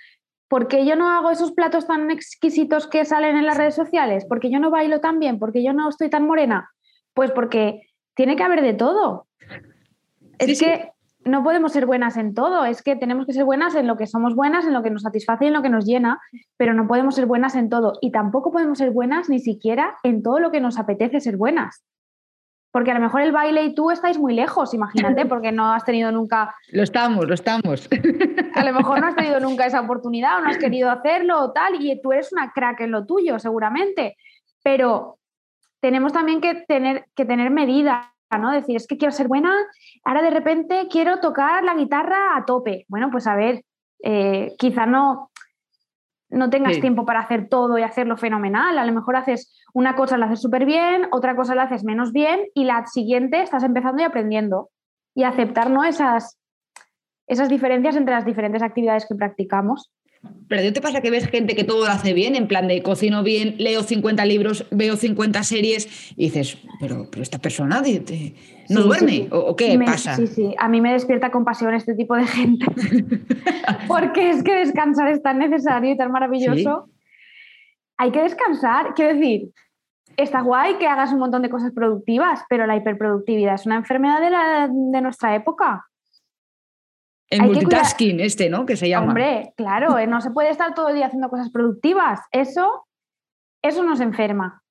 ¿por 0.48 0.68
qué 0.68 0.86
yo 0.86 0.94
no 0.94 1.10
hago 1.10 1.30
esos 1.30 1.52
platos 1.52 1.86
tan 1.88 2.10
exquisitos 2.10 2.86
que 2.86 3.04
salen 3.04 3.36
en 3.36 3.46
las 3.46 3.58
redes 3.58 3.74
sociales? 3.74 4.24
¿Por 4.24 4.38
qué 4.38 4.50
yo 4.50 4.60
no 4.60 4.70
bailo 4.70 5.00
tan 5.00 5.18
bien? 5.18 5.38
¿Por 5.38 5.52
qué 5.52 5.64
yo 5.64 5.72
no 5.72 5.88
estoy 5.88 6.08
tan 6.08 6.26
morena? 6.26 6.70
Pues 7.12 7.32
porque 7.32 7.82
tiene 8.14 8.36
que 8.36 8.44
haber 8.44 8.62
de 8.62 8.74
todo. 8.74 9.26
Es 10.38 10.60
que 10.60 10.92
no 11.24 11.44
podemos 11.44 11.72
ser 11.72 11.86
buenas 11.86 12.16
en 12.16 12.34
todo, 12.34 12.64
es 12.64 12.82
que 12.82 12.96
tenemos 12.96 13.26
que 13.26 13.32
ser 13.32 13.44
buenas 13.44 13.74
en 13.74 13.86
lo 13.86 13.96
que 13.96 14.06
somos 14.06 14.34
buenas, 14.34 14.64
en 14.64 14.72
lo 14.72 14.82
que 14.82 14.90
nos 14.90 15.02
satisface 15.02 15.44
y 15.44 15.48
en 15.48 15.54
lo 15.54 15.62
que 15.62 15.68
nos 15.68 15.84
llena, 15.84 16.20
pero 16.56 16.74
no 16.74 16.86
podemos 16.86 17.14
ser 17.14 17.26
buenas 17.26 17.54
en 17.54 17.68
todo 17.68 17.98
y 18.00 18.10
tampoco 18.10 18.50
podemos 18.50 18.78
ser 18.78 18.90
buenas 18.90 19.28
ni 19.28 19.38
siquiera 19.38 19.96
en 20.02 20.22
todo 20.22 20.38
lo 20.40 20.50
que 20.50 20.60
nos 20.60 20.78
apetece 20.78 21.20
ser 21.20 21.36
buenas. 21.36 21.84
Porque 22.72 22.92
a 22.92 22.94
lo 22.94 23.00
mejor 23.00 23.22
el 23.22 23.32
baile 23.32 23.64
y 23.64 23.74
tú 23.74 23.90
estáis 23.90 24.18
muy 24.18 24.32
lejos, 24.32 24.72
imagínate, 24.74 25.26
porque 25.26 25.52
no 25.52 25.72
has 25.72 25.84
tenido 25.84 26.12
nunca... 26.12 26.54
Lo 26.70 26.82
estamos, 26.82 27.26
lo 27.26 27.34
estamos. 27.34 27.88
A 28.54 28.64
lo 28.64 28.72
mejor 28.72 29.00
no 29.00 29.06
has 29.06 29.16
tenido 29.16 29.40
nunca 29.40 29.66
esa 29.66 29.80
oportunidad 29.80 30.38
o 30.38 30.40
no 30.40 30.50
has 30.50 30.58
querido 30.58 30.90
hacerlo 30.90 31.40
o 31.40 31.52
tal, 31.52 31.82
y 31.82 32.00
tú 32.00 32.12
eres 32.12 32.32
una 32.32 32.52
crack 32.52 32.80
en 32.80 32.90
lo 32.90 33.06
tuyo, 33.06 33.38
seguramente. 33.38 34.16
Pero 34.62 35.18
tenemos 35.80 36.12
también 36.12 36.40
que 36.40 36.54
tener, 36.66 37.06
que 37.14 37.24
tener 37.24 37.50
medida, 37.50 38.12
¿no? 38.38 38.50
Decir, 38.52 38.76
es 38.76 38.86
que 38.86 38.96
quiero 38.96 39.12
ser 39.12 39.28
buena, 39.28 39.52
ahora 40.04 40.22
de 40.22 40.30
repente 40.30 40.88
quiero 40.90 41.20
tocar 41.20 41.64
la 41.64 41.74
guitarra 41.74 42.36
a 42.36 42.44
tope. 42.44 42.84
Bueno, 42.88 43.10
pues 43.10 43.26
a 43.26 43.34
ver, 43.34 43.64
eh, 44.02 44.54
quizá 44.58 44.86
no, 44.86 45.30
no 46.30 46.48
tengas 46.48 46.80
tiempo 46.80 47.04
para 47.04 47.20
hacer 47.20 47.48
todo 47.48 47.76
y 47.78 47.82
hacerlo 47.82 48.16
fenomenal. 48.16 48.78
A 48.78 48.84
lo 48.84 48.92
mejor 48.92 49.16
haces 49.16 49.52
una 49.74 49.96
cosa, 49.96 50.16
la 50.16 50.26
haces 50.26 50.40
súper 50.40 50.64
bien, 50.64 51.08
otra 51.10 51.34
cosa 51.34 51.54
la 51.54 51.64
haces 51.64 51.84
menos 51.84 52.12
bien 52.12 52.40
y 52.54 52.64
la 52.64 52.86
siguiente 52.86 53.42
estás 53.42 53.64
empezando 53.64 54.02
y 54.02 54.04
aprendiendo. 54.04 54.70
Y 55.14 55.24
aceptar 55.24 55.70
¿no? 55.70 55.84
esas, 55.84 56.38
esas 57.26 57.48
diferencias 57.48 57.96
entre 57.96 58.14
las 58.14 58.24
diferentes 58.24 58.62
actividades 58.62 59.06
que 59.06 59.16
practicamos. 59.16 59.90
Pero 60.48 60.62
¿no 60.62 60.72
te 60.72 60.80
pasa 60.80 61.00
que 61.00 61.10
ves 61.10 61.28
gente 61.28 61.54
que 61.54 61.64
todo 61.64 61.86
lo 61.86 61.90
hace 61.90 62.12
bien? 62.12 62.34
En 62.34 62.46
plan 62.46 62.68
de 62.68 62.82
cocino 62.82 63.22
bien, 63.22 63.54
leo 63.58 63.82
50 63.82 64.24
libros, 64.26 64.66
veo 64.70 64.96
50 64.96 65.42
series 65.44 66.12
y 66.16 66.24
dices, 66.24 66.58
pero, 66.78 67.08
pero 67.10 67.22
esta 67.22 67.38
persona 67.38 67.82
no 68.68 68.82
duerme 68.82 69.28
¿O, 69.30 69.56
qué 69.56 69.78
pasa? 69.84 70.16
Sí, 70.16 70.26
sí, 70.26 70.54
a 70.58 70.68
mí 70.68 70.80
me 70.80 70.92
despierta 70.92 71.30
compasión 71.30 71.72
este 71.74 71.94
tipo 71.94 72.16
de 72.16 72.26
gente. 72.26 72.66
Porque 73.88 74.30
es 74.30 74.42
que 74.42 74.54
descansar 74.56 75.08
es 75.08 75.22
tan 75.22 75.38
necesario 75.38 75.92
y 75.92 75.96
tan 75.96 76.10
maravilloso. 76.10 76.88
Hay 77.96 78.10
que 78.10 78.22
descansar, 78.22 78.94
quiero 78.94 79.14
decir, 79.14 79.50
está 80.16 80.40
guay 80.40 80.76
que 80.78 80.86
hagas 80.86 81.12
un 81.12 81.20
montón 81.20 81.42
de 81.42 81.50
cosas 81.50 81.72
productivas, 81.72 82.44
pero 82.48 82.66
la 82.66 82.76
hiperproductividad 82.76 83.54
es 83.54 83.66
una 83.66 83.76
enfermedad 83.76 84.20
de, 84.20 84.72
de 84.92 85.00
nuestra 85.00 85.34
época. 85.34 85.89
El 87.30 87.42
multitasking 87.42 88.18
este, 88.20 88.50
¿no? 88.50 88.66
Que 88.66 88.76
se 88.76 88.88
llama. 88.88 89.08
Hombre, 89.08 89.54
claro, 89.56 89.96
eh, 89.98 90.06
no 90.06 90.20
se 90.20 90.32
puede 90.32 90.50
estar 90.50 90.74
todo 90.74 90.88
el 90.88 90.96
día 90.96 91.06
haciendo 91.06 91.28
cosas 91.30 91.50
productivas. 91.50 92.20
Eso, 92.32 92.86
eso 93.62 93.84
nos 93.84 94.00
enferma. 94.00 94.62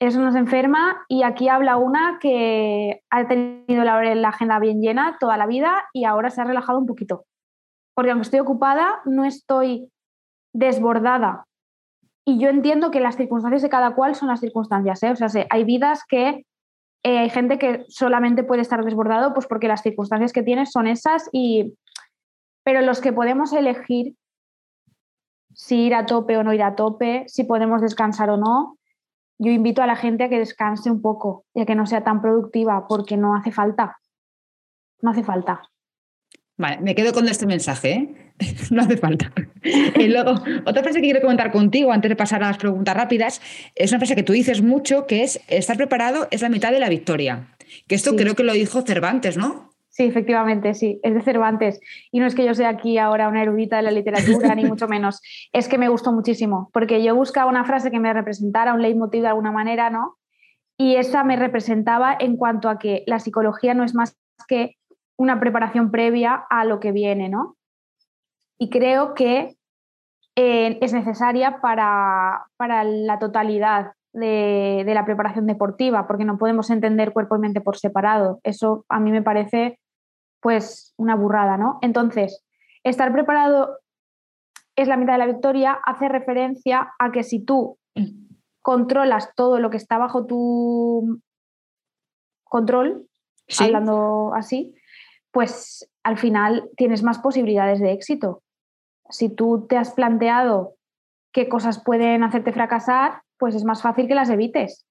Eso 0.00 0.20
nos 0.20 0.34
enferma 0.34 1.04
y 1.08 1.22
aquí 1.22 1.48
habla 1.48 1.76
una 1.76 2.18
que 2.20 3.02
ha 3.10 3.28
tenido 3.28 3.84
la, 3.84 4.14
la 4.16 4.28
agenda 4.28 4.58
bien 4.58 4.82
llena 4.82 5.16
toda 5.20 5.36
la 5.36 5.46
vida 5.46 5.84
y 5.92 6.04
ahora 6.04 6.30
se 6.30 6.40
ha 6.40 6.44
relajado 6.44 6.80
un 6.80 6.86
poquito. 6.86 7.26
Porque 7.94 8.10
aunque 8.10 8.24
estoy 8.24 8.40
ocupada, 8.40 9.00
no 9.04 9.24
estoy 9.24 9.88
desbordada. 10.52 11.46
Y 12.26 12.40
yo 12.40 12.48
entiendo 12.48 12.90
que 12.90 13.00
las 13.00 13.16
circunstancias 13.16 13.62
de 13.62 13.68
cada 13.68 13.94
cual 13.94 14.16
son 14.16 14.28
las 14.28 14.40
circunstancias. 14.40 15.02
¿eh? 15.04 15.10
O 15.12 15.16
sea, 15.16 15.28
hay 15.48 15.62
vidas 15.62 16.02
que 16.08 16.44
eh, 17.04 17.18
hay 17.18 17.30
gente 17.30 17.58
que 17.58 17.84
solamente 17.88 18.44
puede 18.44 18.62
estar 18.62 18.82
desbordado 18.82 19.34
pues 19.34 19.46
porque 19.46 19.68
las 19.68 19.82
circunstancias 19.82 20.32
que 20.32 20.42
tienes 20.42 20.72
son 20.72 20.86
esas 20.86 21.28
y 21.32 21.74
pero 22.64 22.80
los 22.80 23.00
que 23.00 23.12
podemos 23.12 23.52
elegir 23.52 24.16
si 25.54 25.82
ir 25.82 25.94
a 25.94 26.06
tope 26.06 26.36
o 26.36 26.42
no 26.42 26.52
ir 26.52 26.62
a 26.62 26.74
tope, 26.74 27.24
si 27.28 27.44
podemos 27.44 27.80
descansar 27.80 28.28
o 28.30 28.36
no, 28.36 28.78
yo 29.38 29.50
invito 29.50 29.82
a 29.82 29.86
la 29.86 29.96
gente 29.96 30.24
a 30.24 30.28
que 30.28 30.38
descanse 30.38 30.90
un 30.90 31.00
poco 31.00 31.44
y 31.54 31.60
a 31.60 31.66
que 31.66 31.74
no 31.74 31.86
sea 31.86 32.02
tan 32.02 32.20
productiva, 32.20 32.86
porque 32.88 33.16
no 33.16 33.34
hace 33.36 33.52
falta. 33.52 33.98
No 35.00 35.10
hace 35.10 35.22
falta. 35.22 35.62
Vale, 36.56 36.78
me 36.80 36.94
quedo 36.94 37.12
con 37.12 37.28
este 37.28 37.46
mensaje, 37.46 37.92
¿eh? 37.92 38.32
no 38.70 38.82
hace 38.82 38.96
falta. 38.96 39.32
Y 39.96 40.08
luego, 40.08 40.34
otra 40.66 40.82
frase 40.82 41.00
que 41.00 41.06
quiero 41.06 41.20
comentar 41.20 41.50
contigo 41.50 41.92
antes 41.92 42.08
de 42.08 42.16
pasar 42.16 42.42
a 42.42 42.48
las 42.48 42.58
preguntas 42.58 42.96
rápidas, 42.96 43.40
es 43.74 43.90
una 43.90 43.98
frase 43.98 44.14
que 44.14 44.22
tú 44.22 44.32
dices 44.32 44.62
mucho, 44.62 45.06
que 45.06 45.22
es, 45.22 45.40
estar 45.48 45.76
preparado 45.76 46.28
es 46.30 46.42
la 46.42 46.48
mitad 46.48 46.70
de 46.70 46.80
la 46.80 46.88
victoria. 46.88 47.56
Que 47.88 47.94
esto 47.94 48.14
creo 48.14 48.34
que 48.34 48.44
lo 48.44 48.52
dijo 48.52 48.82
Cervantes, 48.82 49.36
¿no? 49.36 49.73
Sí, 49.94 50.06
efectivamente, 50.06 50.74
sí, 50.74 50.98
es 51.04 51.14
de 51.14 51.22
Cervantes. 51.22 51.78
Y 52.10 52.18
no 52.18 52.26
es 52.26 52.34
que 52.34 52.44
yo 52.44 52.52
sea 52.52 52.68
aquí 52.68 52.98
ahora 52.98 53.28
una 53.28 53.42
erudita 53.42 53.76
de 53.76 53.82
la 53.82 53.92
literatura, 53.92 54.52
ni 54.56 54.64
mucho 54.64 54.88
menos. 54.88 55.22
Es 55.52 55.68
que 55.68 55.78
me 55.78 55.88
gustó 55.88 56.10
muchísimo, 56.12 56.68
porque 56.72 57.00
yo 57.04 57.14
buscaba 57.14 57.48
una 57.48 57.64
frase 57.64 57.92
que 57.92 58.00
me 58.00 58.12
representara, 58.12 58.74
un 58.74 58.82
leitmotiv 58.82 59.22
de 59.22 59.28
alguna 59.28 59.52
manera, 59.52 59.90
¿no? 59.90 60.16
Y 60.76 60.96
esa 60.96 61.22
me 61.22 61.36
representaba 61.36 62.16
en 62.18 62.36
cuanto 62.36 62.68
a 62.68 62.80
que 62.80 63.04
la 63.06 63.20
psicología 63.20 63.72
no 63.72 63.84
es 63.84 63.94
más 63.94 64.18
que 64.48 64.74
una 65.16 65.38
preparación 65.38 65.92
previa 65.92 66.44
a 66.50 66.64
lo 66.64 66.80
que 66.80 66.90
viene, 66.90 67.28
¿no? 67.28 67.56
Y 68.58 68.70
creo 68.70 69.14
que 69.14 69.54
eh, 70.34 70.76
es 70.80 70.92
necesaria 70.92 71.60
para, 71.60 72.46
para 72.56 72.82
la 72.82 73.20
totalidad 73.20 73.92
de, 74.12 74.82
de, 74.84 74.94
la 74.94 75.04
preparación 75.04 75.46
deportiva, 75.46 76.08
porque 76.08 76.24
no 76.24 76.36
podemos 76.36 76.68
entender 76.70 77.12
cuerpo 77.12 77.36
y 77.36 77.40
mente 77.40 77.60
por 77.60 77.76
separado. 77.76 78.40
Eso 78.42 78.84
a 78.88 78.98
mí 78.98 79.12
me 79.12 79.22
parece 79.22 79.78
pues 80.44 80.92
una 80.98 81.16
burrada, 81.16 81.56
¿no? 81.56 81.78
Entonces, 81.80 82.44
estar 82.82 83.10
preparado 83.14 83.78
es 84.76 84.88
la 84.88 84.98
mitad 84.98 85.14
de 85.14 85.20
la 85.20 85.26
victoria, 85.26 85.80
hace 85.86 86.06
referencia 86.06 86.92
a 86.98 87.12
que 87.12 87.22
si 87.22 87.42
tú 87.42 87.78
controlas 88.60 89.34
todo 89.36 89.58
lo 89.58 89.70
que 89.70 89.78
está 89.78 89.96
bajo 89.96 90.26
tu 90.26 91.18
control, 92.44 93.08
hablando 93.58 94.34
así, 94.34 94.74
pues 95.30 95.90
al 96.02 96.18
final 96.18 96.68
tienes 96.76 97.02
más 97.02 97.20
posibilidades 97.20 97.80
de 97.80 97.92
éxito. 97.92 98.42
Si 99.08 99.30
tú 99.30 99.66
te 99.66 99.78
has 99.78 99.92
planteado 99.94 100.74
qué 101.32 101.48
cosas 101.48 101.82
pueden 101.82 102.22
hacerte 102.22 102.52
fracasar, 102.52 103.22
pues 103.38 103.54
es 103.54 103.64
más 103.64 103.80
fácil 103.80 104.08
que 104.08 104.14
las 104.14 104.28
evites 104.28 104.84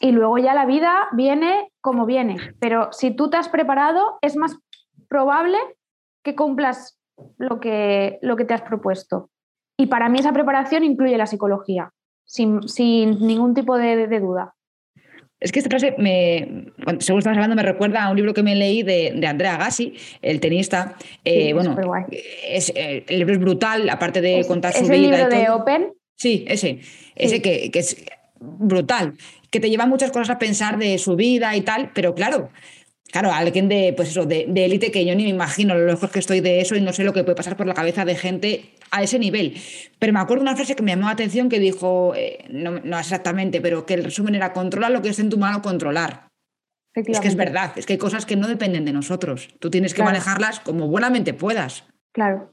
y 0.00 0.12
luego 0.12 0.38
ya 0.38 0.54
la 0.54 0.64
vida 0.64 1.08
viene 1.12 1.70
como 1.80 2.06
viene. 2.06 2.38
Pero 2.58 2.90
si 2.92 3.10
tú 3.10 3.28
te 3.28 3.36
has 3.36 3.48
preparado, 3.48 4.18
es 4.22 4.34
más 4.34 4.56
probable 5.08 5.58
que 6.24 6.34
cumplas 6.34 6.98
lo 7.36 7.60
que, 7.60 8.18
lo 8.22 8.36
que 8.36 8.46
te 8.46 8.54
has 8.54 8.62
propuesto. 8.62 9.30
Y 9.78 9.86
para 9.86 10.08
mí 10.08 10.18
esa 10.18 10.32
preparación 10.32 10.84
incluye 10.84 11.16
la 11.18 11.26
psicología, 11.26 11.90
sin, 12.24 12.60
ningún 13.20 13.54
tipo 13.54 13.76
de, 13.76 14.06
duda. 14.18 14.54
Es 15.38 15.52
que 15.52 15.58
esta 15.58 15.70
frase, 15.70 15.94
me, 15.96 16.72
según 16.98 17.18
estamos 17.18 17.36
hablando, 17.36 17.56
me 17.56 17.62
recuerda 17.62 18.04
a 18.04 18.10
un 18.10 18.16
libro 18.16 18.34
que 18.34 18.42
me 18.42 18.54
leí 18.54 18.82
de, 18.82 19.26
Andrea 19.26 19.56
Gassi, 19.56 19.94
el 20.22 20.40
tenista. 20.40 20.96
Eh, 21.24 21.52
bueno, 21.54 21.76
es, 22.46 22.70
eh, 22.74 23.04
el 23.08 23.18
libro 23.18 23.34
es 23.34 23.40
brutal, 23.40 23.88
aparte 23.88 24.20
de 24.20 24.44
contar 24.46 24.72
su 24.72 24.84
vida. 24.84 24.94
¿Es 24.94 24.98
el 24.98 25.02
libro 25.02 25.28
de 25.28 25.50
Open? 25.50 25.92
Sí, 26.16 26.44
ese. 26.46 26.80
Ese 27.16 27.40
que, 27.40 27.70
que 27.70 27.78
es 27.78 28.04
brutal 28.38 29.14
que 29.50 29.60
te 29.60 29.68
lleva 29.68 29.86
muchas 29.86 30.10
cosas 30.10 30.30
a 30.30 30.38
pensar 30.38 30.78
de 30.78 30.98
su 30.98 31.16
vida 31.16 31.56
y 31.56 31.62
tal, 31.62 31.90
pero 31.94 32.14
claro, 32.14 32.50
claro, 33.10 33.32
alguien 33.32 33.68
de, 33.68 33.92
pues 33.96 34.10
eso, 34.10 34.26
de 34.26 34.44
élite 34.64 34.90
que 34.90 35.04
yo 35.04 35.14
ni 35.14 35.24
me 35.24 35.30
imagino 35.30 35.74
lo 35.74 35.86
lejos 35.86 36.10
que 36.10 36.20
estoy 36.20 36.40
de 36.40 36.60
eso 36.60 36.76
y 36.76 36.80
no 36.80 36.92
sé 36.92 37.04
lo 37.04 37.12
que 37.12 37.24
puede 37.24 37.36
pasar 37.36 37.56
por 37.56 37.66
la 37.66 37.74
cabeza 37.74 38.04
de 38.04 38.14
gente 38.14 38.74
a 38.90 39.02
ese 39.02 39.18
nivel. 39.18 39.54
Pero 39.98 40.12
me 40.12 40.20
acuerdo 40.20 40.42
una 40.42 40.56
frase 40.56 40.76
que 40.76 40.82
me 40.82 40.92
llamó 40.92 41.06
la 41.06 41.12
atención 41.12 41.48
que 41.48 41.58
dijo, 41.58 42.14
eh, 42.16 42.44
no, 42.50 42.98
exactamente, 42.98 43.60
pero 43.60 43.86
que 43.86 43.94
el 43.94 44.04
resumen 44.04 44.34
era 44.34 44.52
controla 44.52 44.90
lo 44.90 45.02
que 45.02 45.10
es 45.10 45.18
en 45.18 45.30
tu 45.30 45.38
mano 45.38 45.62
controlar. 45.62 46.28
Es 46.94 47.20
que 47.20 47.28
es 47.28 47.36
verdad, 47.36 47.72
es 47.76 47.86
que 47.86 47.92
hay 47.94 47.98
cosas 47.98 48.26
que 48.26 48.34
no 48.34 48.48
dependen 48.48 48.84
de 48.84 48.92
nosotros. 48.92 49.48
Tú 49.60 49.70
tienes 49.70 49.94
que 49.94 50.02
manejarlas 50.02 50.58
como 50.58 50.88
buenamente 50.88 51.34
puedas. 51.34 51.84
Claro. 52.12 52.52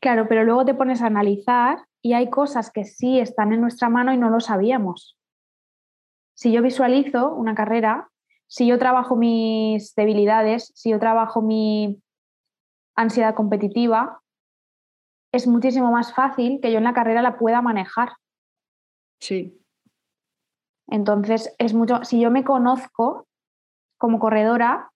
Claro, 0.00 0.26
pero 0.28 0.44
luego 0.44 0.64
te 0.64 0.74
pones 0.74 1.02
a 1.02 1.06
analizar 1.06 1.84
y 2.00 2.14
hay 2.14 2.30
cosas 2.30 2.70
que 2.70 2.84
sí 2.84 3.18
están 3.18 3.52
en 3.52 3.60
nuestra 3.60 3.90
mano 3.90 4.12
y 4.14 4.16
no 4.16 4.30
lo 4.30 4.40
sabíamos 4.40 5.18
si 6.34 6.52
yo 6.52 6.62
visualizo 6.62 7.32
una 7.34 7.54
carrera, 7.54 8.08
si 8.46 8.66
yo 8.66 8.78
trabajo 8.78 9.16
mis 9.16 9.94
debilidades, 9.94 10.72
si 10.74 10.90
yo 10.90 10.98
trabajo 10.98 11.40
mi 11.40 12.02
ansiedad 12.94 13.34
competitiva, 13.34 14.20
es 15.32 15.46
muchísimo 15.46 15.90
más 15.90 16.14
fácil 16.14 16.60
que 16.60 16.70
yo 16.70 16.78
en 16.78 16.84
la 16.84 16.92
carrera 16.92 17.22
la 17.22 17.38
pueda 17.38 17.62
manejar. 17.62 18.12
Sí. 19.20 19.58
Entonces, 20.88 21.54
es 21.58 21.72
mucho, 21.72 22.04
si 22.04 22.20
yo 22.20 22.30
me 22.30 22.44
conozco 22.44 23.26
como 23.96 24.18
corredora, 24.18 24.90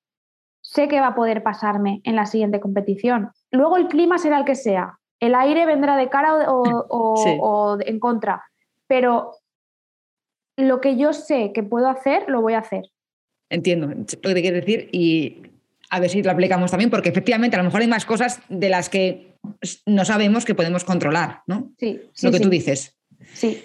sé 0.61 0.89
que 0.89 1.01
va 1.01 1.09
a 1.09 1.15
poder 1.15 1.43
pasarme 1.43 2.01
en 2.05 2.17
la 2.17 2.27
siguiente 2.27 2.61
competición. 2.61 3.31
Luego 3.51 3.79
el 3.79 3.89
clima 3.89 4.19
será 4.19 4.39
el 4.39 4.45
que 4.45 4.57
sea. 4.57 4.99
El 5.21 5.35
aire 5.35 5.65
vendrá 5.65 5.97
de 5.97 6.11
cara 6.11 6.53
o, 6.53 6.85
o 6.91 7.79
en 7.81 7.99
contra. 7.99 8.45
Pero 8.87 9.33
lo 10.57 10.81
que 10.81 10.97
yo 10.97 11.13
sé 11.13 11.53
que 11.55 11.63
puedo 11.63 11.89
hacer, 11.89 12.25
lo 12.29 12.41
voy 12.41 12.55
a 12.55 12.59
hacer. 12.59 12.91
Entiendo 13.49 13.87
lo 13.89 14.05
que 14.05 14.35
te 14.35 14.43
quieres 14.43 14.65
decir 14.65 14.89
y 14.93 15.43
a 15.91 16.01
ver 16.01 16.11
si 16.11 16.23
lo 16.23 16.31
aplicamos 16.31 16.71
también, 16.71 16.91
porque 16.91 17.09
efectivamente 17.09 17.57
a 17.57 17.61
lo 17.61 17.65
mejor 17.65 17.81
hay 17.81 17.87
más 17.87 18.05
cosas 18.05 18.41
de 18.49 18.69
las 18.69 18.89
que 18.89 19.37
no 19.87 20.05
sabemos 20.05 20.45
que 20.45 20.55
podemos 20.55 20.85
controlar, 20.85 21.43
¿no? 21.47 21.73
Sí. 21.79 22.01
lo 22.23 22.33
que 22.33 22.41
tú 22.41 22.49
dices. 22.49 22.99
Sí. 23.35 23.63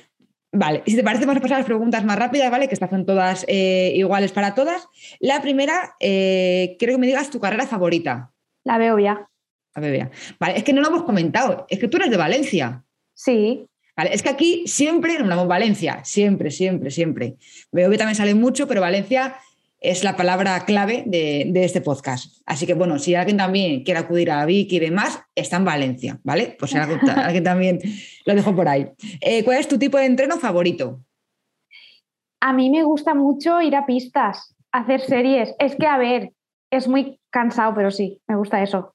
Vale, 0.53 0.83
y 0.85 0.91
si 0.91 0.97
te 0.97 1.03
parece, 1.03 1.25
vamos 1.25 1.39
a 1.39 1.41
pasar 1.41 1.55
a 1.55 1.59
las 1.59 1.65
preguntas 1.65 2.03
más 2.03 2.19
rápidas, 2.19 2.51
¿vale? 2.51 2.67
Que 2.67 2.73
estas 2.73 2.89
son 2.89 3.05
todas 3.05 3.45
eh, 3.47 3.93
iguales 3.95 4.33
para 4.33 4.53
todas. 4.53 4.87
La 5.19 5.41
primera, 5.41 5.95
eh, 5.99 6.75
quiero 6.77 6.95
que 6.95 6.99
me 6.99 7.07
digas 7.07 7.29
tu 7.29 7.39
carrera 7.39 7.65
favorita. 7.65 8.33
La 8.65 8.77
veo 8.77 8.99
ya. 8.99 9.29
La 9.73 9.81
veo 9.81 9.95
ya. 9.95 10.11
Vale, 10.39 10.57
es 10.57 10.63
que 10.63 10.73
no 10.73 10.81
lo 10.81 10.89
hemos 10.89 11.03
comentado, 11.03 11.65
es 11.69 11.79
que 11.79 11.87
tú 11.87 11.97
eres 11.97 12.11
de 12.11 12.17
Valencia. 12.17 12.83
Sí, 13.13 13.65
Vale, 13.95 14.13
es 14.13 14.23
que 14.23 14.29
aquí 14.29 14.63
siempre 14.67 15.17
nombramos 15.17 15.47
Valencia, 15.47 16.01
siempre, 16.03 16.51
siempre, 16.51 16.91
siempre. 16.91 17.35
Veo 17.71 17.89
que 17.89 17.97
también 17.97 18.15
sale 18.15 18.35
mucho, 18.35 18.67
pero 18.67 18.81
Valencia 18.81 19.35
es 19.81 20.03
la 20.03 20.15
palabra 20.15 20.63
clave 20.65 21.03
de, 21.07 21.51
este 21.55 21.81
podcast. 21.81 22.41
Así 22.45 22.67
que, 22.67 22.75
bueno, 22.75 22.99
si 22.99 23.15
alguien 23.15 23.37
también 23.37 23.83
quiere 23.83 23.99
acudir 23.99 24.29
a 24.29 24.45
Vicky 24.45 24.77
y 24.77 24.79
demás, 24.79 25.19
está 25.33 25.57
en 25.57 25.65
Valencia, 25.65 26.19
¿vale? 26.23 26.55
Pues 26.57 26.75
alguien, 26.75 27.43
también 27.43 27.79
lo 28.25 28.35
dejo 28.35 28.55
por 28.55 28.67
ahí. 28.67 28.91
Eh, 29.19 29.43
¿Cuál 29.43 29.57
es 29.57 29.67
tu 29.67 29.79
tipo 29.79 29.97
de 29.97 30.05
entreno 30.05 30.37
favorito? 30.37 31.01
A 32.39 32.53
mí 32.53 32.69
me 32.69 32.83
gusta 32.83 33.15
mucho 33.15 33.59
ir 33.61 33.75
a 33.75 33.85
pistas, 33.85 34.55
hacer 34.71 35.01
series. 35.01 35.53
Es 35.59 35.75
que, 35.75 35.87
a 35.87 35.97
ver, 35.97 36.31
es 36.71 36.87
muy 36.87 37.19
cansado, 37.31 37.73
pero 37.75 37.91
sí, 37.91 38.21
me 38.27 38.35
gusta 38.35 38.61
eso. 38.61 38.93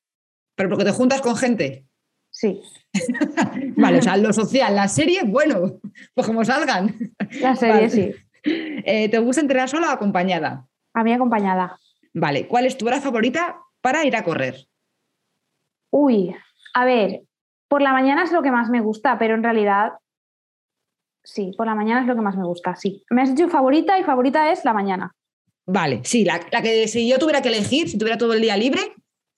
¿Pero 0.55 0.69
porque 0.69 0.85
te 0.85 0.93
juntas 0.93 1.21
con 1.21 1.37
gente? 1.37 1.85
Sí. 2.31 2.61
vale, 3.77 3.99
o 3.99 4.03
sea, 4.03 4.17
lo 4.17 4.33
social, 4.33 4.75
la 4.75 4.89
serie, 4.89 5.23
bueno, 5.25 5.79
pues 6.15 6.27
como 6.27 6.45
salgan. 6.45 6.95
La 7.41 7.57
serie, 7.57 7.91
sí. 7.91 8.15
Eh, 8.45 9.09
¿Te 9.09 9.19
gusta 9.19 9.41
entrenar 9.41 9.69
sola 9.69 9.89
o 9.89 9.93
acompañada? 9.93 10.67
A 10.95 11.05
mí 11.05 11.13
acompañada. 11.13 11.79
Vale, 12.15 12.47
¿cuál 12.47 12.67
es 12.67 12.79
tu 12.79 12.87
hora 12.87 13.01
favorita 13.01 13.57
para 13.81 14.05
ir 14.05 14.17
a 14.17 14.25
correr? 14.25 14.67
Uy, 15.91 16.35
a 16.75 16.85
ver, 16.85 17.23
por 17.69 17.83
la 17.83 17.93
mañana 17.93 18.25
es 18.25 18.33
lo 18.33 18.43
que 18.43 18.51
más 18.51 18.71
me 18.71 18.81
gusta, 18.81 19.19
pero 19.19 19.35
en 19.35 19.43
realidad 19.43 19.93
sí, 21.27 21.53
por 21.57 21.67
la 21.67 21.75
mañana 21.75 22.01
es 22.01 22.07
lo 22.07 22.15
que 22.15 22.23
más 22.23 22.37
me 22.37 22.45
gusta, 22.45 22.77
sí. 22.77 23.05
Me 23.11 23.23
has 23.23 23.35
dicho 23.35 23.49
favorita 23.49 23.99
y 23.99 24.05
favorita 24.05 24.51
es 24.51 24.65
la 24.65 24.73
mañana. 24.73 25.13
Vale, 25.67 26.01
sí, 26.05 26.25
la, 26.25 26.39
que 26.39 26.87
si 26.87 27.09
yo 27.09 27.19
tuviera 27.19 27.43
que 27.43 27.49
elegir, 27.49 27.89
si 27.89 27.99
tuviera 27.99 28.17
todo 28.17 28.35
el 28.35 28.41
día 28.41 28.57
libre, 28.57 28.81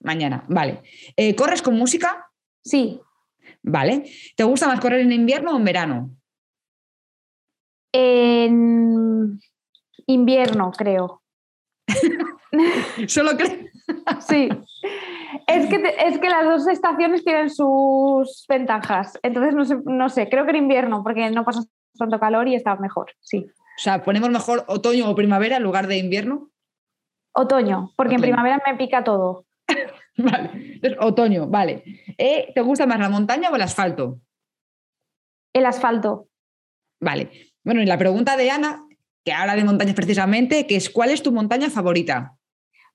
mañana, 0.00 0.44
vale. 0.48 0.82
Eh, 1.16 1.34
¿Corres 1.34 1.62
con 1.62 1.74
música? 1.74 2.26
Sí. 2.62 3.00
Vale. 3.68 4.04
¿Te 4.36 4.44
gusta 4.44 4.66
más 4.66 4.80
correr 4.80 5.00
en 5.00 5.12
invierno 5.12 5.52
o 5.52 5.58
en 5.58 5.64
verano? 5.64 6.10
En 7.92 9.40
invierno, 10.06 10.72
creo. 10.76 11.22
Solo 13.06 13.32
creo. 13.36 13.68
sí. 14.20 14.48
Es 15.46 15.66
que, 15.66 15.94
es 16.06 16.18
que 16.18 16.28
las 16.28 16.44
dos 16.44 16.66
estaciones 16.66 17.24
tienen 17.24 17.50
sus 17.50 18.44
ventajas. 18.48 19.18
Entonces, 19.22 19.54
no 19.54 19.64
sé, 19.64 19.76
no 19.84 20.08
sé, 20.08 20.28
creo 20.28 20.44
que 20.44 20.50
en 20.50 20.56
invierno, 20.56 21.02
porque 21.02 21.30
no 21.30 21.44
pasa 21.44 21.62
tanto 21.98 22.18
calor 22.18 22.48
y 22.48 22.54
está 22.54 22.76
mejor, 22.76 23.12
sí. 23.20 23.46
O 23.48 23.80
sea, 23.80 24.02
ponemos 24.02 24.30
mejor 24.30 24.64
otoño 24.66 25.10
o 25.10 25.14
primavera 25.14 25.56
en 25.56 25.62
lugar 25.62 25.86
de 25.86 25.98
invierno. 25.98 26.50
Otoño, 27.32 27.92
porque 27.96 28.14
en 28.14 28.22
primavera 28.22 28.62
me 28.66 28.76
pica 28.76 29.04
todo. 29.04 29.44
vale, 30.30 30.50
entonces 30.74 30.98
otoño, 31.00 31.46
vale. 31.46 31.84
Eh, 32.18 32.52
¿Te 32.54 32.60
gusta 32.60 32.86
más 32.86 32.98
la 32.98 33.08
montaña 33.08 33.50
o 33.50 33.56
el 33.56 33.62
asfalto? 33.62 34.20
El 35.52 35.64
asfalto. 35.64 36.28
Vale. 37.00 37.30
Bueno, 37.64 37.80
y 37.82 37.86
la 37.86 37.98
pregunta 37.98 38.36
de 38.36 38.50
Ana, 38.50 38.84
que 39.24 39.32
habla 39.32 39.54
de 39.54 39.64
montañas 39.64 39.94
precisamente, 39.94 40.66
que 40.66 40.76
es 40.76 40.90
¿cuál 40.90 41.10
es 41.10 41.22
tu 41.22 41.32
montaña 41.32 41.70
favorita? 41.70 42.34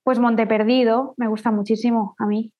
Pues 0.02 0.18
Monte 0.18 0.46
Perdido, 0.46 1.14
me 1.16 1.28
gusta 1.28 1.50
muchísimo 1.50 2.14
a 2.18 2.26
mí. 2.26 2.52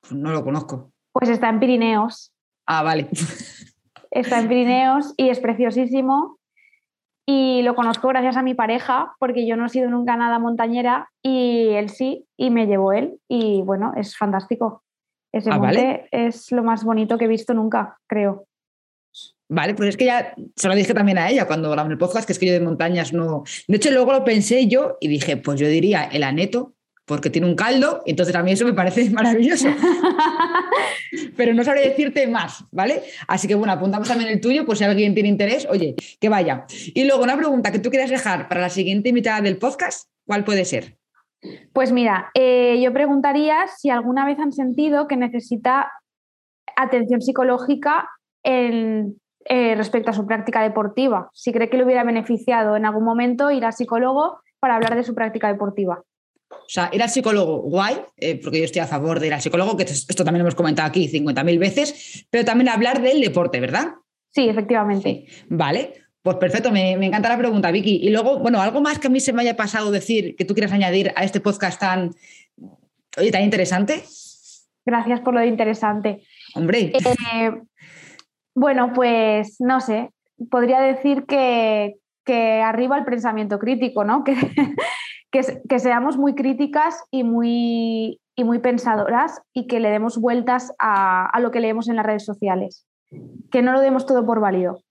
Pues 0.00 0.12
no 0.12 0.30
lo 0.30 0.42
conozco. 0.42 0.90
Pues 1.12 1.28
está 1.28 1.50
en 1.50 1.60
Pirineos. 1.60 2.32
Ah, 2.66 2.82
vale. 2.82 3.08
Está 4.10 4.38
en 4.38 4.48
Pirineos 4.48 5.12
y 5.18 5.28
es 5.28 5.40
preciosísimo. 5.40 6.35
Y 7.28 7.62
lo 7.62 7.74
conozco 7.74 8.06
gracias 8.08 8.36
a 8.36 8.42
mi 8.42 8.54
pareja, 8.54 9.16
porque 9.18 9.46
yo 9.46 9.56
no 9.56 9.66
he 9.66 9.68
sido 9.68 9.90
nunca 9.90 10.16
nada 10.16 10.38
montañera 10.38 11.10
y 11.22 11.70
él 11.70 11.90
sí, 11.90 12.24
y 12.36 12.50
me 12.50 12.66
llevó 12.66 12.92
él. 12.92 13.18
Y 13.28 13.62
bueno, 13.62 13.92
es 13.96 14.16
fantástico. 14.16 14.84
Ese 15.32 15.50
ah, 15.50 15.58
monte 15.58 16.08
es 16.12 16.52
lo 16.52 16.62
más 16.62 16.84
bonito 16.84 17.18
que 17.18 17.24
he 17.24 17.28
visto 17.28 17.52
nunca, 17.52 17.98
creo. 18.06 18.46
Vale, 19.48 19.74
pues 19.74 19.90
es 19.90 19.96
que 19.96 20.06
ya 20.06 20.34
se 20.56 20.68
lo 20.68 20.74
dije 20.74 20.94
también 20.94 21.18
a 21.18 21.28
ella 21.28 21.46
cuando 21.46 21.68
grabamos 21.70 21.92
el 21.92 21.98
podcast, 21.98 22.26
que 22.26 22.32
es 22.32 22.38
que 22.38 22.46
yo 22.46 22.52
de 22.52 22.60
montañas 22.60 23.12
no. 23.12 23.42
De 23.66 23.76
hecho, 23.76 23.90
luego 23.90 24.12
lo 24.12 24.24
pensé 24.24 24.66
yo 24.66 24.96
y 25.00 25.08
dije, 25.08 25.36
pues 25.36 25.58
yo 25.58 25.68
diría 25.68 26.04
el 26.04 26.22
aneto, 26.22 26.74
porque 27.06 27.30
tiene 27.30 27.46
un 27.46 27.54
caldo, 27.54 28.02
entonces 28.04 28.34
a 28.34 28.42
mí 28.42 28.52
eso 28.52 28.66
me 28.66 28.74
parece 28.74 29.08
maravilloso. 29.10 29.68
Pero 31.36 31.54
no 31.54 31.64
sabré 31.64 31.88
decirte 31.88 32.26
más, 32.26 32.64
¿vale? 32.72 33.02
Así 33.28 33.48
que 33.48 33.54
bueno, 33.54 33.72
apuntamos 33.72 34.08
también 34.08 34.30
el 34.30 34.40
tuyo, 34.40 34.66
pues 34.66 34.78
si 34.78 34.84
alguien 34.84 35.14
tiene 35.14 35.28
interés, 35.28 35.66
oye, 35.70 35.94
que 36.20 36.28
vaya. 36.28 36.66
Y 36.68 37.04
luego 37.04 37.22
una 37.22 37.36
pregunta 37.36 37.72
que 37.72 37.78
tú 37.78 37.90
quieras 37.90 38.10
dejar 38.10 38.48
para 38.48 38.60
la 38.60 38.70
siguiente 38.70 39.12
mitad 39.12 39.42
del 39.42 39.56
podcast, 39.56 40.10
¿cuál 40.26 40.44
puede 40.44 40.64
ser? 40.64 40.98
Pues 41.72 41.92
mira, 41.92 42.30
eh, 42.34 42.80
yo 42.82 42.92
preguntaría 42.92 43.66
si 43.76 43.88
alguna 43.88 44.26
vez 44.26 44.38
han 44.40 44.52
sentido 44.52 45.06
que 45.06 45.16
necesita 45.16 45.92
atención 46.76 47.20
psicológica 47.20 48.10
en 48.42 49.20
eh, 49.48 49.76
respecto 49.76 50.10
a 50.10 50.14
su 50.14 50.26
práctica 50.26 50.62
deportiva. 50.62 51.30
Si 51.32 51.52
cree 51.52 51.70
que 51.70 51.76
le 51.76 51.84
hubiera 51.84 52.02
beneficiado 52.02 52.74
en 52.74 52.84
algún 52.84 53.04
momento 53.04 53.52
ir 53.52 53.64
al 53.64 53.72
psicólogo 53.72 54.40
para 54.58 54.74
hablar 54.74 54.96
de 54.96 55.04
su 55.04 55.14
práctica 55.14 55.46
deportiva. 55.46 56.02
O 56.66 56.68
sea, 56.68 56.90
ir 56.92 57.02
al 57.02 57.08
psicólogo, 57.08 57.58
guay, 57.62 57.96
eh, 58.16 58.40
porque 58.42 58.58
yo 58.58 58.64
estoy 58.64 58.82
a 58.82 58.86
favor 58.86 59.20
de 59.20 59.28
ir 59.28 59.34
al 59.34 59.40
psicólogo, 59.40 59.76
que 59.76 59.84
esto 59.84 60.24
también 60.24 60.40
lo 60.40 60.48
hemos 60.48 60.56
comentado 60.56 60.88
aquí 60.88 61.08
50.000 61.08 61.58
veces, 61.58 62.26
pero 62.28 62.44
también 62.44 62.68
hablar 62.68 63.00
del 63.00 63.20
deporte, 63.20 63.60
¿verdad? 63.60 63.94
Sí, 64.32 64.48
efectivamente. 64.48 65.26
Vale, 65.48 65.94
pues 66.26 66.38
perfecto, 66.38 66.72
me, 66.72 66.92
encanta 66.92 67.28
la 67.28 67.38
pregunta, 67.38 67.70
Vicky. 67.70 68.00
Y 68.02 68.10
luego, 68.10 68.40
bueno, 68.40 68.60
algo 68.60 68.80
más 68.80 68.98
que 68.98 69.06
a 69.06 69.10
mí 69.10 69.20
se 69.20 69.32
me 69.32 69.42
haya 69.42 69.56
pasado 69.56 69.92
decir 69.92 70.34
que 70.34 70.44
tú 70.44 70.54
quieras 70.54 70.72
añadir 70.72 71.12
a 71.14 71.22
este 71.22 71.40
podcast 71.40 71.78
tan, 71.78 72.10
oye, 73.16 73.30
tan 73.30 73.44
interesante. 73.44 74.02
Gracias 74.84 75.20
por 75.20 75.34
lo 75.34 75.40
de 75.40 75.46
interesante. 75.46 76.22
Hombre. 76.56 76.92
Eh, 76.92 77.52
bueno, 78.56 78.92
pues 78.92 79.60
no 79.60 79.80
sé, 79.80 80.10
podría 80.50 80.80
decir 80.80 81.26
que, 81.26 81.94
arriba 82.60 82.98
el 82.98 83.04
pensamiento 83.04 83.60
crítico, 83.60 84.04
¿no? 84.04 84.24
Que, 84.24 84.34
que, 85.68 85.78
seamos 85.78 86.16
muy 86.16 86.34
críticas 86.34 87.02
y 87.10 87.24
muy, 87.24 88.20
y 88.34 88.44
muy 88.44 88.58
pensadoras 88.58 89.40
y 89.52 89.66
que 89.66 89.80
le 89.80 89.90
demos 89.90 90.18
vueltas 90.18 90.72
a, 90.78 91.30
lo 91.40 91.50
que 91.50 91.60
leemos 91.60 91.88
en 91.88 91.96
las 91.96 92.06
redes 92.06 92.24
sociales. 92.24 92.86
Que 93.50 93.62
no 93.62 93.72
lo 93.72 93.80
demos 93.80 94.06
todo 94.06 94.24
por 94.26 94.40
válido, 94.40 94.82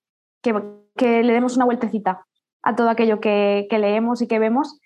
que, 0.41 0.53
que 0.95 1.23
le 1.23 1.33
demos 1.33 1.55
una 1.55 1.65
vueltecita 1.65 2.25
a 2.63 2.75
todo 2.75 2.89
aquello 2.89 3.19
que, 3.19 3.67
leemos 3.71 4.21
y 4.21 4.27
que 4.27 4.39
vemos 4.39 4.79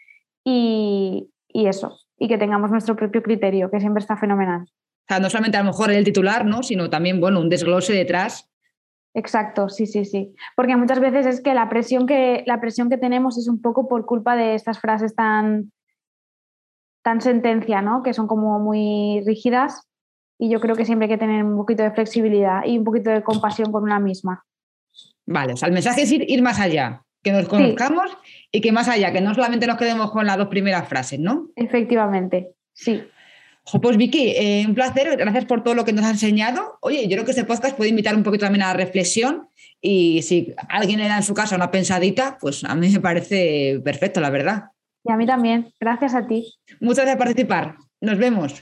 y, 0.43 1.29
y, 1.47 1.67
eso, 1.67 1.99
y 2.17 2.27
que 2.27 2.37
tengamos 2.37 2.71
nuestro 2.71 2.95
propio 2.95 3.23
criterio, 3.23 3.69
que 3.69 3.79
siempre 3.79 4.01
está 4.01 4.17
fenomenal. 4.17 4.63
O 4.63 5.07
sea, 5.07 5.19
no 5.19 5.29
solamente 5.29 5.57
a 5.57 5.61
lo 5.61 5.67
mejor 5.67 5.91
el 5.91 6.03
titular, 6.03 6.45
¿no? 6.45 6.63
sino 6.63 6.89
también 6.89 7.19
bueno, 7.19 7.39
un 7.39 7.49
desglose 7.49 7.93
detrás 7.93 8.49
Exacto, 9.13 9.69
sí, 9.69 9.85
sí, 9.85 10.05
sí. 10.05 10.33
Porque 10.55 10.75
muchas 10.75 10.99
veces 10.99 11.25
es 11.25 11.41
que 11.41 11.53
la 11.53 11.69
presión 11.69 12.05
que, 12.05 12.43
la 12.45 12.61
presión 12.61 12.89
que 12.89 12.97
tenemos 12.97 13.37
es 13.37 13.47
un 13.47 13.61
poco 13.61 13.87
por 13.87 14.05
culpa 14.05 14.35
de 14.35 14.55
estas 14.55 14.79
frases 14.79 15.15
tan, 15.15 15.71
tan 17.03 17.21
sentencia, 17.21 17.81
¿no? 17.81 18.03
Que 18.03 18.13
son 18.13 18.27
como 18.27 18.59
muy 18.59 19.21
rígidas. 19.25 19.87
Y 20.37 20.49
yo 20.49 20.59
creo 20.59 20.75
que 20.75 20.85
siempre 20.85 21.05
hay 21.05 21.11
que 21.11 21.17
tener 21.17 21.43
un 21.43 21.57
poquito 21.57 21.83
de 21.83 21.91
flexibilidad 21.91 22.63
y 22.65 22.77
un 22.77 22.83
poquito 22.83 23.09
de 23.09 23.23
compasión 23.23 23.71
con 23.71 23.83
una 23.83 23.99
misma. 23.99 24.45
Vale, 25.25 25.53
o 25.53 25.57
sea, 25.57 25.67
el 25.67 25.73
mensaje 25.73 26.03
es 26.03 26.11
ir, 26.11 26.41
más 26.41 26.59
allá, 26.59 27.03
que 27.21 27.31
nos 27.31 27.47
conozcamos 27.47 28.17
y 28.51 28.61
que 28.61 28.71
más 28.71 28.87
allá, 28.87 29.11
que 29.11 29.21
no 29.21 29.33
solamente 29.35 29.67
nos 29.67 29.77
quedemos 29.77 30.11
con 30.11 30.25
las 30.25 30.37
dos 30.37 30.47
primeras 30.47 30.87
frases, 30.87 31.19
¿no? 31.19 31.49
Efectivamente, 31.55 32.51
sí. 32.73 33.03
Pues 33.81 33.97
Vicky, 33.97 34.33
eh, 34.35 34.65
un 34.67 34.73
placer, 34.73 35.15
gracias 35.15 35.45
por 35.45 35.63
todo 35.63 35.75
lo 35.75 35.85
que 35.85 35.93
nos 35.93 36.03
has 36.03 36.11
enseñado. 36.11 36.79
Oye, 36.81 37.07
yo 37.07 37.15
creo 37.15 37.25
que 37.25 37.31
este 37.31 37.43
podcast 37.43 37.77
puede 37.77 37.91
invitar 37.91 38.15
un 38.15 38.23
poquito 38.23 38.45
también 38.45 38.63
a 38.63 38.67
la 38.67 38.73
reflexión 38.73 39.47
y 39.79 40.21
si 40.23 40.53
alguien 40.69 40.99
le 40.99 41.07
da 41.07 41.17
en 41.17 41.23
su 41.23 41.33
casa 41.33 41.55
una 41.55 41.69
pensadita, 41.69 42.37
pues 42.41 42.63
a 42.63 42.73
mí 42.75 42.89
me 42.89 42.99
parece 42.99 43.79
perfecto, 43.83 44.21
la 44.21 44.31
verdad. 44.31 44.71
Y 45.03 45.11
a 45.11 45.17
mí 45.17 45.25
también, 45.25 45.71
gracias 45.79 46.15
a 46.15 46.27
ti. 46.27 46.55
Muchas 46.79 47.05
gracias 47.05 47.17
por 47.17 47.27
participar. 47.27 47.75
Nos 48.01 48.17
vemos. 48.17 48.61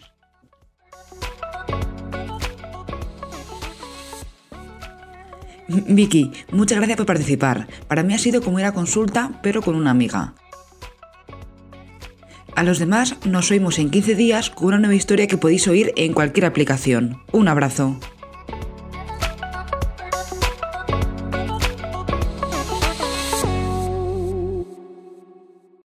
Vicky, 5.67 6.31
muchas 6.51 6.77
gracias 6.77 6.97
por 6.97 7.05
participar. 7.05 7.67
Para 7.87 8.03
mí 8.03 8.13
ha 8.13 8.17
sido 8.17 8.41
como 8.41 8.59
ir 8.59 8.65
a 8.65 8.71
consulta, 8.73 9.39
pero 9.41 9.61
con 9.61 9.75
una 9.75 9.91
amiga. 9.91 10.33
A 12.57 12.63
los 12.63 12.79
demás 12.79 13.15
nos 13.23 13.51
oímos 13.51 13.77
en 13.77 13.91
15 13.91 14.15
días 14.15 14.49
con 14.49 14.69
una 14.69 14.79
nueva 14.79 14.95
historia 14.95 15.27
que 15.27 15.37
podéis 15.37 15.67
oír 15.67 15.93
en 15.95 16.13
cualquier 16.13 16.47
aplicación. 16.47 17.21
Un 17.31 17.49
abrazo. 17.49 17.99